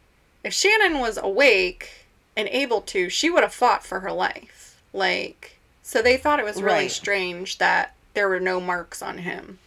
if 0.43 0.53
Shanann 0.53 0.99
was 0.99 1.17
awake 1.21 2.05
and 2.35 2.47
able 2.49 2.81
to, 2.81 3.09
she 3.09 3.29
would 3.29 3.43
have 3.43 3.53
fought 3.53 3.85
for 3.85 3.99
her 3.99 4.11
life. 4.11 4.81
Like, 4.93 5.57
so 5.83 6.01
they 6.01 6.17
thought 6.17 6.39
it 6.39 6.45
was 6.45 6.61
really 6.61 6.83
right. 6.83 6.91
strange 6.91 7.57
that 7.57 7.95
there 8.13 8.29
were 8.29 8.39
no 8.39 8.59
marks 8.59 9.01
on 9.01 9.19
him. 9.19 9.59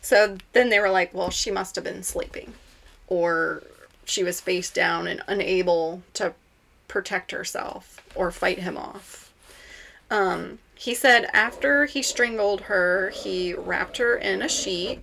So 0.00 0.38
then 0.52 0.68
they 0.68 0.80
were 0.80 0.90
like, 0.90 1.14
well, 1.14 1.30
she 1.30 1.50
must 1.50 1.74
have 1.76 1.84
been 1.84 2.02
sleeping. 2.02 2.54
Or 3.06 3.62
she 4.04 4.22
was 4.22 4.40
face 4.40 4.70
down 4.70 5.06
and 5.06 5.22
unable 5.26 6.02
to 6.14 6.34
protect 6.88 7.30
herself 7.32 8.02
or 8.14 8.30
fight 8.30 8.60
him 8.60 8.76
off. 8.76 9.32
Um, 10.10 10.58
he 10.78 10.94
said 10.94 11.28
after 11.32 11.86
he 11.86 12.02
strangled 12.02 12.62
her, 12.62 13.10
he 13.10 13.54
wrapped 13.54 13.96
her 13.96 14.14
in 14.14 14.42
a 14.42 14.48
sheet 14.48 15.02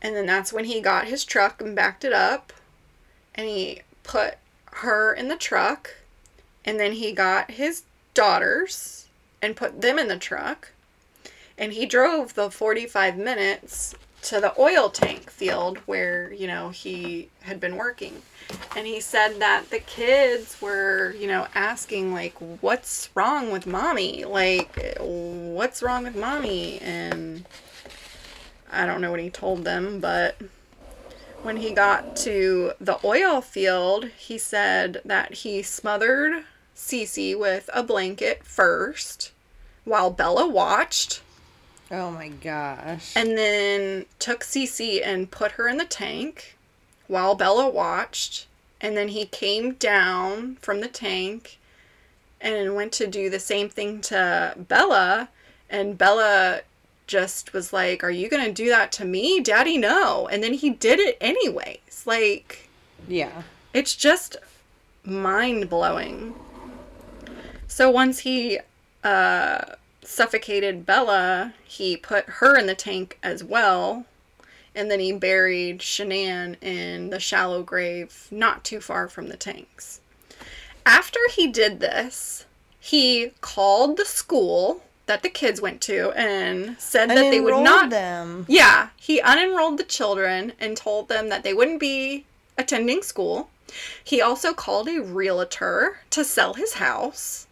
And 0.00 0.14
then 0.14 0.26
that's 0.26 0.52
when 0.52 0.66
he 0.66 0.80
got 0.80 1.08
his 1.08 1.24
truck 1.24 1.60
and 1.60 1.74
backed 1.74 2.04
it 2.04 2.12
up. 2.12 2.52
And 3.34 3.48
he 3.48 3.82
put 4.04 4.36
her 4.66 5.12
in 5.12 5.28
the 5.28 5.36
truck. 5.36 5.96
And 6.64 6.78
then 6.78 6.92
he 6.92 7.12
got 7.12 7.50
his 7.50 7.82
daughters 8.14 9.08
and 9.42 9.56
put 9.56 9.80
them 9.80 9.98
in 9.98 10.08
the 10.08 10.16
truck. 10.16 10.72
And 11.58 11.72
he 11.72 11.86
drove 11.86 12.34
the 12.34 12.50
45 12.50 13.16
minutes 13.16 13.94
to 14.24 14.40
the 14.40 14.58
oil 14.58 14.88
tank 14.88 15.30
field 15.30 15.78
where, 15.86 16.32
you 16.32 16.46
know, 16.46 16.70
he 16.70 17.28
had 17.42 17.60
been 17.60 17.76
working. 17.76 18.22
And 18.76 18.86
he 18.86 19.00
said 19.00 19.40
that 19.40 19.70
the 19.70 19.78
kids 19.78 20.60
were, 20.60 21.14
you 21.18 21.26
know, 21.26 21.46
asking, 21.54 22.12
like, 22.12 22.34
what's 22.60 23.10
wrong 23.14 23.52
with 23.52 23.66
mommy? 23.66 24.24
Like, 24.24 24.96
what's 24.98 25.82
wrong 25.82 26.04
with 26.04 26.16
mommy? 26.16 26.80
And 26.80 27.44
I 28.70 28.86
don't 28.86 29.00
know 29.00 29.10
what 29.10 29.20
he 29.20 29.30
told 29.30 29.64
them, 29.64 30.00
but 30.00 30.36
when 31.42 31.58
he 31.58 31.72
got 31.72 32.16
to 32.16 32.72
the 32.80 32.98
oil 33.04 33.40
field, 33.42 34.06
he 34.16 34.38
said 34.38 35.02
that 35.04 35.34
he 35.34 35.62
smothered 35.62 36.44
Cece 36.74 37.38
with 37.38 37.68
a 37.72 37.82
blanket 37.82 38.44
first 38.44 39.32
while 39.84 40.10
Bella 40.10 40.48
watched. 40.48 41.20
Oh 41.90 42.10
my 42.10 42.28
gosh. 42.28 43.12
And 43.16 43.36
then 43.36 44.06
took 44.18 44.42
Cece 44.42 45.00
and 45.04 45.30
put 45.30 45.52
her 45.52 45.68
in 45.68 45.76
the 45.76 45.84
tank 45.84 46.56
while 47.06 47.34
Bella 47.34 47.68
watched. 47.68 48.46
And 48.80 48.96
then 48.96 49.08
he 49.08 49.26
came 49.26 49.74
down 49.74 50.56
from 50.56 50.80
the 50.80 50.88
tank 50.88 51.58
and 52.40 52.74
went 52.74 52.92
to 52.92 53.06
do 53.06 53.30
the 53.30 53.38
same 53.38 53.68
thing 53.68 54.00
to 54.02 54.54
Bella. 54.56 55.28
And 55.70 55.96
Bella 55.96 56.60
just 57.06 57.52
was 57.52 57.72
like, 57.72 58.02
Are 58.02 58.10
you 58.10 58.28
going 58.28 58.44
to 58.44 58.52
do 58.52 58.68
that 58.70 58.92
to 58.92 59.04
me? 59.04 59.40
Daddy, 59.40 59.78
no. 59.78 60.28
And 60.28 60.42
then 60.42 60.54
he 60.54 60.70
did 60.70 60.98
it 60.98 61.16
anyways. 61.20 62.04
Like, 62.06 62.68
yeah. 63.08 63.42
It's 63.72 63.94
just 63.94 64.36
mind 65.04 65.68
blowing. 65.68 66.34
So 67.66 67.90
once 67.90 68.20
he 68.20 68.60
uh, 69.02 69.64
suffocated 70.06 70.86
Bella, 70.86 71.54
he 71.64 71.96
put 71.96 72.24
her 72.26 72.56
in 72.56 72.66
the 72.66 72.74
tank 72.74 73.18
as 73.22 73.42
well. 73.42 74.06
And 74.74 74.90
then 74.90 75.00
he 75.00 75.12
buried 75.12 75.78
Shanann 75.78 76.56
in 76.62 77.10
the 77.10 77.20
shallow 77.20 77.62
grave 77.62 78.26
not 78.30 78.64
too 78.64 78.80
far 78.80 79.08
from 79.08 79.28
the 79.28 79.36
tanks. 79.36 80.00
After 80.84 81.20
he 81.30 81.46
did 81.46 81.80
this, 81.80 82.44
he 82.80 83.32
called 83.40 83.96
the 83.96 84.04
school 84.04 84.82
that 85.06 85.22
the 85.22 85.28
kids 85.28 85.60
went 85.60 85.80
to 85.82 86.10
and 86.12 86.76
said 86.78 87.10
that 87.10 87.30
they 87.30 87.40
would 87.40 87.62
not 87.62 87.90
them. 87.90 88.46
Yeah, 88.48 88.88
he 88.96 89.20
unenrolled 89.20 89.76
the 89.76 89.84
children 89.84 90.52
and 90.58 90.76
told 90.76 91.08
them 91.08 91.28
that 91.28 91.42
they 91.42 91.54
wouldn't 91.54 91.80
be 91.80 92.26
attending 92.58 93.02
school. 93.02 93.50
He 94.02 94.20
also 94.20 94.52
called 94.52 94.88
a 94.88 95.02
realtor 95.02 96.00
to 96.10 96.24
sell 96.24 96.54
his 96.54 96.74
house. 96.74 97.43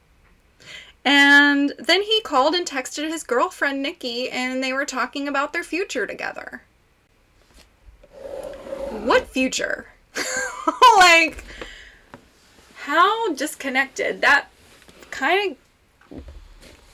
And 1.05 1.73
then 1.79 2.03
he 2.03 2.21
called 2.21 2.55
and 2.55 2.67
texted 2.67 3.09
his 3.09 3.25
girlfriend 3.25 3.83
Nikki 3.83 4.31
and 4.31 4.63
they 4.63 4.73
were 4.73 4.85
talking 4.85 5.27
about 5.27 5.53
their 5.53 5.65
future 5.65 6.07
together. 6.07 6.63
What 8.91 9.27
future? 9.27 9.89
like 10.97 11.45
how 12.75 13.33
disconnected 13.35 14.21
that 14.21 14.49
kind 15.11 15.57
of 16.11 16.23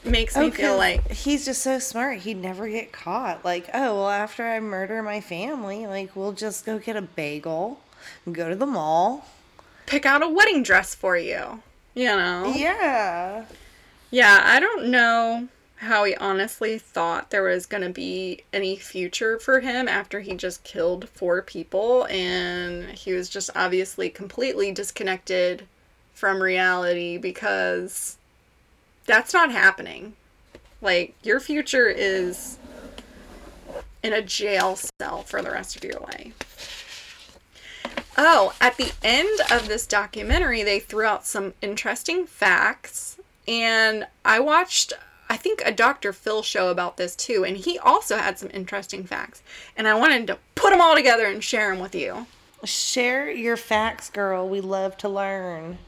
makes 0.04 0.36
me 0.36 0.50
feel 0.50 0.76
like 0.76 1.10
he's 1.10 1.44
just 1.44 1.62
so 1.62 1.78
smart. 1.78 2.18
He'd 2.18 2.36
never 2.36 2.68
get 2.68 2.92
caught. 2.92 3.44
Like, 3.44 3.68
oh, 3.74 3.94
well, 3.94 4.10
after 4.10 4.46
I 4.46 4.60
murder 4.60 5.02
my 5.02 5.20
family, 5.20 5.86
like, 5.86 6.14
we'll 6.14 6.32
just 6.32 6.64
go 6.66 6.78
get 6.78 6.96
a 6.96 7.02
bagel 7.02 7.80
and 8.24 8.34
go 8.34 8.48
to 8.48 8.56
the 8.56 8.66
mall. 8.66 9.26
pick 9.86 10.06
out 10.06 10.22
a 10.22 10.28
wedding 10.28 10.62
dress 10.62 10.94
for 10.94 11.16
you. 11.16 11.62
You 11.94 12.06
know? 12.06 12.52
Yeah. 12.54 13.44
Yeah, 14.10 14.40
I 14.42 14.58
don't 14.58 14.86
know 14.86 15.48
how 15.76 16.04
he 16.04 16.14
honestly 16.16 16.78
thought 16.78 17.30
there 17.30 17.42
was 17.42 17.66
going 17.66 17.82
to 17.82 17.90
be 17.90 18.42
any 18.52 18.74
future 18.76 19.38
for 19.38 19.60
him 19.60 19.86
after 19.86 20.20
he 20.20 20.34
just 20.34 20.64
killed 20.64 21.08
four 21.10 21.40
people 21.40 22.06
and 22.10 22.90
he 22.90 23.12
was 23.12 23.28
just 23.28 23.50
obviously 23.54 24.10
completely 24.10 24.72
disconnected 24.72 25.66
from 26.14 26.42
reality 26.42 27.16
because 27.16 28.16
that's 29.06 29.32
not 29.32 29.52
happening. 29.52 30.14
Like 30.80 31.14
your 31.22 31.38
future 31.38 31.86
is 31.86 32.58
in 34.02 34.12
a 34.12 34.22
jail 34.22 34.76
cell 35.00 35.22
for 35.22 35.42
the 35.42 35.50
rest 35.50 35.76
of 35.76 35.84
your 35.84 36.00
life. 36.00 36.34
Oh, 38.16 38.52
at 38.60 38.76
the 38.78 38.92
end 39.04 39.40
of 39.52 39.68
this 39.68 39.86
documentary, 39.86 40.64
they 40.64 40.80
threw 40.80 41.04
out 41.04 41.24
some 41.24 41.54
interesting 41.62 42.26
facts. 42.26 43.16
And 43.48 44.06
I 44.26 44.38
watched, 44.40 44.92
I 45.30 45.38
think, 45.38 45.62
a 45.64 45.72
Dr. 45.72 46.12
Phil 46.12 46.42
show 46.42 46.68
about 46.68 46.98
this 46.98 47.16
too. 47.16 47.44
And 47.44 47.56
he 47.56 47.78
also 47.78 48.18
had 48.18 48.38
some 48.38 48.50
interesting 48.52 49.04
facts. 49.04 49.42
And 49.76 49.88
I 49.88 49.94
wanted 49.94 50.26
to 50.26 50.38
put 50.54 50.70
them 50.70 50.82
all 50.82 50.94
together 50.94 51.26
and 51.26 51.42
share 51.42 51.70
them 51.70 51.80
with 51.80 51.94
you. 51.94 52.26
Share 52.64 53.30
your 53.30 53.56
facts, 53.56 54.10
girl. 54.10 54.46
We 54.46 54.60
love 54.60 54.98
to 54.98 55.08
learn. 55.08 55.78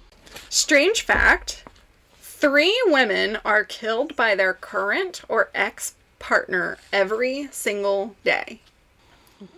Strange 0.48 1.02
fact 1.02 1.64
three 2.40 2.80
women 2.86 3.38
are 3.44 3.64
killed 3.64 4.16
by 4.16 4.34
their 4.34 4.54
current 4.54 5.20
or 5.28 5.50
ex 5.54 5.94
partner 6.18 6.78
every 6.90 7.48
single 7.50 8.16
day. 8.24 8.60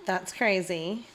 That's 0.04 0.32
crazy. 0.32 1.06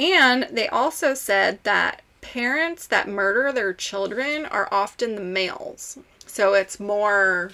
And 0.00 0.48
they 0.50 0.66
also 0.66 1.14
said 1.14 1.60
that 1.62 2.02
parents 2.20 2.86
that 2.86 3.08
murder 3.08 3.52
their 3.52 3.72
children 3.72 4.46
are 4.46 4.68
often 4.72 5.14
the 5.14 5.20
males. 5.20 5.98
So 6.26 6.54
it's 6.54 6.78
more 6.78 7.52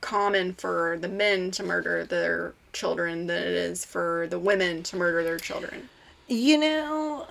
common 0.00 0.54
for 0.54 0.98
the 1.00 1.08
men 1.08 1.50
to 1.52 1.62
murder 1.62 2.04
their 2.04 2.54
children 2.72 3.26
than 3.26 3.42
it 3.42 3.48
is 3.48 3.84
for 3.84 4.26
the 4.28 4.38
women 4.38 4.82
to 4.84 4.96
murder 4.96 5.22
their 5.22 5.38
children. 5.38 5.88
You 6.28 6.58
know, 6.58 7.26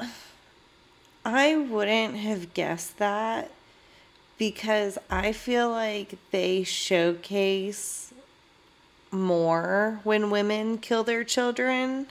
I 1.26 1.55
wouldn't 1.55 2.15
have 2.15 2.53
guessed 2.53 2.97
that 2.97 3.51
because 4.38 4.97
I 5.09 5.34
feel 5.34 5.69
like 5.69 6.17
they 6.32 6.63
showcase 6.63 8.13
more 9.11 9.99
when 10.03 10.32
women 10.32 10.78
kill 10.78 11.03
their 11.03 11.24
children. 11.24 12.07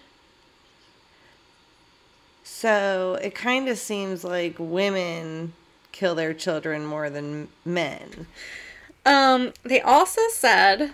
So 2.42 3.18
it 3.22 3.34
kind 3.34 3.68
of 3.68 3.78
seems 3.78 4.24
like 4.24 4.56
women 4.58 5.52
kill 5.92 6.14
their 6.14 6.34
children 6.34 6.86
more 6.86 7.10
than 7.10 7.48
men. 7.64 8.26
Um, 9.06 9.52
they 9.62 9.80
also 9.80 10.22
said 10.30 10.92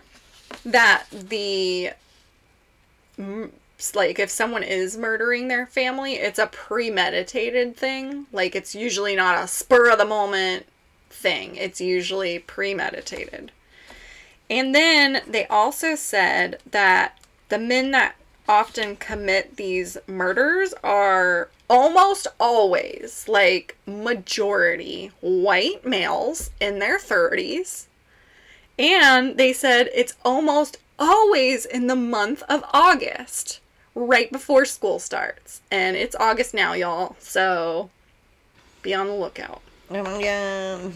that 0.65 1.05
the 1.11 1.91
like 3.95 4.19
if 4.19 4.31
someone 4.31 4.63
is 4.63 4.97
murdering 4.97 5.49
their 5.49 5.67
family, 5.67 6.15
it's 6.15 6.39
a 6.39 6.47
premeditated 6.47 7.77
thing. 7.77 8.27
Like 8.33 8.55
it's 8.55 8.75
usually 8.75 9.17
not 9.17 9.43
a 9.43 9.49
spur 9.49 9.91
of 9.91 9.99
the 9.99 10.05
moment 10.05 10.67
thing. 11.11 11.57
It's 11.57 11.81
usually 11.81 12.39
premeditated. 12.39 13.53
And 14.49 14.75
then 14.75 15.23
they 15.27 15.47
also 15.47 15.95
said 15.95 16.61
that 16.71 17.19
the 17.49 17.59
men 17.59 17.91
that 17.91 18.17
often 18.49 18.97
commit 18.97 19.57
these 19.57 19.97
murders 20.07 20.75
are 20.85 21.49
almost 21.69 22.27
always, 22.39 23.29
like 23.29 23.77
majority, 23.87 25.11
white 25.21 25.85
males 25.85 26.51
in 26.61 26.79
their 26.79 26.99
30s. 26.99 27.87
And 28.79 29.37
they 29.37 29.53
said 29.53 29.91
it's 29.95 30.15
almost 30.25 30.79
always 30.99 31.65
in 31.65 31.87
the 31.87 31.97
month 31.97 32.43
of 32.49 32.65
August, 32.73 33.61
right 33.95 34.31
before 34.31 34.65
school 34.65 34.99
starts. 34.99 35.61
And 35.71 35.97
it's 35.97 36.17
August 36.17 36.55
now, 36.55 36.75
y'all. 36.75 37.17
So 37.19 37.91
be 38.83 38.95
on 38.95 39.07
the 39.07 39.15
lookout. 39.15 39.63
Oh 39.91 40.03
my 40.03 40.23
god. 40.23 40.93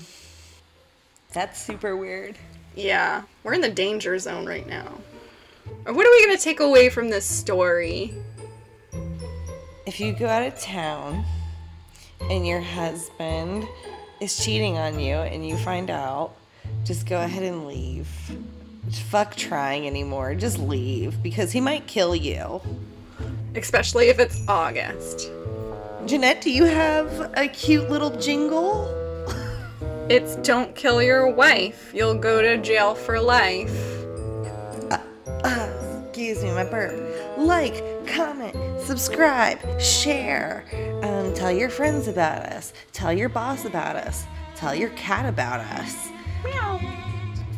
That's 1.32 1.60
super 1.60 1.96
weird. 1.96 2.36
Yeah, 2.74 3.22
we're 3.42 3.54
in 3.54 3.60
the 3.60 3.70
danger 3.70 4.18
zone 4.18 4.46
right 4.46 4.66
now. 4.66 4.98
What 5.84 6.06
are 6.06 6.10
we 6.10 6.26
going 6.26 6.36
to 6.36 6.42
take 6.42 6.60
away 6.60 6.88
from 6.88 7.10
this 7.10 7.24
story? 7.24 8.14
If 9.86 9.98
you 9.98 10.12
go 10.12 10.26
out 10.26 10.46
of 10.46 10.58
town 10.60 11.24
and 12.30 12.46
your 12.46 12.60
husband 12.60 13.66
is 14.20 14.36
cheating 14.44 14.78
on 14.78 15.00
you 15.00 15.16
and 15.16 15.46
you 15.46 15.56
find 15.56 15.90
out, 15.90 16.36
just 16.84 17.06
go 17.06 17.20
ahead 17.20 17.42
and 17.42 17.66
leave. 17.66 18.08
Fuck 19.08 19.36
trying 19.36 19.86
anymore. 19.86 20.34
Just 20.34 20.58
leave 20.58 21.22
because 21.22 21.52
he 21.52 21.60
might 21.60 21.86
kill 21.86 22.14
you. 22.14 22.60
Especially 23.54 24.08
if 24.08 24.18
it's 24.18 24.46
August. 24.48 25.30
Jeanette, 26.06 26.40
do 26.40 26.50
you 26.50 26.64
have 26.64 27.32
a 27.36 27.48
cute 27.48 27.90
little 27.90 28.10
jingle? 28.10 28.88
It's 30.08 30.36
don't 30.36 30.74
kill 30.74 31.02
your 31.02 31.28
wife. 31.28 31.92
You'll 31.94 32.18
go 32.18 32.42
to 32.42 32.58
jail 32.58 32.94
for 32.94 33.20
life. 33.20 33.99
Excuse 36.20 36.44
me, 36.44 36.50
my 36.50 36.64
burp. 36.64 37.38
Like, 37.38 38.06
comment, 38.06 38.54
subscribe, 38.82 39.58
share. 39.80 40.66
Um, 41.02 41.32
tell 41.32 41.50
your 41.50 41.70
friends 41.70 42.08
about 42.08 42.42
us. 42.42 42.74
Tell 42.92 43.10
your 43.10 43.30
boss 43.30 43.64
about 43.64 43.96
us. 43.96 44.26
Tell 44.54 44.74
your 44.74 44.90
cat 44.90 45.24
about 45.24 45.60
us. 45.60 46.10
Meow. 46.44 46.78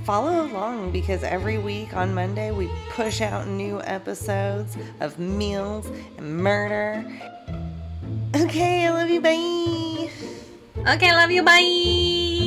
Follow 0.04 0.46
along 0.46 0.92
because 0.92 1.24
every 1.24 1.58
week 1.58 1.96
on 1.96 2.14
Monday 2.14 2.52
we 2.52 2.70
push 2.90 3.20
out 3.20 3.48
new 3.48 3.80
episodes 3.82 4.76
of 5.00 5.18
meals 5.18 5.90
and 6.16 6.36
murder. 6.36 7.04
Okay, 8.36 8.86
I 8.86 8.90
love 8.90 9.10
you. 9.10 9.20
Bye. 9.20 10.08
Okay, 10.94 11.12
love 11.12 11.32
you. 11.32 11.42
Bye. 11.42 12.41